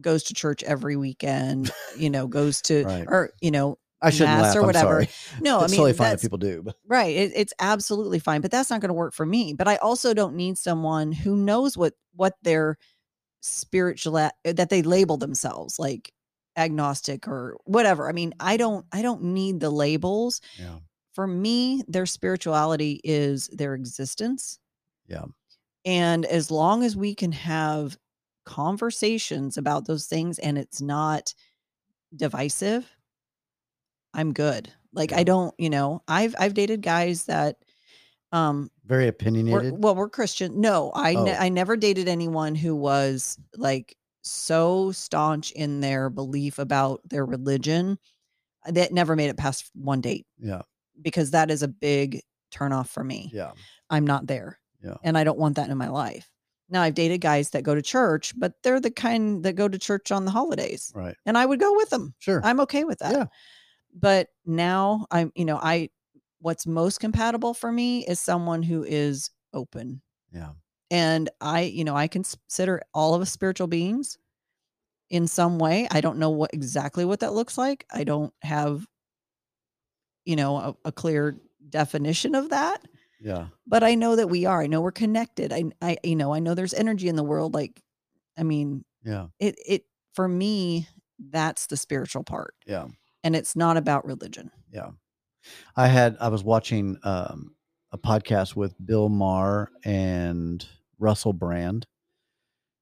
[0.00, 3.04] goes to church every weekend, you know, goes to Right.
[3.08, 4.54] or you know, I shouldn't laugh.
[4.54, 5.04] or I'm whatever.
[5.04, 5.08] sorry.
[5.40, 6.62] no, it's I mean totally fine if people do.
[6.62, 7.14] But right.
[7.14, 9.54] It, it's absolutely fine, but that's not going to work for me.
[9.54, 12.78] But I also don't need someone who knows what what their
[13.40, 16.12] spiritual eh, that they label themselves like
[16.56, 18.08] agnostic or whatever.
[18.08, 20.76] I mean, I don't I don't need the labels yeah.
[21.12, 24.58] for me, their spirituality is their existence.
[25.06, 25.24] Yeah.
[25.84, 27.96] And as long as we can have
[28.44, 31.34] conversations about those things and it's not
[32.14, 32.90] divisive,
[34.18, 34.72] I'm good.
[34.92, 35.12] Like.
[35.12, 37.56] I don't, you know, I've I've dated guys that
[38.32, 39.74] um Very were, opinionated.
[39.82, 40.60] well, we're Christian.
[40.60, 41.40] No, I ne- Oh.
[41.40, 47.98] I never dated anyone who was like so staunch in their belief about their religion
[48.66, 50.62] that never made it past one date Yeah.
[51.00, 52.20] because that is a big
[52.52, 53.30] turnoff for me.
[53.32, 53.52] Yeah.
[53.88, 54.58] I'm not there.
[54.84, 54.96] Yeah.
[55.02, 56.28] And I don't want that in my life.
[56.68, 59.78] Now I've dated guys that go to church, but they're the kind that go to
[59.78, 60.92] church on the holidays.
[60.94, 61.16] Right.
[61.24, 62.14] And I would go with them.
[62.18, 62.42] Sure.
[62.44, 63.12] I'm okay with that.
[63.12, 63.26] Yeah.
[63.94, 65.90] But now I'm, you know, I
[66.40, 70.00] what's most compatible for me is someone who is open.
[70.32, 70.50] Yeah.
[70.90, 74.18] And I, you know, I consider all of us spiritual beings
[75.10, 75.88] in some way.
[75.90, 77.84] I don't know what exactly what that looks like.
[77.92, 78.86] I don't have,
[80.24, 81.36] you know, a, a clear
[81.68, 82.82] definition of that.
[83.20, 83.48] Yeah.
[83.66, 84.62] but I know that we are.
[84.62, 85.52] I know we're connected.
[85.52, 87.52] I, I, you know, I know there's energy in the world.
[87.52, 87.82] Like,
[88.38, 89.26] I mean, Yeah.
[89.40, 89.84] it, it,
[90.14, 90.86] for me,
[91.18, 92.54] that's the spiritual part.
[92.64, 92.86] Yeah.
[93.28, 94.50] And it's not about religion.
[94.72, 94.92] Yeah.
[95.76, 97.54] I had I was watching um
[97.92, 100.66] a podcast with Bill Maher and
[100.98, 101.86] Russell Brand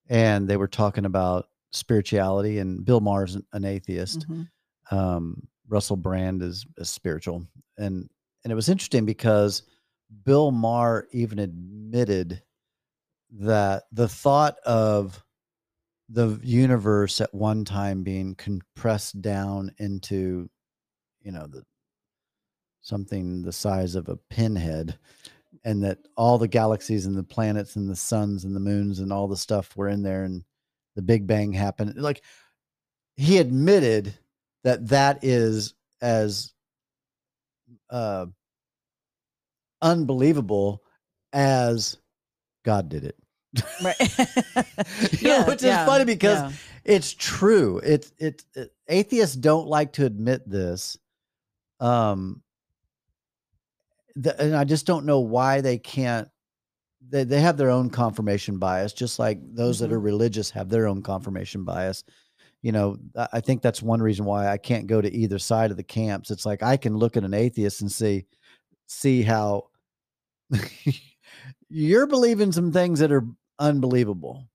[0.09, 4.29] and they were talking about spirituality and Bill Maher's an, an atheist.
[4.29, 4.47] Mhm.
[4.93, 7.45] Um Russell Brand is, is spiritual.
[7.77, 8.09] And
[8.45, 9.65] and it was interesting because
[10.23, 12.41] Bill Maher even admitted
[13.33, 15.25] that the thought of
[16.09, 20.49] the universe at one time being compressed down into
[21.23, 21.63] you know the
[22.81, 24.97] something the size of a pinhead
[25.65, 29.13] and that all the galaxies and the planets and the suns and the moons and
[29.13, 30.45] all the stuff were in there and
[30.95, 31.97] the big bang happened.
[31.97, 32.23] Like
[33.17, 34.17] he admitted
[34.63, 36.53] that that is as
[37.91, 38.27] uh
[39.83, 40.83] unbelievable
[41.33, 41.99] as
[42.65, 43.17] god did it
[43.83, 43.97] Right.
[45.21, 46.53] You know, which is funny because yeah.
[46.85, 47.81] it's true.
[47.85, 50.97] It's it, it atheists don't like to admit this.
[51.81, 52.43] Um
[54.15, 56.29] the, and I just don't know why they can't
[57.09, 60.87] they, they have their own confirmation bias, just like those that are religious have their
[60.87, 62.05] own confirmation bias.
[62.63, 65.71] You know, I I think that's one reason why I can't go to either side
[65.71, 66.31] of the camps.
[66.31, 68.27] It's like I can look at an atheist and see
[68.87, 69.69] see how
[71.69, 73.27] you're believing some things that are
[73.59, 74.49] unbelievable,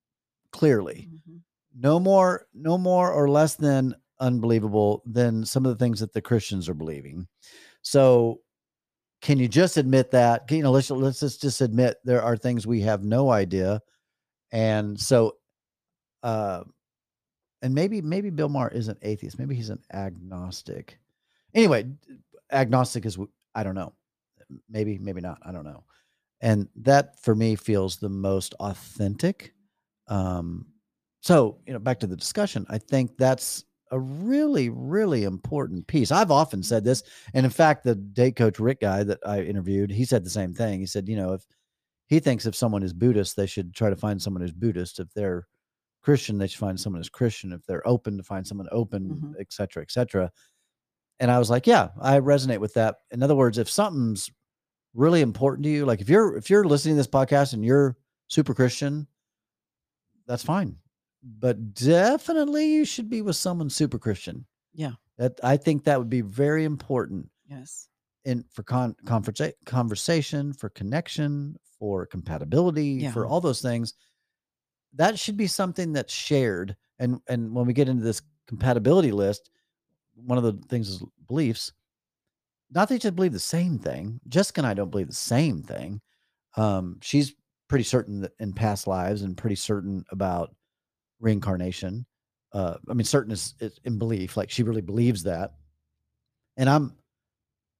[0.51, 1.09] clearly.
[1.29, 1.41] Mhm.
[1.75, 6.21] no more no more or less than unbelievable than some of the things that the
[6.21, 7.27] christians are believing.
[7.81, 8.41] So
[9.21, 10.49] can you just admit that?
[10.51, 13.81] You know let's let's just, just admit there are things we have no idea.
[14.51, 15.37] And so
[16.23, 16.63] uh
[17.61, 19.39] and maybe maybe bill maher isn't atheist.
[19.39, 20.99] Maybe he's an agnostic.
[21.55, 21.87] Anyway
[22.51, 23.17] agnostic is
[23.55, 23.93] i don't know.
[24.69, 25.39] Maybe maybe not.
[25.43, 25.83] I don't know
[26.41, 29.53] and that for me feels the most authentic
[30.07, 30.65] um
[31.21, 36.11] so you know back to the discussion i think that's a really really important piece.
[36.11, 37.03] I've often said this
[37.33, 40.53] and in fact the date coach rick guy that i interviewed he said the same
[40.53, 40.79] thing.
[40.79, 41.45] He said you know if
[42.07, 44.99] he thinks if someone is buddhist they should try to find someone who's buddhist.
[44.99, 45.45] If they're
[46.01, 47.51] christian they should find someone who's christian.
[47.51, 49.45] If they're open to find someone open etc.
[49.49, 50.31] cetera et cetera.
[51.19, 52.95] And i was like yeah i resonate with that.
[53.11, 54.31] In other words if something's
[54.93, 55.85] really important to you?
[55.85, 57.97] Like if you're if you're listening to this podcast and you're
[58.27, 59.07] super christian
[60.27, 60.77] that's fine.
[61.23, 64.45] But definitely you should be with someone super christian.
[64.73, 64.91] Yeah.
[65.17, 67.89] that i think that would be very important Yes.
[68.25, 73.93] in for con- conversa- conversation for connection for compatibility for all those things.
[74.93, 76.75] That should be something that's shared.
[76.99, 79.49] And and when we get into this compatibility list
[80.13, 81.71] one of the things is beliefs
[82.73, 85.61] not that you just believe the same thing jessica and i don't believe the same
[85.63, 86.01] thing
[86.57, 87.33] um she's
[87.67, 90.53] pretty certain that in past lives and pretty certain about
[91.19, 92.05] reincarnation
[92.53, 95.53] uh i mean certain is, is in belief like she really believes that
[96.57, 96.95] and i'm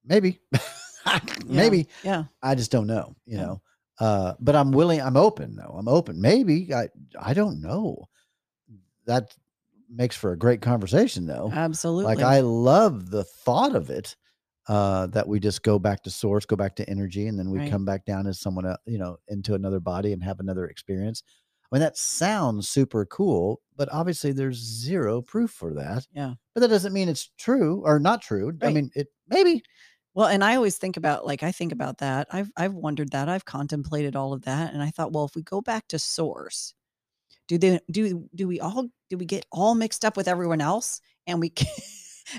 [0.06, 0.40] maybe
[1.46, 2.26] maybe Yeah.
[2.44, 3.46] I just don't know, you Yeah.
[3.46, 3.62] know.
[4.00, 5.00] Uh, but I'm willing.
[5.00, 5.76] I'm open though.
[5.78, 6.20] I'm open.
[6.20, 6.90] Maybe I.
[7.20, 8.08] I don't know.
[9.06, 9.36] That
[9.90, 11.52] makes for a great conversation though.
[11.54, 12.06] Absolutely.
[12.16, 14.16] Like I love the thought of it.
[14.68, 17.58] Uh, that we just go back to source, go back to energy, and then we
[17.60, 17.72] Right.
[17.72, 21.24] come back down as someone, el- you know, into another body and have another experience.
[21.72, 26.06] I mean, that sounds super cool, but obviously there's zero proof for that.
[26.14, 26.36] Yeah.
[26.54, 28.56] But that doesn't mean it's true or not true.
[28.62, 29.64] I mean, it maybe.
[30.14, 32.28] Well, and I always think about like I think about that.
[32.32, 33.30] I've I've wondered that.
[33.30, 36.74] I've contemplated all of that and I thought, well, if we go back to source,
[37.48, 41.02] do they do do we all do we get all mixed up with everyone else
[41.26, 41.68] and we can,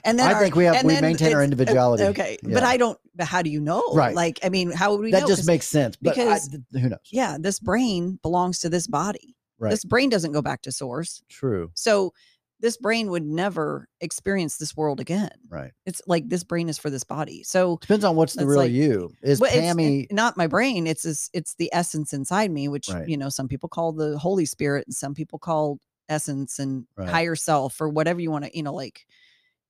[0.04, 2.04] and then I our- think we have we maintain our individuality.
[2.04, 3.82] Okay, but I don't but how do you know?
[3.94, 4.14] Right.
[4.14, 5.26] Like I mean, how would we that know?
[5.28, 5.96] just makes sense.
[5.96, 6.98] I- because- th- who knows?
[7.10, 9.36] yeah, this brain belongs to this body.
[9.58, 9.70] Right.
[9.70, 11.22] This brain doesn't go back to source.
[11.28, 11.70] True.
[11.74, 12.12] So
[12.60, 15.30] this brain would never experience this world again.
[15.48, 15.72] Right.
[15.84, 17.42] It's like this brain is for this body.
[17.42, 19.12] So Depends on what's the real like- you.
[19.22, 20.86] Is Well, Pammy not my brain.
[20.86, 23.08] It's this, it's the essence inside me, which Right.
[23.08, 25.78] you know some people call the Holy Spirit, and some people call
[26.08, 27.08] essence and Right.
[27.08, 29.06] higher self, or whatever you want to, you know, like.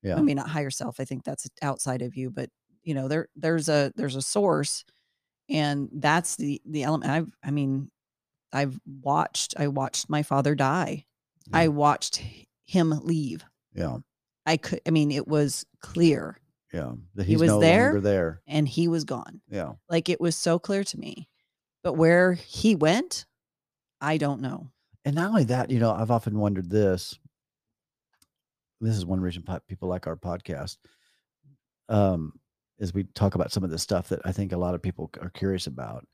[0.03, 0.15] Yeah.
[0.17, 0.99] I mean, not higher self.
[0.99, 2.49] I think that's outside of you, but
[2.83, 4.83] you know, there there's a there's a source,
[5.49, 7.11] and that's the the element.
[7.11, 7.89] I've I mean,
[8.51, 9.53] I've watched.
[9.57, 11.05] I watched my father die.
[11.51, 12.21] I watched
[12.65, 13.43] him leave.
[13.73, 13.97] yeah,
[14.45, 14.79] I could.
[14.87, 16.39] I mean, it was clear,
[16.73, 16.93] yeah.
[17.15, 17.85] That He was no there?
[17.87, 18.41] longer there.
[18.47, 19.41] and he was gone.
[19.49, 19.73] Yeah.
[19.89, 21.27] Like it was so clear to me.
[21.83, 23.25] But where he went,
[23.99, 24.69] I don't know.
[25.03, 27.19] And not only that, you know, I've often wondered this.
[28.83, 30.77] This is one reason people like our podcast.
[31.89, 32.33] Um,
[32.79, 35.09] as we talk about some of the stuff that I think a lot of people
[35.21, 36.05] are curious about.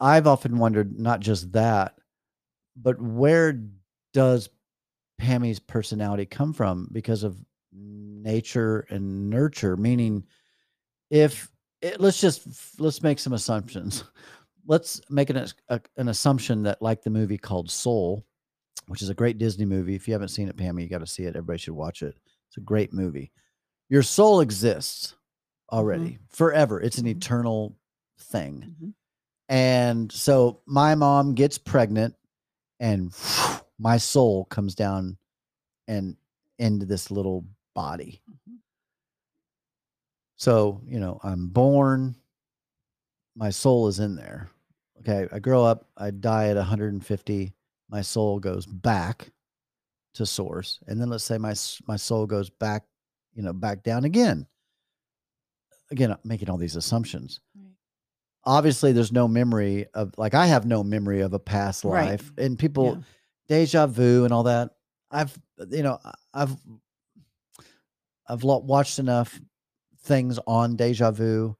[0.00, 1.94] I've often wondered not just that,
[2.76, 3.62] but where
[4.12, 4.48] does
[5.18, 7.36] Pammy's personality come from because of
[7.72, 9.76] nature and nurture?
[9.76, 10.24] Meaning,
[11.10, 11.50] if
[11.80, 14.04] it, let's just let's make some assumptions.
[14.64, 18.24] Let's make an a, an assumption that, like the movie called Soul,
[18.86, 19.94] which is a great Disney movie.
[19.94, 21.36] If you haven't seen it, Pammy, you got to see it.
[21.36, 22.16] Everybody should watch it.
[22.48, 23.32] It's a great movie.
[23.88, 25.14] Your soul exists
[25.70, 26.24] already Mm-hmm.
[26.28, 26.80] forever.
[26.80, 27.16] It's an Mhm.
[27.16, 27.76] eternal
[28.18, 28.76] thing.
[28.80, 28.94] Mhm.
[29.48, 32.14] And so my mom gets pregnant
[32.80, 33.12] and
[33.78, 35.16] my soul comes down
[35.88, 36.16] and
[36.58, 37.44] into this little
[37.74, 38.22] body.
[38.30, 38.58] Mhm.
[40.36, 42.16] So, you know, I'm born,
[43.36, 44.50] my soul is in there.
[45.00, 45.28] Okay.
[45.32, 47.52] I grow up, I die at 150,
[47.92, 49.30] my soul goes back
[50.14, 50.80] to source.
[50.88, 51.54] And then let's say my
[51.86, 52.84] my soul goes back,
[53.34, 54.46] you know, back down again.
[55.90, 57.40] Again, I'm making all these assumptions.
[57.54, 57.68] Right.
[58.44, 62.10] Obviously, there's no memory of like I have no memory of a past Right.
[62.12, 62.32] life.
[62.38, 63.02] And people Yeah.
[63.48, 64.70] deja vu and all that.
[65.10, 65.38] I've
[65.68, 65.98] you know
[66.32, 66.56] I've
[68.26, 69.38] I've watched enough
[70.04, 71.56] things on deja vu.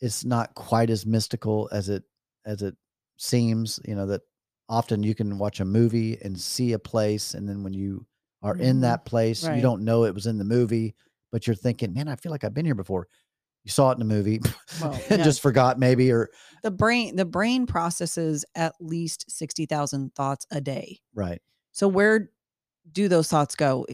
[0.00, 2.02] It's not quite as mystical as it
[2.44, 2.76] as it
[3.16, 3.78] seems.
[3.84, 4.22] You know that
[4.68, 8.06] often you can watch a movie and see a place, and then when you
[8.42, 8.82] are in Mhm.
[8.82, 10.94] that place, you don't know it was in the movie,
[11.32, 13.08] but you're thinking, "Man, I feel like I've been here before."
[13.64, 14.40] You saw it in the movie
[14.74, 16.30] Well, and just forgot, maybe, or
[16.62, 21.00] the brain the brain processes at least 60,000 thoughts a day.
[21.14, 21.40] right,
[21.72, 22.30] So where
[22.92, 23.86] do those thoughts go?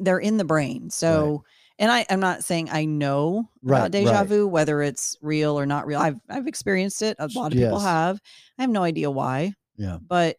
[0.00, 0.90] They're in the brain.
[0.90, 1.44] So
[1.78, 4.24] and I I'm not saying I know Right, about deja right.
[4.24, 6.00] vu whether it's real or not real.
[6.00, 7.16] I've I've experienced it.
[7.20, 8.20] A lot of people have.
[8.58, 10.36] I have no idea why, yeah, but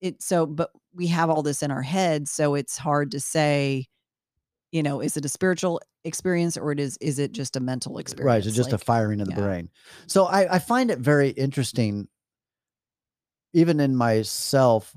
[0.00, 3.86] it, so but we have all this in our head, so it's hard to say
[4.72, 7.98] you know, is it a spiritual experience or it is is it just a mental
[7.98, 8.44] experience?
[8.44, 8.44] right.
[8.44, 9.40] So just a firing of the yeah.
[9.40, 9.70] brain.
[10.06, 12.08] So I, I find it very interesting,
[13.52, 14.94] even in myself.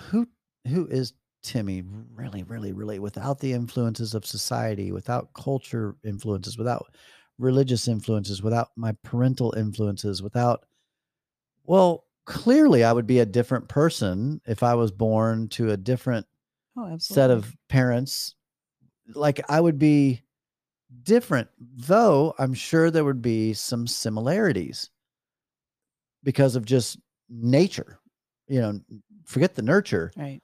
[0.00, 0.26] Who
[0.66, 1.12] who is
[1.42, 1.82] Timmy
[2.14, 6.86] really, really, really without the influences of society, without culture influences, without
[7.38, 10.64] religious influences, without my parental influences, without
[11.64, 16.26] well, clearly I would be a different person if I was born to a different
[16.76, 18.34] oh, set of parents.
[19.14, 20.22] Like I would be
[21.02, 24.90] different, though I'm sure there would be some similarities
[26.22, 27.98] because of just nature.
[28.48, 28.80] You know,
[29.24, 30.40] forget the nurture, right.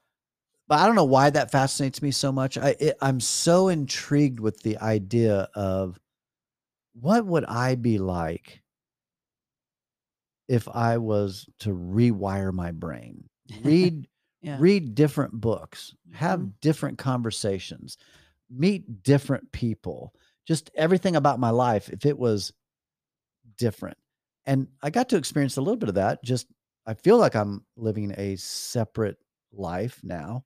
[0.66, 2.56] but I don't know why that fascinates me so much.
[2.56, 5.98] I it, I'm so intrigued with the idea of
[6.94, 8.62] what would I be like
[10.48, 14.08] if I was to rewire my brain, read
[14.40, 14.64] Yeah.
[14.64, 16.52] read different books, have Mhm.
[16.60, 17.98] different conversations,
[18.50, 20.14] meet different people,
[20.46, 22.52] just everything about my life if it was
[23.56, 23.98] different.
[24.46, 26.22] And I got to experience a little bit of that.
[26.24, 26.46] Just
[26.86, 29.18] I feel like I'm living a separate
[29.52, 30.44] life now.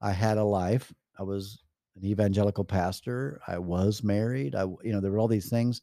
[0.00, 0.92] I had a life.
[1.18, 1.62] I was
[1.96, 3.40] an evangelical pastor.
[3.46, 4.54] I was married.
[4.54, 5.82] I you know, there were all these things.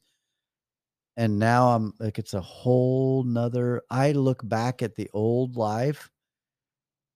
[1.18, 6.10] And now I'm like it's a whole nother I look back at the old life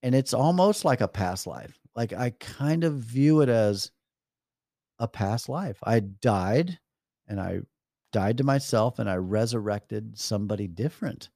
[0.04, 1.80] and it's almost like a past life.
[1.96, 3.92] Like I kind of view it as
[5.00, 5.78] a past life.
[5.84, 6.80] I died
[7.28, 7.62] and I
[8.12, 11.30] died to myself and I resurrected somebody different.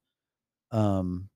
[0.72, 1.30] Um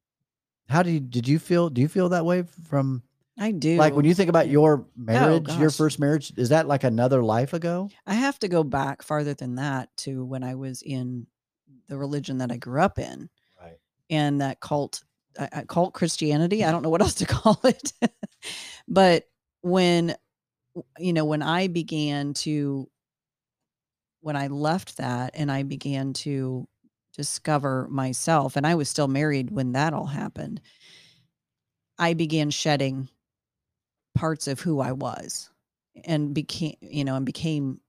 [0.69, 3.03] how do you did you feel do you feel that way from
[3.37, 3.77] I do.
[3.77, 7.53] like when you think about your marriage, your first marriage, is that like another life
[7.53, 7.89] ago?
[8.05, 11.25] I have to go back farther than that to when I was in
[11.87, 13.29] the religion that I grew up in
[13.61, 13.77] Right.
[14.09, 15.03] and that cult
[15.39, 16.63] uh, uh, cult Christianity.
[16.63, 17.91] I don't know what else to call it.
[18.87, 19.23] but
[19.61, 20.15] when
[20.99, 22.87] you know, when I began to
[24.21, 26.67] when I left that and I began to
[27.17, 30.61] discover myself and I was still married when that all happened.
[31.99, 33.09] I began shedding
[34.15, 35.49] parts of who I was
[36.05, 37.79] and became, you know, and became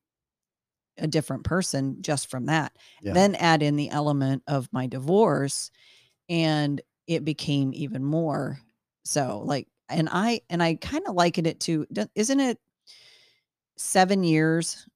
[0.99, 2.73] a different person just from that.
[3.03, 3.15] Yeah.
[3.15, 5.71] Then add in the element of my divorce
[6.29, 8.59] and it became even more
[9.05, 12.59] so like and I and I kind of liken it to isn't it
[13.77, 14.87] 7 years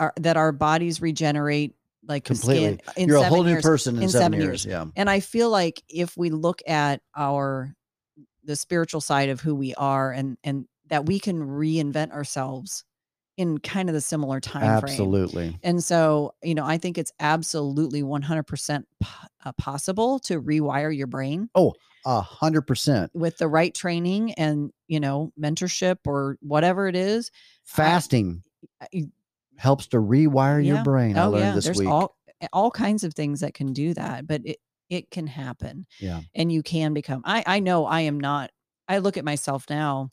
[0.00, 1.74] are, that our bodies regenerate
[2.06, 2.64] like Completely.
[2.64, 3.62] skin in You're a 7 whole new years.
[3.62, 4.64] person in, in seven, seven years.
[4.64, 4.72] years.
[4.72, 4.86] Yeah.
[4.96, 7.74] And I feel like if we look at our
[8.44, 12.84] the spiritual side of who we are and and that we can reinvent ourselves
[13.36, 14.90] in kind of the similar time frame.
[14.92, 15.56] Absolutely.
[15.62, 21.06] And so, you know, I think it's absolutely 100% po- uh, possible to rewire your
[21.06, 21.72] brain oh
[22.04, 23.12] A hundred percent.
[23.14, 27.30] with the right training and, you know, mentorship or whatever it is.
[27.64, 28.42] Fasting.
[28.80, 29.08] I-
[29.56, 30.82] helps to rewire your Yeah.
[30.82, 31.16] brain.
[31.18, 31.88] I oh learned yeah, this there's week.
[31.88, 32.16] all
[32.52, 34.58] all kinds of things that can do that, but it
[34.90, 35.86] it can happen.
[36.00, 36.20] yeah.
[36.34, 38.50] and you can become I I know I am not
[38.88, 40.10] I look at myself now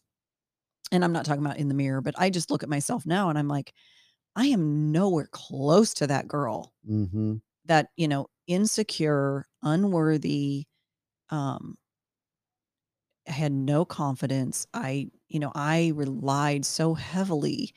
[0.91, 3.29] and I'm not talking about in the mirror, but I just look at myself now
[3.29, 3.73] and I'm like
[4.35, 7.35] I am nowhere close to that girl hmm
[7.65, 10.65] that, you know, insecure, unworthy
[11.29, 11.77] um
[13.27, 14.67] I had no confidence.
[14.73, 17.73] I, you know, I relied so heavily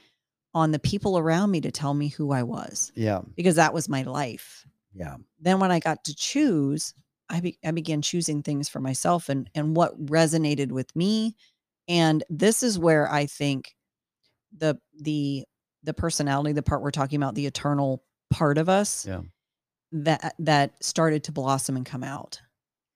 [0.55, 3.23] on the people around me to tell me who I was Yeah.
[3.37, 5.16] because that was my life Yeah.
[5.40, 6.94] then when I got to choose,
[7.28, 11.36] I, be, I began choosing things for myself and and what resonated with me.
[11.86, 13.74] And this is where I think
[14.56, 15.44] the the
[15.85, 19.20] the personality, the part we're talking about, the eternal part of us, Yeah.
[19.93, 22.40] that that started to blossom and come out.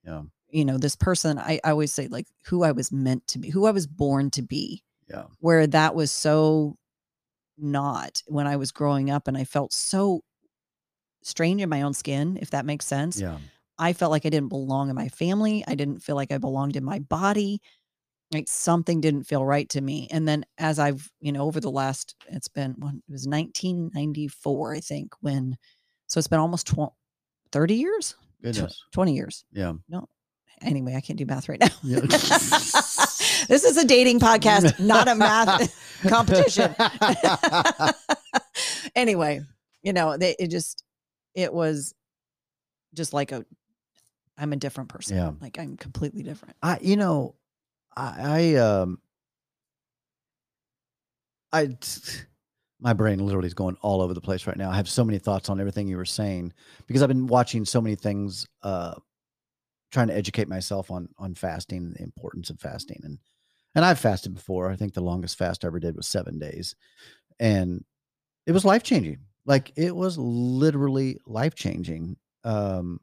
[0.05, 0.23] Yeah.
[0.51, 3.51] You know, this person, I, I always say like who I was meant to be,
[3.51, 5.25] who I was born to be, Yeah.
[5.41, 6.77] where that was so
[7.59, 10.23] not when I was growing up and I felt so
[11.23, 13.21] strange in my own skin, if that makes sense.
[13.21, 13.39] Yeah.
[13.79, 15.65] I felt like I didn't belong in my family.
[15.67, 17.61] I didn't feel like I belonged in my body.
[18.33, 20.09] Like something didn't feel right to me.
[20.11, 24.75] And then as I've, you know, over the last, it's been, when it was 1994,
[24.75, 25.57] I think, when,
[26.07, 26.93] so it's been almost 20,
[27.51, 28.83] 30 years, Goodness.
[28.93, 29.45] 20 years.
[29.53, 29.73] Yeah.
[29.89, 30.09] No.
[30.63, 31.69] Anyway, I can't do math right now.
[31.83, 32.01] Yeah.
[33.49, 35.75] this is a dating podcast, not a math
[36.09, 36.75] competition.
[38.95, 39.41] anyway,
[39.83, 40.85] you know, they, it just,
[41.35, 41.95] it was
[42.95, 43.45] just like a,
[44.37, 45.17] I'm a different person.
[45.17, 45.33] Yeah.
[45.41, 46.57] Like I'm completely different.
[46.63, 47.35] I, you know,
[47.97, 48.99] I, I, um,
[51.53, 51.77] I,
[52.81, 54.71] my brain literally is going all over the place right now.
[54.71, 56.53] I have so many thoughts on everything you were saying
[56.87, 58.95] because I've been watching so many things, uh,
[59.93, 63.19] trying to educate myself on on fasting, the importance of fasting, and
[63.75, 64.71] and I've fasted before.
[64.71, 66.75] I think the longest fast I ever did was seven days,
[67.39, 67.85] and
[68.47, 69.21] it was life changing.
[69.45, 72.17] Like it was literally life changing.
[72.45, 73.01] Um,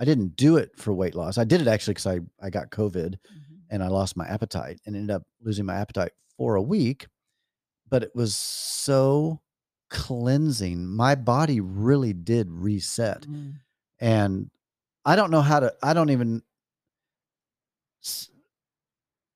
[0.00, 1.38] I didn't do it for weight loss.
[1.38, 3.16] I did it actually because I I got COVID
[3.70, 7.06] and I lost my appetite and ended up losing my appetite for a week.
[7.88, 9.40] But it was so
[9.90, 10.86] cleansing.
[10.86, 13.22] My body really did reset.
[13.22, 13.54] Mm.
[14.00, 14.50] And
[15.04, 16.42] I don't know how to, I don't even.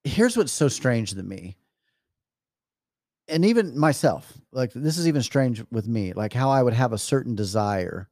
[0.05, 1.57] Here's what's so strange to me.
[3.31, 6.93] And even myself, like this is even strange with me, like how I would have
[6.93, 8.09] a certain desire,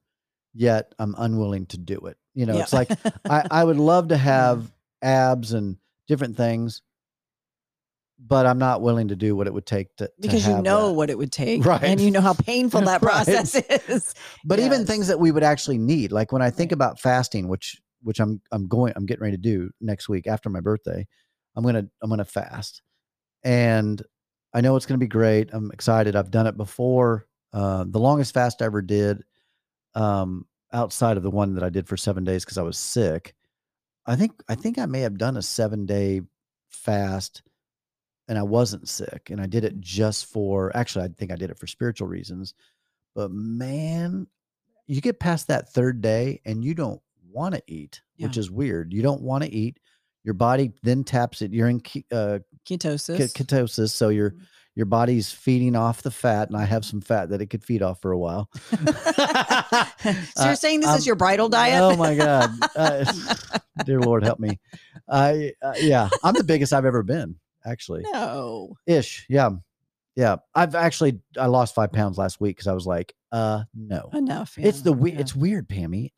[0.54, 2.16] yet I'm unwilling to do it.
[2.34, 2.62] You know, Yeah.
[2.62, 2.90] it's like
[3.28, 4.68] I, I would love to have mm-hmm.
[5.02, 5.76] abs and
[6.06, 6.82] different things,
[8.18, 10.88] but I'm not willing to do what it would take to to because you know
[10.88, 10.92] that.
[10.94, 11.64] what it would take.
[11.64, 11.82] Right.
[11.82, 13.24] And you know how painful that Right.
[13.26, 13.54] process
[13.88, 14.14] is.
[14.44, 16.74] But even things that we would actually need, like when I think Right.
[16.74, 20.48] about fasting, which which I'm I'm going I'm getting ready to do next week after
[20.48, 21.06] my birthday,
[21.56, 22.82] I'm gonna I'm gonna fast,
[23.42, 24.00] and
[24.54, 25.50] I know it's gonna be great.
[25.52, 26.16] I'm excited.
[26.16, 27.26] I've done it before.
[27.52, 29.22] Uh, the longest fast I ever did,
[29.94, 33.34] um, outside of the one that I did for seven days because I was sick.
[34.06, 36.22] I think I think I may have done a seven day
[36.68, 37.42] fast
[38.28, 41.50] and I wasn't sick and I did it just for actually I think I did
[41.50, 42.54] it for spiritual reasons.
[43.14, 44.26] But man,
[44.86, 47.00] you get past that third day and you don't
[47.30, 48.92] want to eat, which is weird.
[48.92, 49.78] You don't want to eat.
[50.28, 51.55] Your body then taps it.
[51.55, 53.16] You're in ke- uh, Ketosis.
[53.16, 54.40] ke- ketosis, so your Mhm.
[54.74, 57.80] your body's feeding off the fat, and I have some fat that it could feed
[57.80, 58.50] off for a while.
[60.34, 61.80] so you're saying this is your bridal diet?
[61.80, 63.10] Oh my God, uh,
[63.86, 64.59] dear Lord, help me.
[65.09, 68.02] I uh, yeah, I'm the biggest I've ever been, actually.
[68.12, 68.76] no.
[68.86, 69.48] Ish, yeah,
[70.14, 70.36] yeah.
[70.55, 74.10] I've actually I lost five pounds last week because I was like, uh, no.
[74.12, 74.59] Enough.
[74.59, 75.20] It's the we- yeah.
[75.20, 76.12] it's weird, Pammy.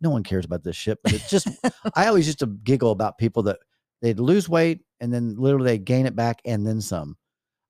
[0.00, 1.48] No one cares about this shit, but it's just
[1.94, 3.58] I always used to giggle about people that
[4.02, 7.16] they'd lose weight and then literally they gain it back and then some.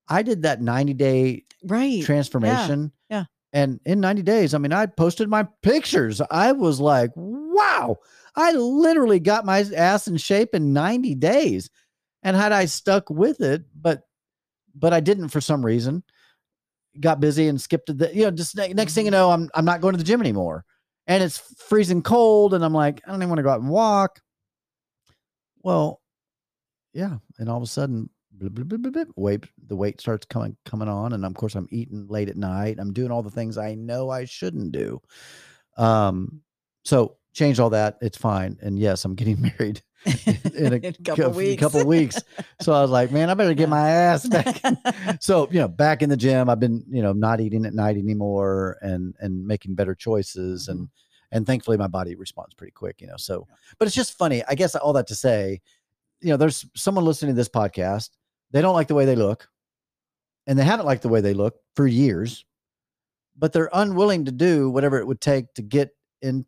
[0.08, 2.02] I did that 90 day right.
[2.04, 2.92] transformation.
[3.08, 3.24] yeah.
[3.52, 6.20] And in 90 days, I mean, I posted my pictures.
[6.30, 7.96] I was like, wow,
[8.36, 11.68] I literally got my ass in shape in 90 days.
[12.22, 14.02] And had I stuck with it, but
[14.74, 16.02] but I didn't for some reason,
[17.00, 19.14] got busy and skipped the, you know, just ne- next thing you Mhm.
[19.14, 20.64] know, I'm I'm not going to the gym anymore.
[21.10, 23.68] And it's freezing cold, and I'm like, I don't even want to go out and
[23.68, 24.20] walk.
[25.62, 26.00] Well,
[26.92, 27.16] yeah.
[27.38, 28.08] And all of a sudden,
[29.16, 32.78] weight the weight starts coming coming on and of course i'm eating late at night
[32.78, 35.00] i'm doing all the things i know i shouldn't do
[35.76, 36.40] um
[36.84, 39.82] so change all that it's fine and yes i'm getting married
[40.54, 41.60] in a, In a couple cou- weeks.
[41.60, 42.18] couple weeks
[42.60, 44.60] so i was like man i better get my ass back
[45.20, 47.96] so you know back in the gym i've been you know not eating at night
[47.96, 50.88] anymore and and making better choices and
[51.32, 53.46] and thankfully my body responds pretty quick you know so
[53.78, 55.60] but it's just funny i guess all that to say
[56.20, 58.10] you know there's someone listening to this podcast
[58.52, 59.48] they don't like the way they look
[60.46, 62.44] and they haven't liked the way they look for years
[63.36, 66.44] but they're unwilling to do whatever it would take to get in.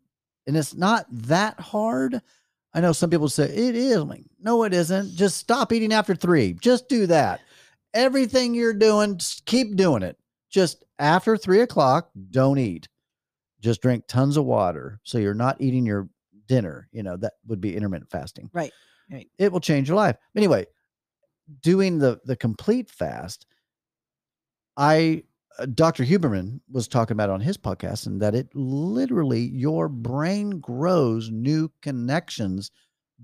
[0.47, 2.21] And it's not that hard.
[2.75, 3.97] I know some people say it is.
[3.97, 5.15] I'm like, no, it isn't.
[5.15, 6.55] Just stop eating after three.
[6.55, 7.41] Just do that.
[7.95, 10.17] Everything you're doing, just keep doing it.
[10.51, 12.89] Just after three o'clock, don't eat.
[13.61, 15.01] Just drink tons of water.
[15.03, 16.09] So you're not eating your
[16.47, 16.89] dinner.
[16.93, 18.51] You know, that would be intermittent fasting.
[18.53, 18.73] Right.
[19.11, 19.29] Right.
[19.39, 20.17] It will change your life.
[20.35, 20.67] Anyway,
[21.61, 23.47] doing the the complete fast,
[24.77, 25.25] I
[25.75, 26.05] Dr.
[26.05, 31.71] Huberman was talking about on his podcast, and that it literally your brain grows new
[31.83, 32.71] connections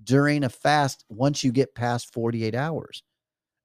[0.04, 3.02] during a fast once you get past 48 hours.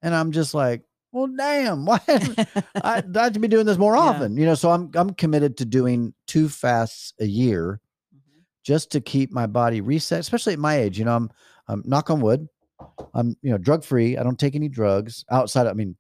[0.02, 3.96] And I'm just like, well, damn, why I, I have to be doing this more
[3.96, 4.02] Yeah.
[4.02, 4.56] often, you know?
[4.56, 7.80] So I'm I'm committed to doing two fasts a year
[8.16, 8.44] Mhm.
[8.64, 10.98] just to keep my body reset, especially at my age.
[10.98, 11.30] You know, I'm
[11.68, 12.48] I'm knock on wood.
[13.14, 14.18] I'm you know drug free.
[14.18, 15.68] I don't take any drugs outside.
[15.68, 15.96] I mean,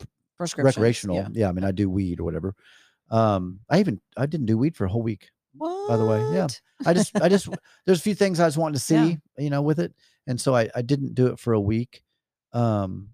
[0.57, 1.15] recreational.
[1.17, 1.27] yeah.
[1.31, 1.49] Yeah.
[1.49, 2.55] I mean, I do weed or whatever.
[3.09, 5.29] Um, I even I didn't do weed for a whole week.
[5.59, 6.47] By the way, yeah.
[6.85, 7.47] I just I just
[7.85, 9.05] there's a few things I was wanting to Yeah.
[9.05, 9.93] see, you know, with it,
[10.27, 12.01] and so I I didn't do it for a week.
[12.53, 13.09] Um,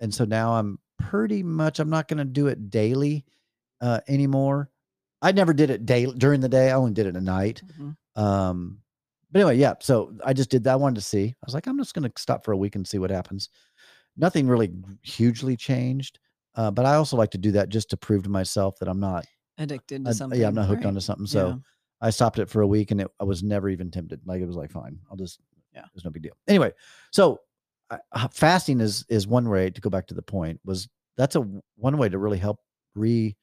[0.00, 3.24] and so now I'm pretty much I'm not going to do it daily
[3.80, 4.70] uh anymore.
[5.22, 6.70] I never did it daily during the day.
[6.70, 7.62] I only did it at night.
[7.80, 7.96] Mhm.
[8.20, 8.78] Um,
[9.30, 9.74] but anyway, yeah.
[9.80, 10.72] So I just did that.
[10.72, 11.26] I wanted to see.
[11.28, 13.48] I was like, I'm just going to stop for a week and see what happens.
[14.16, 14.72] Nothing really
[15.02, 16.18] hugely changed.
[16.58, 18.98] Uh, but I also like to do that just to prove to myself that I'm
[19.00, 19.24] not,
[19.58, 20.38] Addicted to something.
[20.40, 20.88] yeah, I'm not hooked right.
[20.88, 21.26] onto something.
[21.26, 21.54] So Yeah.
[22.00, 24.20] I stopped it for a week and it, I was never even tempted.
[24.26, 25.40] Like it was like, fine, I'll just,
[25.72, 25.84] Yeah.
[25.94, 26.36] there's no big deal.
[26.48, 26.72] Anyway,
[27.12, 27.40] so
[27.90, 30.60] uh, uh, fasting is is one way to go back to the point.
[30.64, 32.58] Was that's a one way to really help
[32.94, 33.36] re,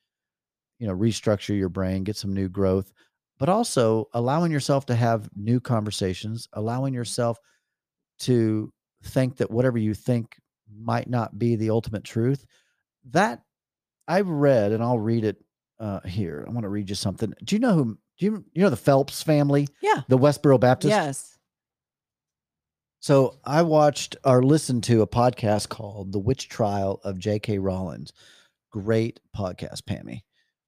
[0.79, 2.91] you know, restructure your brain, get some new growth,
[3.39, 7.39] but also allowing yourself to have new conversations, allowing yourself
[8.19, 8.71] to
[9.03, 10.35] think that whatever you think
[10.77, 12.45] might not be the ultimate truth.
[13.11, 13.41] That
[14.07, 15.43] I've read, and I'll read it
[15.79, 16.43] uh, here.
[16.47, 17.33] I want to read you something.
[17.43, 17.97] Do you know who?
[18.17, 20.01] Do you you know the Phelps family, Yeah.
[20.07, 20.89] the Westboro Baptist?
[20.91, 21.37] Yes.
[22.99, 27.59] So I watched or listened to a podcast called "The Witch Trial of J.K.
[27.59, 28.07] Rowling."
[28.71, 30.21] Great podcast, Pammy.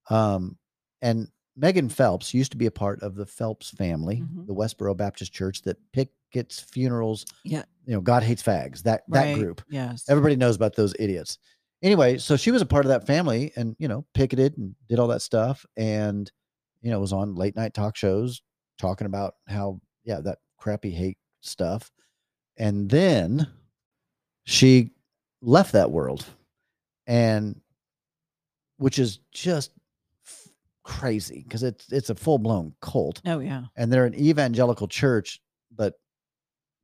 [0.10, 0.58] Um,
[1.02, 4.46] and Megan Phelps used to be a part of the Phelps family, Mhm.
[4.48, 7.26] the Westboro Baptist Church that pickets funerals.
[7.44, 7.64] Yeah.
[7.86, 8.84] You know, God hates fags.
[8.84, 9.62] That that group.
[9.70, 10.06] Yes.
[10.08, 11.38] Everybody knows about those idiots.
[11.84, 14.98] Anyway, so she was a part of that family and, you know, picketed and did
[15.00, 16.32] all that stuff and,
[16.82, 18.42] you know, was on late night talk shows
[18.80, 21.92] talking about how, yeah, that crappy hate stuff.
[22.58, 23.48] And then
[24.46, 24.92] she
[25.42, 26.26] left that world
[27.06, 27.62] and
[28.78, 29.72] which is just
[30.26, 30.48] f-
[30.84, 33.64] crazy because it's it's a full-blown cult oh yeah.
[33.76, 35.40] and they're an evangelical church
[35.76, 35.94] but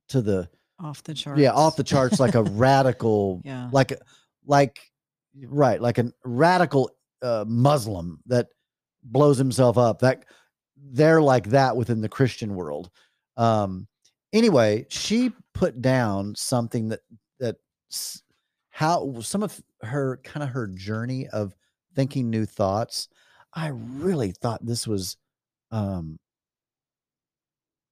[0.08, 0.48] to the
[0.78, 1.40] Off the charts.
[1.40, 3.68] yeah off the charts like a radical Yeah.
[3.72, 3.98] like a-
[4.46, 4.80] like
[5.46, 6.90] right like a radical
[7.22, 8.48] uh, muslim that
[9.02, 10.24] blows himself up that
[10.76, 12.90] they're like that within the christian world.
[13.36, 13.86] Um
[14.32, 17.00] anyway she put down something that
[17.40, 17.56] that
[18.70, 21.54] how some of her kind of her journey of
[21.94, 23.08] thinking new thoughts
[23.54, 25.16] i really thought this was
[25.70, 26.18] um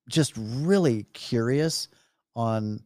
[0.08, 1.88] just really curious
[2.34, 2.80] on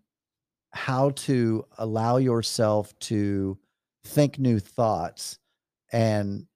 [0.77, 3.59] how to allow yourself to
[4.05, 5.39] think new thoughts
[5.93, 6.47] and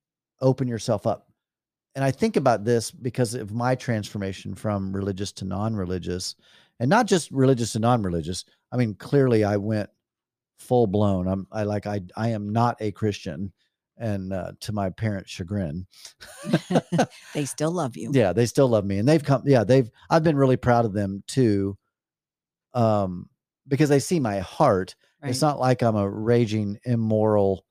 [0.41, 1.29] open yourself up.
[1.95, 6.37] And I think about this because of my transformation from religious to non religious
[6.79, 8.45] and not just religious to non religious.
[8.71, 9.91] I mean, clearly I went
[10.59, 11.27] full blown.
[11.27, 13.53] I'm, I like, I, I am not a Christian
[14.01, 15.87] and uh, to my parents' chagrin.
[17.35, 18.11] they still love you.
[18.13, 19.43] Yeah, they still love me, and they've come.
[19.45, 19.89] Yeah, they've.
[20.09, 21.77] I've been really proud of them too,
[22.73, 23.29] um,
[23.71, 24.95] because they see my heart.
[25.23, 27.65] It's not like I'm a raging immoral,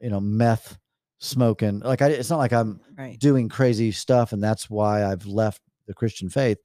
[0.00, 0.78] you know, meth
[1.18, 1.80] smoking.
[1.80, 3.18] Like I, it's not like I'm right.
[3.18, 6.58] doing crazy stuff, and that's why I've left the Christian faith.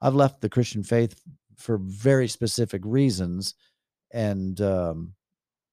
[0.00, 1.20] I've left the Christian faith
[1.56, 3.54] for very specific reasons,
[4.12, 5.14] and um,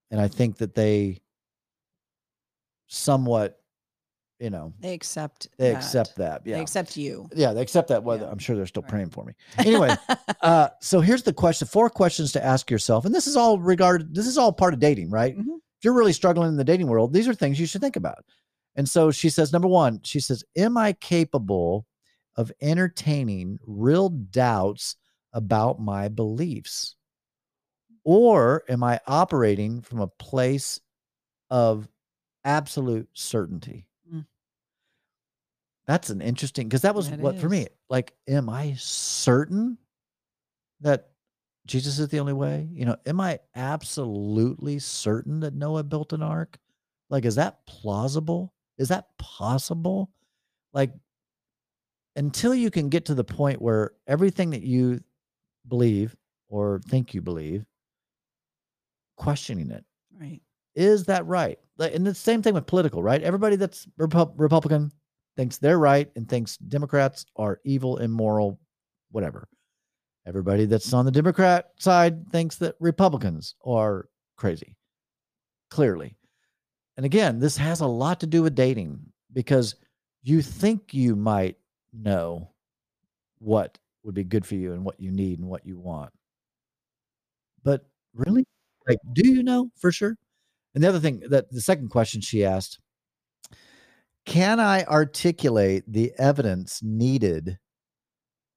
[0.10, 1.22] and I think that they
[2.88, 3.57] somewhat,
[4.40, 5.48] you know, They accept.
[5.58, 5.78] they that.
[5.78, 6.42] accept that.
[6.46, 7.28] Yeah, They accept you.
[7.36, 8.04] yeah, they accept that.
[8.04, 8.30] Well, Yeah.
[8.30, 8.90] I'm sure they're still Right.
[8.92, 9.34] praying for me.
[9.58, 9.90] Anyway,
[10.42, 14.14] uh, so here's the question: four questions to ask yourself, and this is all regarded.
[14.14, 15.36] This is all part of dating, right?
[15.38, 15.42] Mhm.
[15.80, 18.26] If you're really struggling in the dating world, these are things you should think about.
[18.76, 21.88] And so she says, number one, she says, "Am I capable
[22.36, 24.96] of entertaining real doubts
[25.34, 26.96] about my beliefs,
[28.04, 30.80] or am I operating from a place
[31.50, 31.88] of
[32.44, 33.87] absolute certainty?"
[35.88, 37.68] That's an interesting because that was That what for me.
[37.90, 39.78] Like, am I certain
[40.82, 41.10] that
[41.66, 42.68] Jesus is the only way?
[42.72, 46.58] You know, am I absolutely certain that Noah built an ark?
[47.10, 48.54] Like, is that plausible?
[48.78, 50.12] Is that possible?
[50.74, 50.92] like
[52.18, 55.00] until you can get to the point where everything that you
[55.68, 56.16] believe
[56.50, 57.66] or think you believe
[59.18, 59.84] questioning it
[60.20, 60.42] Right.
[60.76, 64.92] is that right Like, and the same thing with political right everybody that's Repu- republican
[65.38, 68.60] thinks they're right and thinks democrats are evil immoral
[69.12, 69.48] whatever.
[70.26, 74.76] Everybody that's on the democrat side thinks that republicans are crazy
[75.70, 76.18] clearly.
[76.98, 79.00] And again this has a lot to do with dating
[79.32, 79.76] because
[80.24, 81.56] you think you might
[81.94, 82.50] know
[83.40, 86.12] what would be good for you and what you need and what you want.
[87.64, 88.46] But really
[88.88, 90.18] like do you know for sure?
[90.74, 92.80] And the other thing that the second question she asked
[94.28, 97.58] can i articulate the evidence needed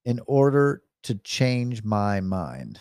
[0.05, 2.79] in order to change my mind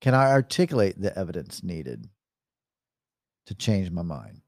[0.00, 2.08] can i articulate the evidence needed
[3.46, 4.40] to change my mind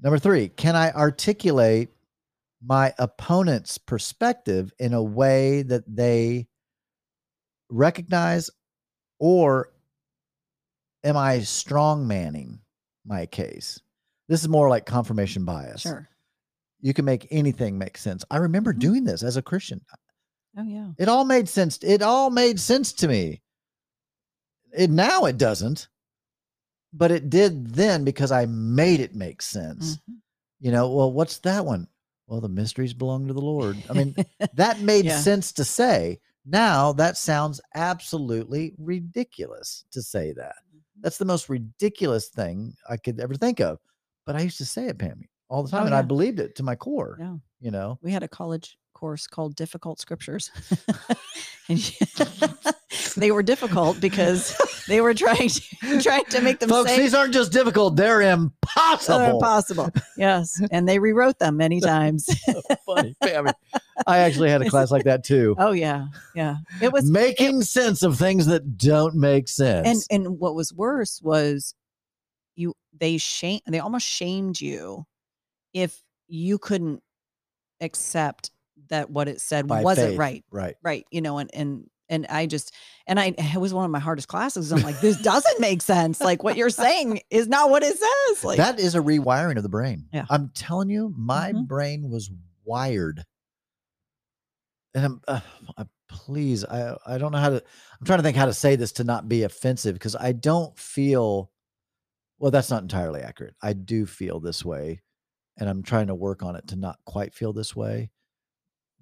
[0.00, 1.88] number 3 can i articulate
[2.64, 6.46] my opponent's perspective in a way that they
[7.70, 8.50] recognize
[9.18, 9.72] or
[11.04, 12.60] am I strong manning
[13.04, 13.80] my case?
[14.28, 15.82] This is more like confirmation bias.
[15.82, 16.08] Sure.
[16.80, 18.24] You can make anything make sense.
[18.30, 18.78] I remember Mhm.
[18.78, 19.80] doing this as a Christian.
[20.56, 20.92] Oh yeah.
[20.98, 21.78] It all made sense.
[21.82, 23.42] It all made sense to me.
[24.72, 25.88] It now it doesn't,
[26.92, 29.96] but it did then because I made it make sense.
[29.98, 30.20] Mhm.
[30.60, 31.88] You know, well, what's that one?
[32.26, 33.82] Well, the mysteries belong to the Lord.
[33.88, 34.14] I mean,
[34.54, 35.20] that made Yeah.
[35.20, 36.20] sense to say.
[36.44, 40.56] Now that sounds absolutely ridiculous to say that.
[41.00, 43.78] That's the most ridiculous thing I could ever think of.
[44.26, 46.40] But I used to say it, Pammy, all the oh, time, Oh, and I believed
[46.40, 47.16] it to my core.
[47.18, 47.36] Yeah.
[47.60, 50.50] You know, we had a college course called difficult scriptures
[51.68, 51.78] and
[53.16, 54.56] they were difficult because
[54.88, 59.18] they were trying to trying to make them folks, these aren't just difficult; they're impossible.
[59.18, 62.26] they're impossible yes and they rewrote them many times
[62.86, 63.52] Funny, Pammy.
[64.06, 65.54] I actually had a class like that too.
[65.58, 70.08] oh yeah yeah it was making sense of things that don't make sense.
[70.10, 71.74] and and what was worse was
[72.98, 75.04] they shame they almost shamed you
[75.74, 77.02] if you couldn't
[77.80, 78.50] accept
[78.88, 80.18] that what it said By wasn't faith.
[80.18, 80.74] right right.
[80.82, 82.72] right you know and and and i just
[83.06, 86.20] and i it was one of my hardest classes i'm like this doesn't make sense
[86.20, 89.62] like what you're saying is not what it says like that is a rewiring of
[89.62, 90.06] the brain.
[90.12, 90.24] Yeah.
[90.30, 91.66] I'm telling you, my Mhm.
[91.66, 92.30] brain was
[92.64, 93.24] wired.
[94.94, 95.40] And I'm, uh,
[95.76, 97.56] uh, please, I I don't know how to.
[98.00, 100.76] I'm trying to think how to say this to not be offensive because I don't
[100.78, 101.50] feel.
[102.38, 103.54] Well, that's not entirely accurate.
[103.62, 105.02] I do feel this way,
[105.58, 108.10] and I'm trying to work on it to not quite feel this way.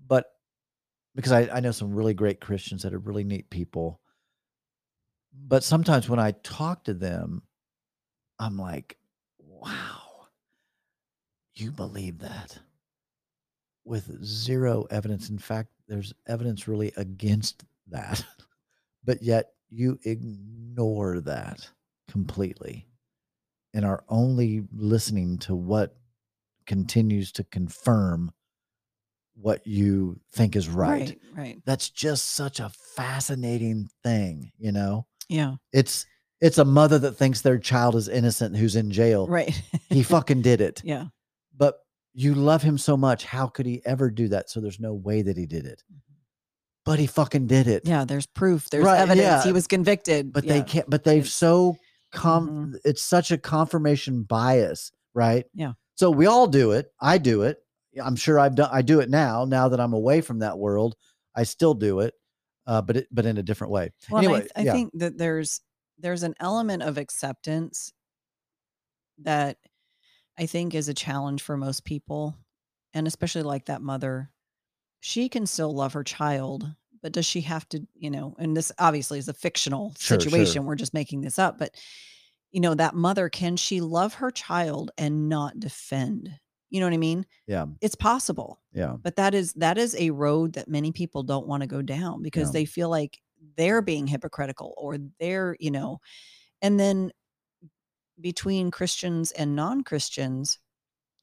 [0.07, 0.27] But
[1.15, 4.01] because I, I know some really great Christians that are really neat people.
[5.33, 7.43] But sometimes when I talk to them,
[8.39, 8.97] I'm like,
[9.39, 10.29] wow,
[11.55, 12.59] you believe that
[13.85, 15.29] with zero evidence.
[15.31, 18.25] In fact, there's evidence really against that,
[19.05, 21.69] but yet you ignore that
[22.09, 22.87] completely
[23.75, 25.95] and are only listening to what
[26.67, 28.31] continues to confirm
[29.35, 31.01] what you think is right.
[31.09, 35.07] right right That's just such a fascinating thing, you know?
[35.29, 36.07] yeah It's
[36.41, 39.27] it's a mother that thinks their child is innocent who's in jail.
[39.27, 39.61] right
[39.91, 40.81] He fucking did it.
[40.85, 41.07] yeah
[41.57, 41.77] But
[42.13, 43.25] you love him so much.
[43.25, 44.49] How could he ever do that?
[44.51, 45.83] So there's no way that he did it.
[45.91, 46.01] Mm-hmm.
[46.85, 47.83] But he fucking did it.
[47.87, 49.43] yeah there's proof there's Right, evidence yeah.
[49.43, 50.53] he was convicted But yeah.
[50.55, 51.77] they can't but they've It's- so
[52.15, 52.79] com Mhm.
[52.85, 55.47] it's such a confirmation bias, right?
[55.55, 55.73] Yeah.
[55.97, 56.93] So we all do it.
[57.01, 57.59] I do it.
[58.03, 59.45] I'm sure I've done I do it now.
[59.45, 60.97] Now that I'm away from that world,
[61.35, 62.15] I still do it.
[62.67, 63.91] Uh, but it but in a different way.
[64.11, 64.73] Well, and I anyway, th- I, yeah.
[64.73, 65.61] think that there's
[65.99, 67.93] there's an element of acceptance
[69.19, 69.59] that
[70.39, 72.37] I think is a challenge for most people,
[72.95, 74.31] and especially like that mother.
[75.01, 76.67] She can still love her child,
[77.05, 80.21] but does she have to, you know, and this obviously is a fictional Sure, sure.
[80.31, 80.65] situation.
[80.65, 81.77] We're just making this up, but
[82.51, 86.31] you know, that mother, can she love her child and not defend?
[86.71, 87.27] You know what I mean?
[87.47, 87.67] Yeah.
[87.83, 88.97] It's possible Yeah.
[89.03, 92.23] but that is that is a road that many people don't want to go down
[92.23, 92.53] because Yeah.
[92.61, 93.21] they feel like
[93.59, 96.01] they're being hypocritical or they're you know
[96.63, 97.13] and then
[98.21, 100.59] between christians and non-christians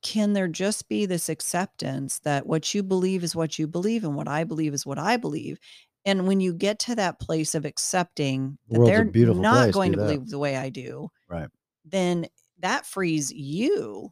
[0.01, 4.15] can there just be this acceptance that what you believe is what you believe and
[4.15, 5.59] what i believe is what i believe
[6.05, 9.97] and when you get to that place of accepting that they're not place, going to
[9.99, 10.05] that.
[10.05, 11.47] believe the way i do Right.
[11.85, 12.25] then
[12.59, 14.11] that frees you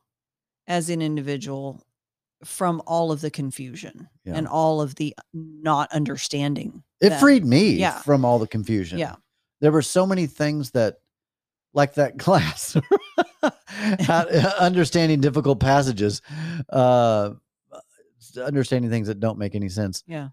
[0.68, 1.84] as an individual
[2.46, 4.36] from all of the confusion Yeah.
[4.36, 6.84] and all of the not understanding.
[7.02, 8.00] It that- freed me Yeah.
[8.00, 8.98] from all the confusion.
[8.98, 9.16] Yeah.
[9.60, 11.00] There were so many things that,
[11.74, 12.76] like that class,
[13.18, 13.24] how-
[14.60, 16.22] understanding difficult passages.
[16.70, 17.32] Uh,
[18.44, 20.04] understanding things that don't make any sense.
[20.08, 20.30] Yeah.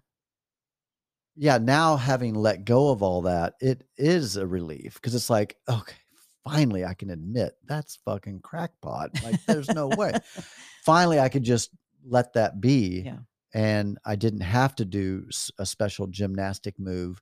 [1.35, 5.55] Yeah, now having let go of all that, it is a relief because it's like,
[5.69, 5.95] okay,
[6.43, 9.11] finally I can admit that's fucking crackpot.
[9.23, 10.13] Like, there's no way.
[10.83, 11.69] Finally, I could just
[12.05, 13.03] let that be.
[13.05, 13.17] Yeah.
[13.53, 15.27] And I didn't have to do
[15.59, 17.21] a special gymnastic move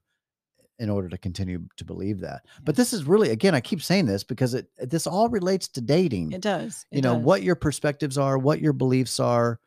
[0.78, 2.42] in order to continue to believe that.
[2.64, 5.80] But this is really, again, I keep saying this because it this all relates to
[5.80, 6.84] dating It does.
[6.90, 7.24] you know does.
[7.24, 9.58] what your perspectives are what your beliefs are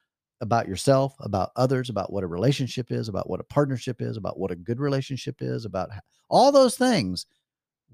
[0.41, 4.40] about yourself about others about what a relationship is about what a partnership is about
[4.40, 5.90] what a good relationship is about
[6.30, 7.26] all those things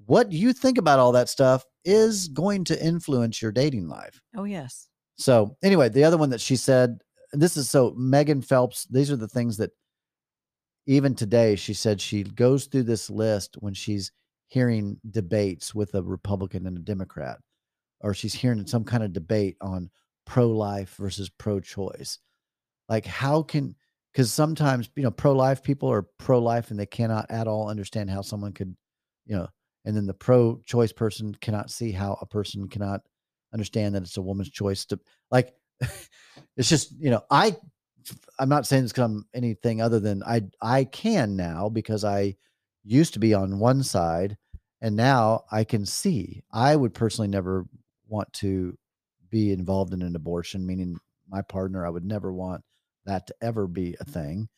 [0.04, 4.44] what you think about all that stuff is going to influence your dating life Oh
[4.44, 4.86] yes.
[5.16, 7.00] so anyway the other one that she said
[7.32, 9.70] this is so megan phelps these are the things that
[10.86, 14.12] even today she said she goes through this list when she's
[14.48, 17.38] hearing debates with a republican and a democrat
[18.00, 18.68] or she's hearing mm-hmm.
[18.68, 19.90] some kind of debate on
[20.24, 22.18] pro-life versus pro-choice.
[22.88, 23.74] Like how can
[24.12, 28.22] because sometimes you know pro-life people are pro-life and they cannot at all understand how
[28.22, 28.74] someone could
[29.26, 29.48] you know
[29.84, 33.00] and then the pro-choice person cannot see how a person cannot
[33.52, 34.98] understand that it's a woman's choice to
[35.30, 35.52] like
[36.56, 37.54] it's just you know i
[38.38, 42.34] i'm not saying this because i'm anything other than i i can now because i
[42.84, 44.36] used to be on one side
[44.80, 46.42] and now i can see.
[46.52, 47.66] I would personally never
[48.08, 48.76] want to
[49.30, 50.96] be involved in an abortion meaning
[51.28, 52.62] my partner i would never want
[53.04, 54.48] that to ever be a thing.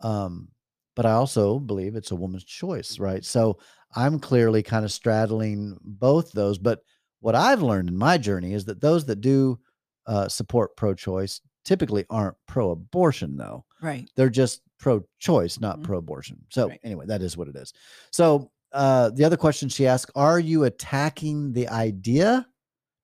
[0.00, 0.48] Um
[0.96, 3.24] but i also believe it's a woman's choice right?
[3.24, 3.58] So
[3.94, 6.80] i'm clearly kind of straddling both those but
[7.20, 9.58] what i've learned in my journey is that those that do
[10.06, 11.40] uh, support pro-choice
[11.70, 14.10] typically aren't pro-abortion though Right.
[14.16, 15.84] they're just pro-choice not Mhm.
[15.84, 16.80] pro-abortion so Right.
[16.82, 17.72] anyway that is what it is
[18.10, 22.44] so uh, the other question she asked are you attacking the idea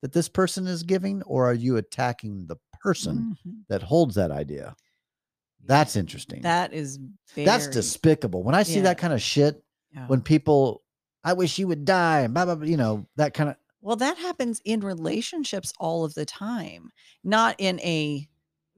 [0.03, 3.53] that this person is giving or are you attacking the person Mhm.
[3.69, 4.75] that holds that idea
[5.65, 6.99] that's interesting That is
[7.35, 8.83] very, that's despicable when i see Yeah.
[8.83, 9.63] that kind of shit
[9.95, 10.09] yeah.
[10.09, 10.83] when people
[11.23, 13.97] i wish you would die and blah blah, blah you know that kind of Well,
[13.97, 16.91] that happens in relationships all of the time,
[17.23, 18.27] not in a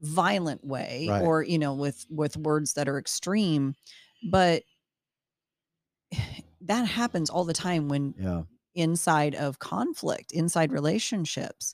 [0.01, 1.21] violent way Right.
[1.21, 3.75] or, you know, with with words that are extreme,
[4.31, 4.63] but
[6.61, 8.43] that happens all the time when yeah
[8.75, 11.73] inside of conflict, inside relationships.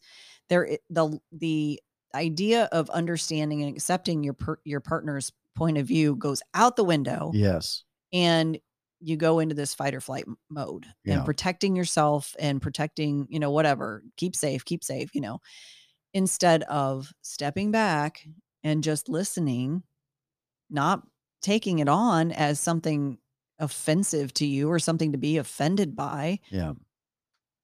[0.49, 1.81] There the the
[2.15, 6.83] idea of understanding and accepting your per, your partner's point of view goes out the
[6.83, 7.83] window yes
[8.13, 8.59] and
[9.01, 11.15] you go into this fight or flight mode Yeah.
[11.15, 15.39] and protecting yourself and protecting you know whatever keep safe keep safe you know
[16.15, 18.27] instead of stepping back
[18.63, 19.83] and just listening
[20.69, 21.03] not
[21.41, 23.19] taking it on as something
[23.59, 26.73] offensive to you or something to be offended by yeah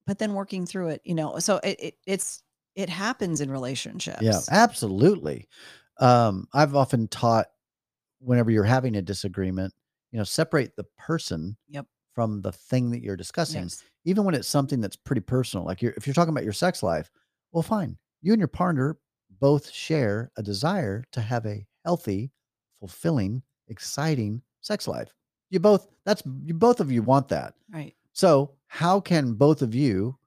[0.06, 2.44] but then working through it you know so it, it it's
[2.76, 5.50] it happens in relationships Yeah, absolutely.
[6.00, 7.48] Um, I've often taught
[8.20, 9.74] whenever you're having a disagreement,
[10.12, 11.88] you know, separate the person Yep.
[12.14, 13.64] from the thing that you're discussing.
[13.64, 13.84] Yes.
[14.06, 16.82] Even when it's something that's pretty personal, like you're, if you're talking about your sex
[16.82, 17.12] life,
[17.52, 17.98] well, fine.
[18.22, 18.98] You and your partner
[19.40, 22.32] both share a desire to have a healthy,
[22.80, 25.14] fulfilling, exciting sex life.
[25.50, 27.56] You both, that's, you both of you want that.
[27.74, 30.18] right So, how can both of you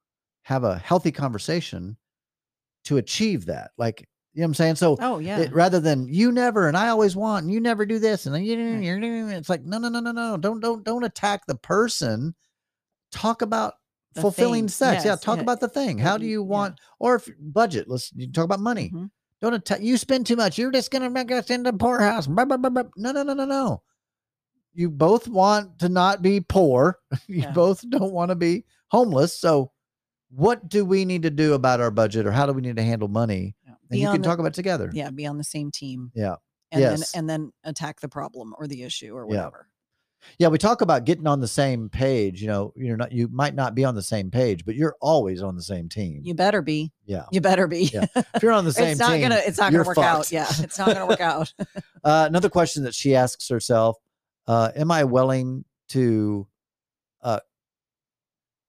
[0.43, 1.97] have a healthy conversation
[2.85, 3.71] to achieve that?
[3.79, 4.75] Like, you know what I'm saying?
[4.77, 7.87] So, oh yeah it, rather than you never and I always want and you never
[7.87, 8.99] do this and then you you're
[9.31, 12.35] it's like no no no no no don't don't don't attack the person.
[13.13, 13.75] Talk about
[14.15, 14.69] The fulfilling thing.
[14.69, 15.05] sex.
[15.05, 15.43] yeah, talk yeah.
[15.43, 15.99] about the thing.
[15.99, 16.49] How do you- you yeah.
[16.49, 17.89] want or if budget?
[17.89, 18.91] Let's you talk about money.
[18.95, 19.11] Mhm.
[19.41, 19.81] Don't attack.
[19.83, 20.57] You spend too much.
[20.59, 22.27] You're just gonna make us into poorhouse.
[22.27, 22.85] Blah, blah, blah, blah.
[22.97, 23.83] No no no no no.
[24.73, 26.99] You both want to not be poor.
[27.29, 27.53] you Yeah.
[27.53, 29.39] both don't want to be homeless.
[29.39, 29.71] So,
[30.31, 32.83] what do we need to do about our budget, or how do we need to
[32.83, 33.55] handle money?
[33.67, 33.75] Yeah.
[33.91, 34.91] And you can the- talk about it together.
[34.93, 36.37] yeah be on the same team Yeah.
[36.73, 37.13] and Yes.
[37.13, 39.37] then and then attack the problem or the issue or Yeah.
[39.45, 39.69] whatever
[40.39, 42.41] Yeah, we talk about getting on the same page.
[42.41, 45.43] You know, you're not you might not be on the same page, but you're always
[45.43, 46.21] on the same team.
[46.25, 47.25] you better be yeah.
[47.31, 49.73] you better be Yeah, If you're on the same it's not team, gonna it's not
[49.73, 51.53] gonna work out yeah it's not gonna work out
[52.05, 53.97] uh, another question that she asks herself:
[54.47, 56.47] uh, Am I willing to
[57.23, 57.41] uh,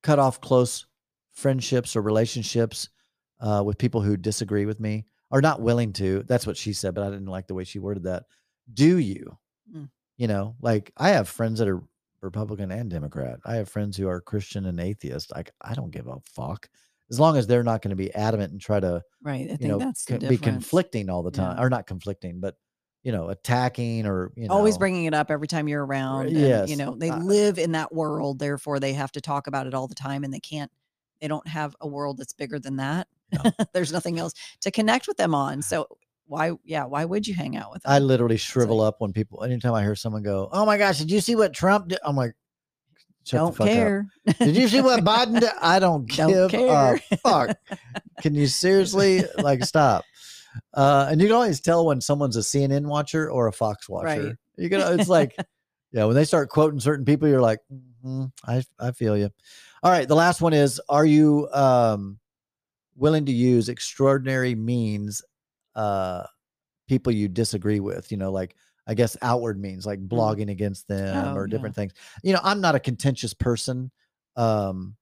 [0.02, 0.86] cut off close
[1.32, 2.88] friendships or relationships
[3.40, 6.22] uh, with people who disagree with me, or not willing to?
[6.24, 8.24] That's what she said, but I didn't like the way she worded that.
[8.72, 9.38] Do you?
[9.74, 9.88] Mm.
[10.16, 11.82] You know, like I have friends that are
[12.22, 13.38] Republican and Democrat.
[13.44, 15.34] I have friends who are Christian and atheist.
[15.34, 16.68] Like I don't give a fuck
[17.10, 19.60] as long as they're not going to be adamant and try to right i think
[19.62, 21.62] know that's co- be conflicting all the time Yeah.
[21.62, 22.56] or not conflicting but
[23.04, 26.36] you know attacking or you know always bringing it up every time you're around and,
[26.36, 26.68] yes.
[26.68, 29.74] you know they Uh, live in that world therefore they have to talk about it
[29.74, 30.72] all the time and they can't
[31.20, 33.52] they don't have a world that's bigger than that No.
[33.72, 35.86] there's nothing else to connect with them on so
[36.26, 36.52] why?
[36.64, 37.92] Yeah, why would you hang out with them?
[37.92, 39.42] I literally shrivel up when people.
[39.44, 42.16] Anytime I hear someone go, "Oh my gosh, did you see what Trump did?" I'm
[42.16, 42.34] like,
[43.26, 44.06] don't care.
[44.38, 45.50] Did you see what Biden did?
[45.60, 47.00] I don't, Don't give care.
[47.10, 47.56] a fuck.
[48.20, 50.04] Can you seriously like stop?
[50.72, 54.06] Uh, and you can always tell when someone's a CNN watcher or a Fox watcher.
[54.06, 54.32] Right.
[54.56, 54.98] You can.
[54.98, 55.36] It's like,
[55.92, 57.60] yeah, when they start quoting certain people, you're like,
[58.04, 59.30] "Mhm, I I feel you.
[59.82, 62.18] All right, the last one is: Are you um
[62.96, 65.20] willing to use extraordinary means?
[65.76, 66.24] Uh,
[66.88, 68.10] people you disagree with.
[68.10, 71.28] You know, like I guess outward means like blogging against them.
[71.28, 71.50] Oh, or yeah.
[71.50, 71.92] different things.
[72.22, 73.90] You know, I'm not a contentious person.
[74.36, 74.96] Um,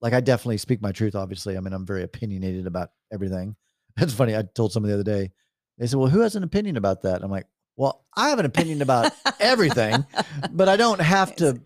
[0.00, 1.14] like I definitely speak my truth.
[1.14, 3.56] Obviously, I mean, I'm very opinionated about everything.
[4.00, 4.36] It's funny.
[4.36, 5.32] I told someone the other day.
[5.76, 7.46] They said, "Well, who has an opinion about that?" I'm like,
[7.76, 9.10] "Well, I have an opinion about
[9.40, 10.06] everything,
[10.52, 11.60] but I don't have to."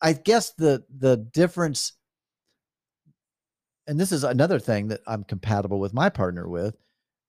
[0.00, 1.94] I guess the the difference,
[3.88, 6.76] and this is another thing that I'm compatible with my partner with,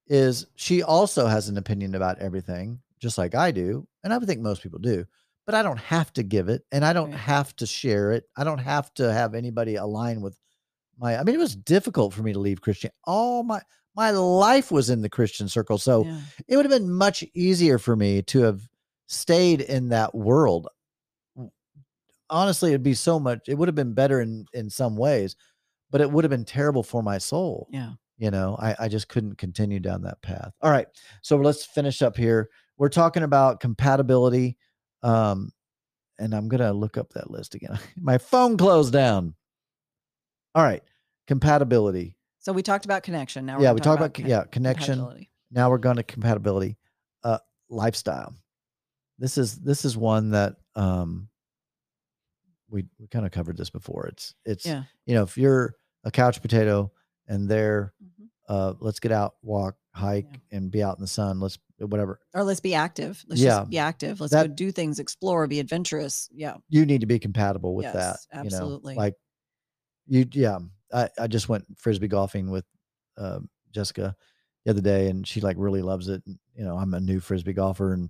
[0.10, 4.28] is she also has an opinion about everything, just like I do, and I would
[4.28, 5.06] think most people do.
[5.46, 7.20] But I don't have to give it, and I don't Right.
[7.20, 8.26] have to share it.
[8.38, 10.40] I don't have to have anybody align with
[10.98, 11.18] my.
[11.18, 12.92] I mean, it was difficult for me to leave Christian.
[13.06, 13.62] All my
[13.96, 16.22] my life was in the Christian circle, so Yeah.
[16.48, 18.68] it would have been much easier for me to have
[19.08, 20.68] stayed in that world.
[22.30, 23.50] Honestly, it'd be so much.
[23.50, 25.36] It would have been better in in some ways,
[25.90, 27.68] but it would have been terrible for my soul.
[27.72, 27.94] yeah.
[28.20, 30.52] You know, I I just couldn't continue down that path.
[30.62, 30.88] All right,
[31.22, 32.50] so let's finish up here.
[32.78, 34.58] We're talking about compatibility,
[35.02, 35.52] um,
[36.20, 37.80] and I'm gonna look up that list again.
[38.00, 39.34] my phone closed down.
[40.54, 40.84] All right,
[41.28, 42.16] compatibility.
[42.40, 43.46] So we talked about connection.
[43.46, 46.78] Now we're yeah, we talked about, about yeah connection now we're going to compatibility
[47.24, 47.40] uh
[47.70, 48.36] lifestyle
[49.18, 51.28] this is this is one that um
[52.70, 54.84] we we kind of covered this before it's it's Yeah.
[55.06, 56.92] you know if you're a couch potato
[57.30, 58.28] and they're Mhm.
[58.50, 62.44] uh let's get out walk hike and be out in the sun let's whatever Or
[62.44, 63.24] let's be active.
[63.30, 63.60] Let's Yeah.
[63.60, 64.20] just be active.
[64.20, 66.28] Let's That- go do things, explore, be adventurous.
[66.32, 66.58] Yeah.
[66.68, 68.96] you need to be compatible with that Yes, you know absolutely.
[68.96, 69.16] like
[70.08, 70.60] you yeah
[70.94, 72.66] i i just went frisbee golfing with
[73.18, 73.40] uh,
[73.72, 74.16] jessica
[74.66, 77.20] the other day and she like really loves it and, you know i'm a new
[77.20, 78.10] frisbee golfer and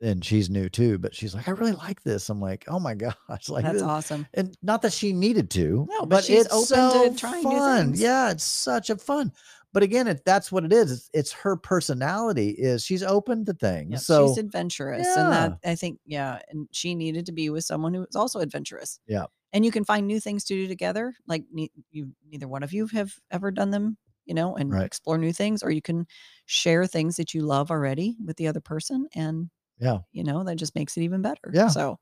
[0.00, 2.94] and she's new too but she's like i really like this i'm like oh my
[3.28, 4.26] gosh like That's this- awesome.
[4.34, 7.50] and not that she needed to No, but she's it's open to so trying new
[7.56, 8.00] fun things.
[8.00, 9.32] yeah it's such a fun
[9.72, 13.52] but again it, that's what it is it's, it's her personality is she's open to
[13.54, 15.06] things Yep, so she's adventurous.
[15.06, 16.38] And that I think, yeah.
[16.48, 18.98] And she needed to be with someone who is also adventurous.
[19.06, 19.24] Yeah.
[19.52, 21.14] And you can find new things to do together.
[21.26, 24.86] Like ne- you neither one of you have ever done them, you know, and Right.
[24.86, 26.06] explore new things, or you can
[26.46, 29.06] share things that you love already with the other person.
[29.14, 29.98] And Yeah.
[30.12, 31.50] you know, that just makes it even better.
[31.52, 31.68] Yeah.
[31.68, 31.98] So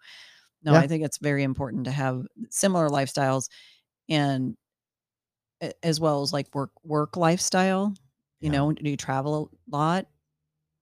[0.62, 0.78] no, Yeah.
[0.80, 3.48] I think it's very important to have similar lifestyles
[4.08, 4.56] and
[5.82, 7.94] as well as like work work lifestyle.
[8.40, 8.58] You Yeah.
[8.58, 10.06] know, do you travel a lot?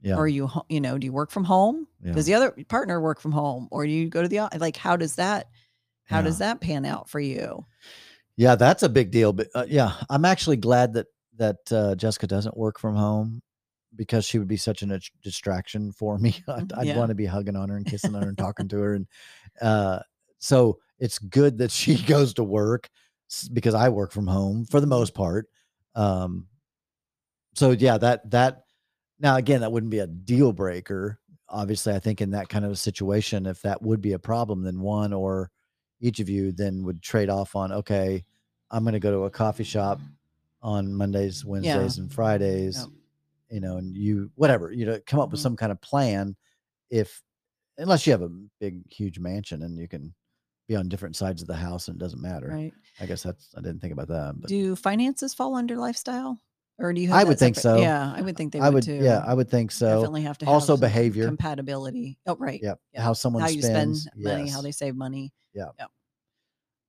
[0.02, 2.12] yeah or you you know do you work from home yeah.
[2.12, 4.96] does the other partner work from home or do you go to the like how
[4.96, 5.46] does that
[6.04, 7.64] how does that pan out for you
[8.36, 9.32] Yeah, that's a big deal.
[9.32, 11.06] But uh, yeah, I'm actually glad that
[11.36, 13.40] that uh, Jessica doesn't work from home
[13.96, 16.36] because she would be such a distraction for me.
[16.48, 16.96] I'd, Mhm, I'd yeah.
[16.98, 19.06] want to be hugging on her and kissing her and talking to her, and
[19.60, 20.00] uh,
[20.38, 22.88] so it's good that she goes to work
[23.52, 25.48] because I work from home for the most part.
[25.94, 26.48] Um,
[27.54, 28.64] so yeah, that that
[29.20, 31.18] now again that wouldn't be a deal breaker.
[31.48, 34.62] Obviously, I think in that kind of a situation, if that would be a problem,
[34.62, 35.50] then one or
[36.00, 38.24] each of you then would trade off on okay,
[38.70, 40.00] I'm going to go to a coffee shop
[40.62, 42.88] on Mondays, Wednesdays, and Fridays, Yep.
[43.50, 45.44] You know, and you whatever you know come up with Mhm.
[45.44, 46.36] some kind of plan.
[46.90, 47.22] If
[47.78, 48.30] unless you have a
[48.60, 50.14] big huge mansion and you can
[50.68, 52.48] be on different sides of the house and it doesn't matter.
[52.48, 56.38] right I guess that's I didn't think about that, but do finances fall under lifestyle
[56.78, 57.82] or do you have I would think separate- so.
[57.82, 59.96] yeah i would think they I would, would too yeah I would think so.
[60.00, 61.26] definitely have to have Also behavior.
[61.26, 62.80] compatibility oh right Yep.
[62.92, 63.02] yeah.
[63.02, 65.32] How someone how you spends spend money how they save money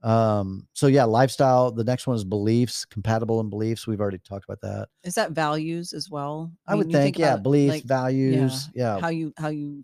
[0.06, 1.72] Um, so yeah, lifestyle.
[1.72, 3.88] The next one is beliefs, compatible in beliefs.
[3.88, 4.88] We've already talked about that.
[5.04, 8.70] is that values as well I, mean, would you think, yeah, beliefs, like, values.
[8.76, 9.00] Yeah.
[9.02, 9.84] how you how you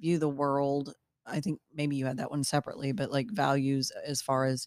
[0.00, 0.94] view the world
[1.26, 4.66] i think maybe you had that one separately but like values as far as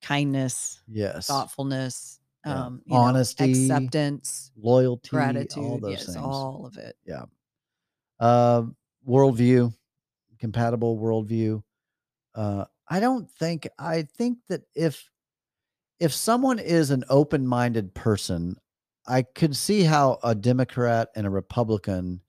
[0.00, 1.26] kindness yes.
[1.26, 2.64] thoughtfulness Yeah.
[2.64, 6.16] um you know, Honesty, acceptance Loyalty, gratitude all those yes things.
[6.16, 7.22] all of it Yeah.
[7.22, 7.28] Um,
[8.20, 8.62] uh,
[9.06, 9.74] worldview,
[10.38, 11.62] compatible worldview.
[12.34, 13.68] Uh, I don't think.
[13.78, 15.08] I think that if
[16.00, 18.56] if someone is an open-minded person,
[19.06, 22.20] I could see how a Democrat and a Republican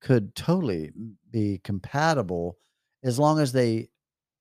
[0.00, 0.92] could totally
[1.30, 2.58] be compatible
[3.02, 3.88] as long as they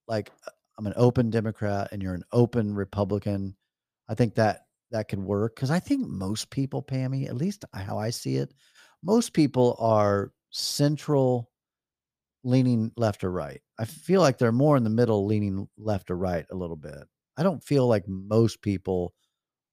[0.08, 0.32] like.
[0.48, 3.56] uh, I'm an open Democrat and you're an open Republican.
[4.10, 8.00] I think that that could work because I think most people, Pammy, at least how
[8.00, 8.54] I see it,
[9.04, 11.52] most people are central
[12.44, 13.62] leaning left or right.
[13.80, 17.04] I feel like they're more in the middle, leaning left or right a little bit.
[17.38, 19.14] I don't feel like most people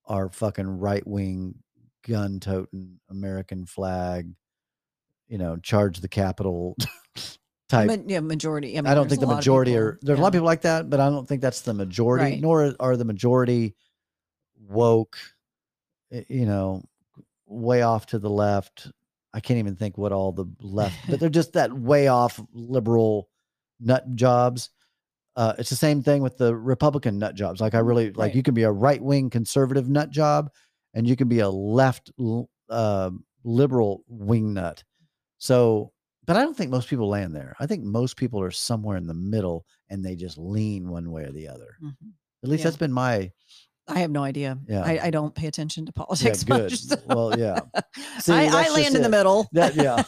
[0.06, 1.56] are fucking right wing,
[2.08, 4.32] gun toting, American flag,
[5.28, 6.76] you know, charge the Capitol
[7.68, 7.86] type.
[7.88, 8.78] Ma- yeah, majority.
[8.78, 9.98] I, mean, I don't think the majority people- are.
[10.02, 12.24] There's a lot of people like that, but I don't think that's the majority.
[12.24, 12.40] Right.
[12.40, 13.74] Nor are the majority
[14.68, 15.18] woke.
[16.12, 16.82] eh, You know,
[17.46, 18.90] way off to the left.
[19.32, 23.28] I can't even think what all the left, but they're just that way off liberal
[23.78, 24.70] nut jobs.
[25.36, 27.60] Uh, it's the same thing with the Republican nut jobs.
[27.60, 28.34] Like I really like Right.
[28.34, 30.50] you can be a right wing conservative nut job,
[30.94, 32.10] and you can be a left
[32.68, 33.10] uh,
[33.44, 34.82] liberal wing nut.
[35.38, 35.92] So,
[36.26, 37.56] but I don't think most people land there.
[37.60, 41.22] I think most people are somewhere in the middle, and they just lean one way
[41.22, 41.76] or the other.
[41.82, 41.94] Mhm.
[42.42, 42.64] At least Yeah.
[42.70, 43.30] that's been my
[43.90, 44.58] I have no idea.
[44.68, 44.82] Yeah.
[44.82, 46.02] I, I don't pay attention to yeah.
[46.04, 46.62] politics Good.
[46.70, 46.76] much.
[46.80, 47.60] so- Well, yeah,
[48.20, 49.48] See, I, I land in the middle.
[49.52, 50.02] That- yeah.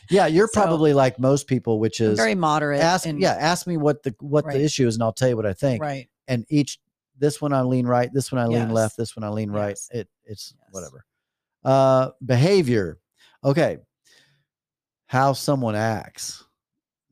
[0.10, 0.26] yeah.
[0.26, 2.80] You're So- probably like most people, which I'm is very moderate.
[2.80, 3.06] ask.
[3.06, 4.54] and- yeah, ask me what the what Right.
[4.58, 5.82] the issue is, and I'll tell you what I think.
[5.82, 6.08] Right.
[6.28, 6.78] and each
[7.18, 8.70] this one I lean right, this one I lean Yes.
[8.70, 9.78] left, this one I lean right.
[9.90, 10.68] It it's Yes.
[10.70, 11.04] whatever.
[11.64, 12.98] Uh behavior.
[13.44, 13.78] Okay.
[15.06, 16.44] How someone acts.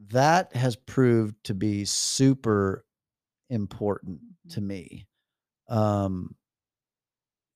[0.09, 2.85] That has proved to be super
[3.49, 4.21] important
[4.51, 5.07] to me.
[5.69, 6.37] Um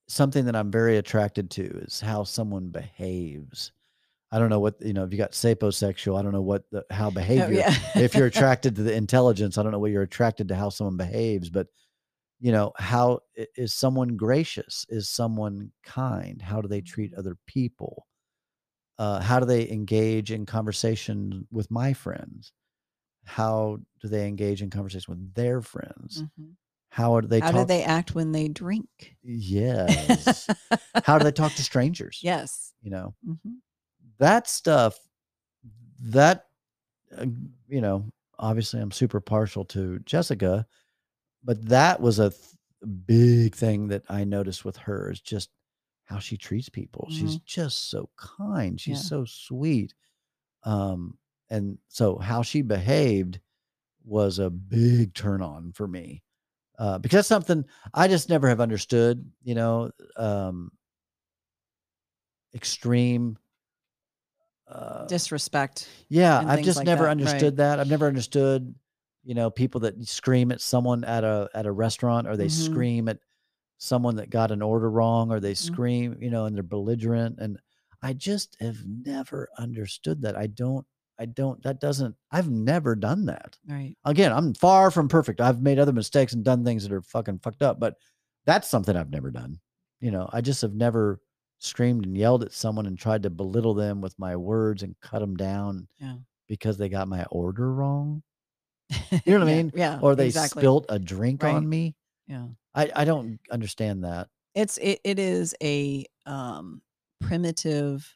[0.07, 3.71] something that I'm very attracted to is how someone behaves.
[4.31, 6.85] I don't know what you know, if you got sapiosexual, I don't know what the
[6.91, 7.75] how Oh, behavior yeah.
[7.95, 10.97] if you're attracted to the intelligence i don't know what you're attracted to how someone
[10.97, 11.67] behaves but
[12.39, 13.21] you know how
[13.57, 18.07] is someone gracious is someone kind how do they treat other people
[18.99, 22.53] uh, how do they engage in conversation with my friends
[23.25, 26.57] how do they engage in conversation with their friends Mhm.
[26.89, 29.15] How do they How talk do they act when they drink?
[29.23, 30.47] yes
[31.03, 32.73] how do they talk to strangers yes.
[32.81, 33.57] you know Mhm.
[34.17, 34.97] that stuff
[36.01, 36.45] that
[37.17, 37.25] uh,
[37.67, 38.05] you know
[38.37, 40.65] obviously i'm super partial to jessica
[41.43, 42.41] but that was a th-
[43.05, 45.49] big thing that i noticed with her is just
[46.05, 49.09] how she treats people she's just so kind she's Yeah.
[49.09, 49.93] so sweet
[50.63, 51.17] um
[51.49, 53.39] and so how she behaved
[54.05, 56.23] was a big turn on for me
[56.79, 60.71] uh because that's something i just never have understood you know um
[62.53, 63.37] extreme
[64.67, 65.87] uh Disrespect.
[66.09, 67.11] yeah, I've just like never that, right.
[67.11, 67.79] understood that.
[67.79, 68.75] I've never understood,
[69.23, 72.49] you know, people that scream at someone at a at a restaurant or they Mhm.
[72.49, 73.19] scream at
[73.77, 75.55] someone that got an order wrong or they Mhm.
[75.55, 77.59] scream, you know, and they're belligerent and
[78.01, 80.37] I just have never understood that.
[80.37, 80.85] I don't
[81.19, 83.57] I don't that doesn't I've never done that.
[83.67, 83.95] Right.
[84.05, 85.41] Again, I'm far from perfect.
[85.41, 87.95] I've made other mistakes and done things that are fucking fucked up, but
[88.45, 89.59] that's something I've never done.
[89.99, 91.19] You know, I just have never
[91.59, 95.19] screamed and yelled at someone and tried to belittle them with my words and cut
[95.19, 96.15] them down Yeah.
[96.47, 98.23] because they got my order wrong
[99.11, 99.71] You know what I mean?
[99.75, 99.99] Yeah.
[100.01, 100.61] or they exactly.
[100.61, 101.53] spilt a drink Right.
[101.55, 101.95] on me.
[102.27, 102.45] Yeah.
[102.73, 104.29] I, I don't understand that.
[104.55, 106.81] It's it, it is a um
[107.21, 108.09] primitive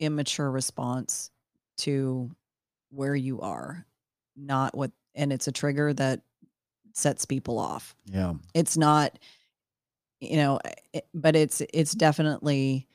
[0.00, 1.30] immature response
[1.78, 2.30] to
[2.90, 3.86] where you are,
[4.36, 6.20] not what and it's a trigger that
[6.92, 7.94] sets people off.
[8.06, 8.34] Yeah.
[8.54, 9.18] It's not
[10.20, 10.58] you know,
[10.92, 12.86] it, but it's it's definitely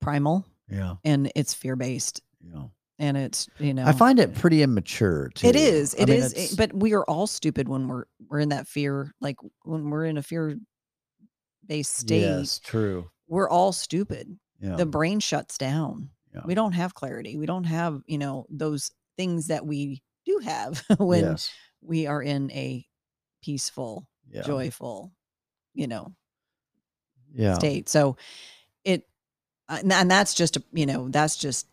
[0.00, 0.96] primal Yeah.
[1.04, 2.64] and it's fear-based Yeah.
[2.98, 5.46] and it's, you know, I find it eh, pretty immature too.
[5.48, 5.94] It is.
[5.94, 6.24] I It mean, is.
[6.34, 9.12] Eh, it's- it- but we are all stupid when we're we're in that fear.
[9.20, 10.56] Like when we're in a fear
[11.66, 13.10] based state, yes, true.
[13.28, 14.38] we're all stupid.
[14.60, 14.76] Yeah.
[14.76, 16.10] The brain shuts down.
[16.34, 16.40] Yeah.
[16.44, 17.36] We don't have clarity.
[17.36, 21.50] We don't have you know those things that we do have when yes.
[21.82, 22.86] we are in a
[23.42, 24.42] peaceful, Yeah.
[24.42, 25.12] joyful,
[25.74, 26.14] you know,
[27.34, 27.54] Yeah.
[27.54, 27.88] state.
[27.88, 28.16] So
[28.84, 29.06] it
[29.68, 31.66] uh, and and that's just a, you know that's just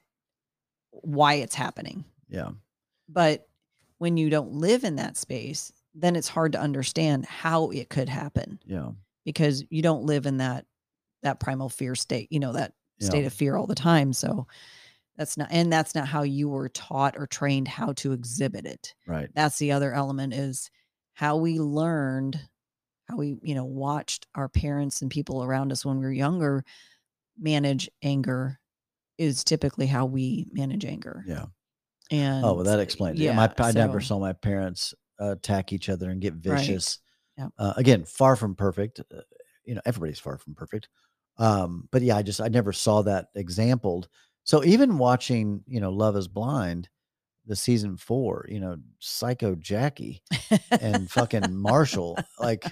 [0.91, 2.05] why it's happening.
[2.27, 2.49] Yeah.
[3.07, 3.47] But
[3.97, 8.07] when you don't live in that space, then it's hard to understand how it could
[8.09, 8.91] happen Yeah.
[9.25, 10.65] because you don't live in that
[11.23, 13.27] that primal fear state, you know, that state Yeah.
[13.27, 14.13] of fear all the time.
[14.13, 14.47] So
[15.17, 18.95] that's not and that's not how you were taught or trained how to exhibit it.
[19.07, 19.29] Right.
[19.33, 20.71] That's the other element is
[21.13, 22.39] how we learned
[23.09, 26.63] how we, you know, watched our parents and people around us when we were younger
[27.37, 28.59] manage anger
[29.17, 31.23] is typically how we manage anger.
[31.27, 31.47] Yeah.
[32.11, 33.23] And Oh, well, that explains it.
[33.25, 36.59] Yeah, my, I never saw my parents uh, attack each other and get Right.
[36.59, 36.99] vicious.
[37.37, 37.51] Yep.
[37.57, 38.99] Uh, again, far from perfect.
[38.99, 39.21] Uh,
[39.65, 40.89] you know, everybody's far from perfect.
[41.39, 44.07] Um, but yeah, I just I never saw that exampled.
[44.43, 46.89] So even watching, you know, Love Is Blind,
[47.45, 50.21] the season four, you know, Psycho Jackie
[50.71, 52.63] and fucking Marshall, like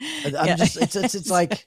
[0.00, 1.66] I'm just it's, it's it's like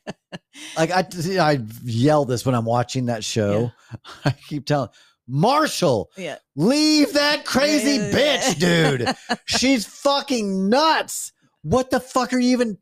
[0.78, 1.06] like I
[1.40, 3.72] I yell this when I'm watching that show.
[4.26, 4.90] I keep telling
[5.28, 6.38] Marshall, yeah.
[6.56, 8.12] leave that crazy Yeah.
[8.12, 9.16] bitch, dude.
[9.46, 11.32] She's fucking nuts.
[11.62, 12.78] What the fuck are you even?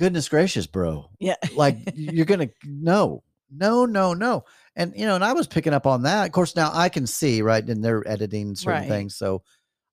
[0.00, 1.10] Goodness gracious, bro.
[1.20, 1.36] Yeah.
[1.54, 4.44] Like you're gonna no, no, no, no.
[4.74, 6.24] And you know, and I was picking up on that.
[6.26, 8.88] Of course, now I can see right, and they're editing certain Right.
[8.88, 9.42] things, so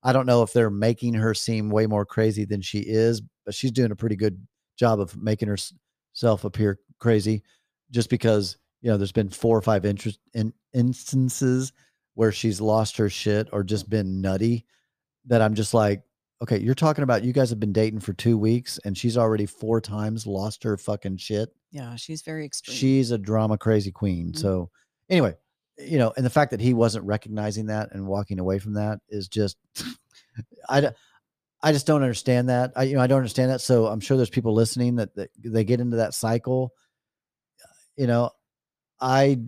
[0.03, 3.53] I don't know if they're making her seem way more crazy than she is, but
[3.53, 4.47] she's doing a pretty good
[4.79, 7.43] job of making herself appear crazy,
[7.91, 11.73] just because you know there's been four or five interest in instances
[12.13, 14.65] where she's lost her shit or just been nutty
[15.25, 16.01] that I'm just like,
[16.41, 19.45] okay, you're talking about you guys have been dating for two weeks and she's already
[19.45, 21.49] four times lost her fucking shit.
[21.71, 21.95] Yeah.
[21.95, 22.77] She's very extreme.
[22.77, 24.31] She's a drama crazy queen.
[24.31, 24.37] Mhm.
[24.39, 24.69] So
[25.09, 25.35] anyway,
[25.77, 28.99] you know, and the fact that he wasn't recognizing that and walking away from that
[29.09, 29.57] is just,
[30.69, 30.91] I,
[31.63, 32.71] I just don't understand that.
[32.75, 33.61] I, you know, I don't understand that.
[33.61, 36.71] So I'm sure there's people listening that, that they get into that cycle.
[37.95, 38.29] You know,
[39.01, 39.39] I,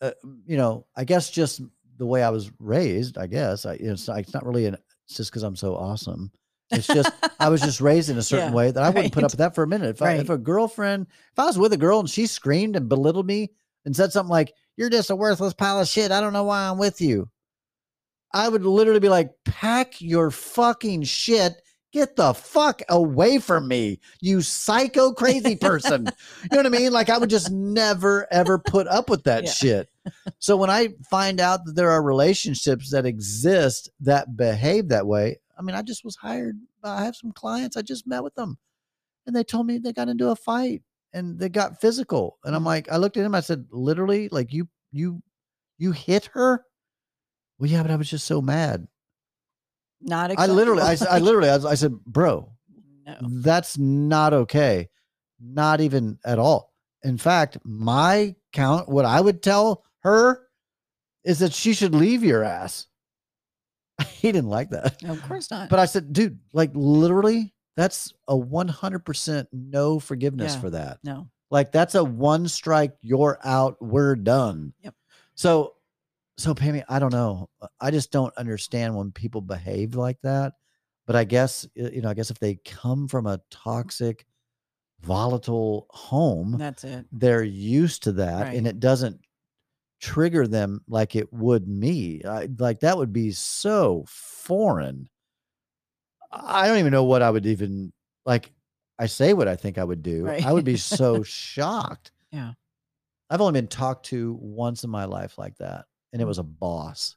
[0.00, 0.12] uh,
[0.46, 1.60] you know, I guess just
[1.96, 4.76] the way I was raised, I guess I, it's, it's not really an,
[5.06, 6.30] it's just cause I'm so awesome.
[6.70, 9.22] It's just, I was just raised in a certain Yeah, way that I wouldn't put
[9.22, 9.90] up with that for a minute.
[9.90, 12.88] If, I, if a girlfriend, if I was with a girl and she screamed and
[12.88, 13.50] belittled me
[13.84, 16.10] and said something like, "You're just a worthless pile of shit.
[16.10, 17.28] I don't know why I'm with you,"
[18.32, 21.62] I would literally be like, "Pack your fucking shit.
[21.94, 26.12] Get the fuck away from me, you psycho crazy person."
[26.42, 26.92] you know what I mean?
[26.92, 29.52] Like I would just never ever put up with that Yeah.
[29.52, 29.88] shit.
[30.40, 35.38] So when I find out that there are relationships that exist that behave that way,
[35.56, 36.58] I mean, I just was hired.
[36.82, 37.76] I have some clients.
[37.76, 38.58] I just met with them,
[39.24, 42.38] and they told me they got into a fight and they got physical.
[42.44, 42.66] And I'm Mm.
[42.66, 43.36] like, I looked at him.
[43.36, 45.22] I said, literally, like you, you,
[45.78, 46.64] you hit her.
[47.60, 48.88] Well, yeah, but I was just so mad.
[50.06, 51.24] Not I literally, I, acceptable.
[51.24, 52.52] literally, I, I said, bro,
[53.06, 53.16] no.
[53.22, 54.88] that's not okay.
[55.40, 56.72] Not even at all.
[57.02, 60.40] In fact, my count, what I would tell her
[61.24, 62.86] is that she should leave your ass.
[64.08, 65.02] he didn't like that.
[65.02, 65.68] No, Of course not.
[65.70, 70.60] But I said, dude, like literally, that's a 100% no forgiveness Yeah.
[70.60, 70.98] for that.
[71.02, 71.28] no.
[71.50, 74.72] Like that's a one strike, you're out, we're done.
[74.82, 74.94] Yep.
[75.36, 75.73] So,
[76.36, 77.48] so Pammy, I don't know.
[77.60, 80.54] Uh, I just don't understand when people behave like that.
[81.06, 84.24] But I guess you know, I guess if they come from a toxic,
[85.02, 87.04] volatile home, That's it.
[87.12, 89.20] they're used to that, and it doesn't
[90.00, 92.22] trigger them like it would me.
[92.24, 95.08] I, like that would be so foreign.
[96.32, 97.92] I don't even know what I would even
[98.24, 98.50] like.
[98.98, 100.24] I say what I think I would do.
[100.24, 100.44] Right.
[100.44, 102.12] I would be so shocked.
[102.30, 102.52] Yeah.
[103.28, 106.28] I've only been talked to once in my life like that, and it Mm.
[106.28, 107.16] was a boss.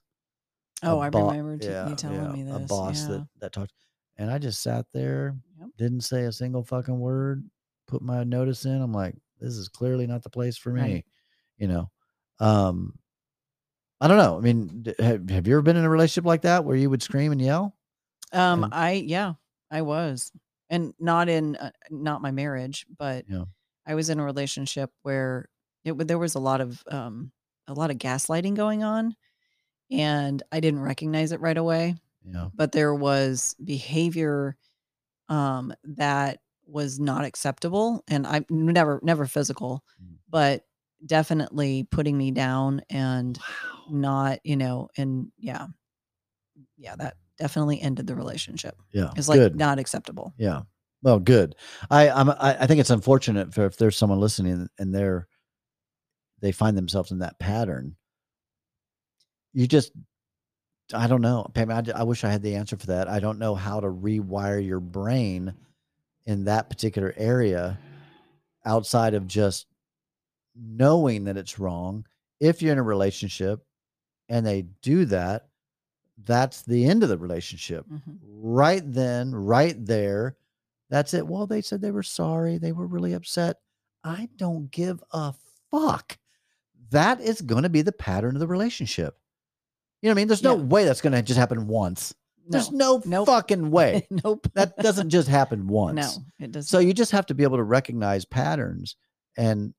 [0.83, 2.55] Oh, I bo- remember t- you telling me this.
[2.55, 3.07] A boss yeah.
[3.09, 3.71] that that talked,
[4.17, 5.69] and I just sat there, Yep.
[5.77, 7.49] didn't say a single fucking word,
[7.87, 8.81] put my notice in.
[8.81, 11.05] I'm like, this is clearly not the place for me, Right.
[11.57, 11.89] you know.
[12.39, 12.99] Um,
[14.01, 14.37] I don't know.
[14.37, 17.01] I mean, have, have you ever been in a relationship like that where you would
[17.01, 17.75] scream and yell?
[18.33, 19.33] Um, And- I yeah,
[19.71, 20.31] I was,
[20.69, 23.45] and not in uh, not my marriage, but Yeah.
[23.87, 25.49] I was in a relationship where
[25.83, 27.31] it there was a lot of um
[27.67, 29.15] a lot of gaslighting going on,
[29.91, 31.95] and I didn't recognize it right away.
[32.25, 32.49] Yeah.
[32.53, 34.57] But there was behavior
[35.29, 40.15] um that was not acceptable, and I never never physical, Mm.
[40.29, 40.63] but
[41.05, 43.37] definitely putting me down and
[43.89, 45.67] not you know and yeah
[46.77, 49.11] yeah that definitely ended the relationship Yeah.
[49.15, 49.55] it's like good.
[49.55, 50.61] not acceptable Yeah.
[51.03, 51.55] Well, good.
[51.91, 55.27] I I'm, I I think it's unfortunate for if there's someone listening and they're
[56.39, 57.95] they find themselves in that pattern.
[59.53, 59.91] You just
[60.93, 61.69] I don't know, Pam.
[61.69, 63.09] I wish I had the answer for that.
[63.09, 65.53] I don't know how to rewire your brain
[66.25, 67.77] in that particular area
[68.65, 69.65] outside of just
[70.55, 72.05] knowing that it's wrong.
[72.39, 73.65] If you're in a relationship
[74.29, 75.49] and they do that,
[76.23, 78.17] that's the end of the relationship Mhm.
[78.23, 80.37] right then, right there.
[80.89, 81.27] That's it.
[81.27, 82.57] Well, they said they were sorry.
[82.57, 83.59] They were really upset.
[84.03, 85.33] I don't give a
[85.69, 86.17] fuck.
[86.91, 89.17] That is going to be the pattern of the relationship.
[90.01, 90.27] You know what I mean?
[90.27, 90.63] There's no Yeah.
[90.63, 92.13] way that's going to just happen once.
[92.49, 93.25] There's no no Nope.
[93.27, 94.07] fucking way.
[94.23, 95.95] nope that doesn't just happen once.
[96.17, 98.95] no it doesn't So you just have to be able to recognize patterns.
[99.37, 99.73] And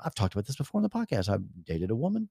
[0.00, 1.28] I've talked about this before in the podcast.
[1.28, 2.28] I dated a woman.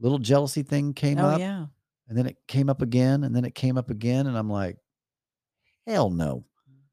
[0.00, 1.66] Little jealousy thing came oh up yeah
[2.08, 4.76] and then it came up again and then it came up again and i'm like
[5.86, 6.44] hell no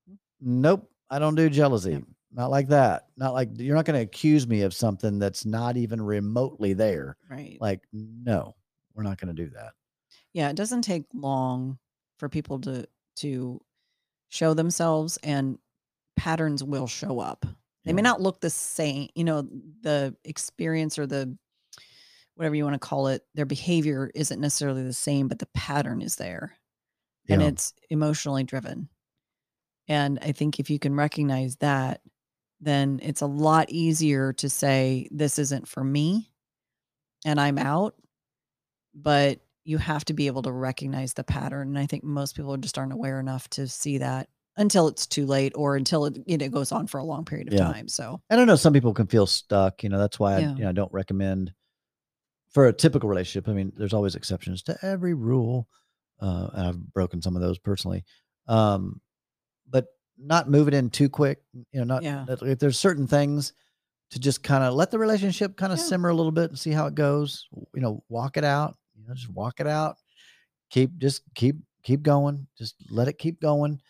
[0.09, 0.17] Mhm.
[0.39, 2.03] nope i don't do jealousy.
[2.33, 3.07] Not like that.
[3.17, 7.17] Not like you're not going to accuse me of something that's not even remotely there.
[7.29, 7.57] Right.
[7.59, 8.55] Like no
[8.93, 9.73] we're not going to do that.
[10.33, 11.77] Yeah it doesn't take long
[12.17, 12.85] for people to
[13.17, 13.59] to
[14.29, 15.57] show themselves and
[16.15, 17.45] patterns will show up.
[17.83, 19.41] They may not look the same, you know,
[19.81, 21.35] the experience or the
[22.35, 26.01] whatever you want to call it, their behavior isn't necessarily the same, but the pattern
[26.01, 26.55] is there.
[27.29, 28.89] And it's emotionally driven.
[29.87, 32.01] And I think if you can recognize that,
[32.61, 36.31] then it's a lot easier to say, this isn't for me
[37.25, 37.95] and I'm out.
[38.93, 41.69] But you have to be able to recognize the pattern.
[41.69, 44.27] And I think most people just aren't aware enough to see that
[44.57, 47.47] until it's too late or until it, you know, goes on for a long period
[47.47, 47.71] of Yeah.
[47.71, 47.87] time.
[47.87, 49.81] So, And I know some people can feel stuck.
[49.81, 51.53] You know, that's why I, you know, I don't recommend
[52.49, 53.47] for a typical relationship.
[53.47, 55.69] I mean, there's always exceptions to every rule,
[56.19, 58.03] uh, and I've broken some of those personally.
[58.47, 58.99] Um,
[60.23, 61.41] not move it in too quick.
[61.53, 62.25] You know, not Yeah.
[62.29, 63.53] if there's certain things
[64.11, 65.85] to just kind of let the relationship kind of Yeah.
[65.85, 67.47] simmer a little bit and see how it goes.
[67.73, 68.77] You know, walk it out.
[68.95, 69.97] You know, just walk it out.
[70.69, 72.47] Keep just keep keep going.
[72.57, 73.81] Just let it keep going.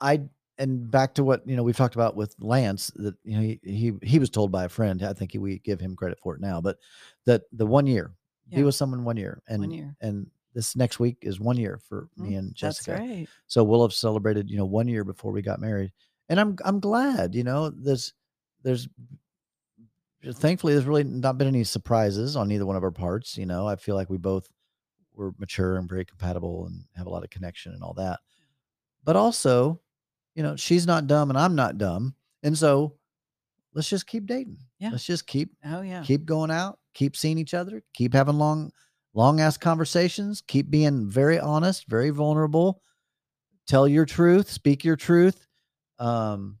[0.00, 0.22] I
[0.58, 3.60] and back to what you know we've talked about with Lance that you know he
[3.64, 5.02] he, he was told by a friend.
[5.02, 6.78] I think we give him credit for it now, but
[7.26, 8.12] that the one year
[8.48, 8.64] he Yeah.
[8.64, 9.96] was someone one year, and one year.
[10.00, 12.92] and this next week is one year for me Mm, and That's Jessica.
[12.98, 13.28] right.
[13.46, 15.92] So we'll have celebrated you know one year before we got married,
[16.28, 18.12] and I'm I'm glad you know there's
[18.62, 18.88] there's
[20.34, 23.36] thankfully there's really not been any surprises on either one of our parts.
[23.38, 24.48] You know I feel like we both
[25.14, 28.20] were mature and very compatible and have a lot of connection and all that.
[29.04, 29.80] But also,
[30.34, 32.14] you know, she's not dumb and I'm not dumb.
[32.42, 32.96] And so
[33.74, 34.58] let's just keep dating.
[34.78, 34.90] Yeah.
[34.90, 36.02] Let's just keep Oh, yeah.
[36.02, 38.72] keep going out, keep seeing each other, keep having long,
[39.14, 42.82] long ass conversations, keep being very honest, very vulnerable.
[43.66, 45.46] Tell your truth, speak your truth.
[45.98, 46.58] Um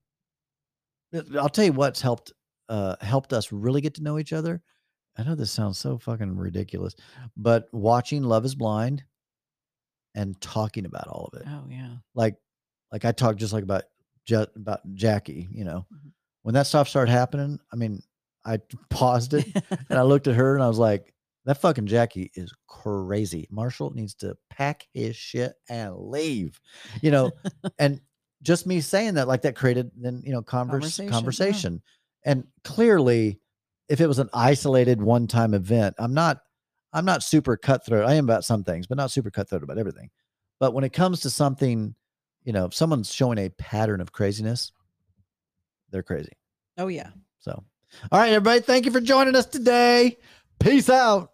[1.38, 2.32] I'll tell you what's helped
[2.68, 4.62] uh helped us really get to know each other.
[5.18, 6.94] I know this sounds so fucking ridiculous,
[7.36, 9.02] but watching Love is Blind
[10.14, 11.96] and talking about all of it Oh, yeah.
[12.14, 12.36] like
[12.92, 13.84] like I talked just like about
[14.26, 15.86] Ja- about Jackie, you know.
[15.92, 16.12] Mhm.
[16.42, 18.02] When that stuff started happening, I mean,
[18.44, 18.58] I
[18.90, 19.46] paused it
[19.88, 21.12] and I looked at her and I was like,
[21.44, 23.48] that fucking Jackie is crazy.
[23.50, 26.60] Marshall needs to pack his shit and leave.
[27.02, 27.32] You know,
[27.78, 28.00] and
[28.42, 31.12] just me saying that like that created then, you know, converse, Conversation, yeah.
[31.12, 31.82] conversation.
[32.24, 33.40] And clearly
[33.90, 36.38] if it was an isolated one-time event, I'm not
[36.92, 38.08] I'm not super cutthroat.
[38.08, 40.10] I am about some things, but not super cutthroat about everything.
[40.58, 41.94] But when it comes to something,
[42.44, 44.72] you know, if someone's showing a pattern of craziness,
[45.90, 46.32] they're crazy.
[46.78, 47.10] oh, yeah.
[47.40, 47.52] So,
[48.12, 50.18] all right, everybody, thank you for joining us today.
[50.58, 51.29] Peace out.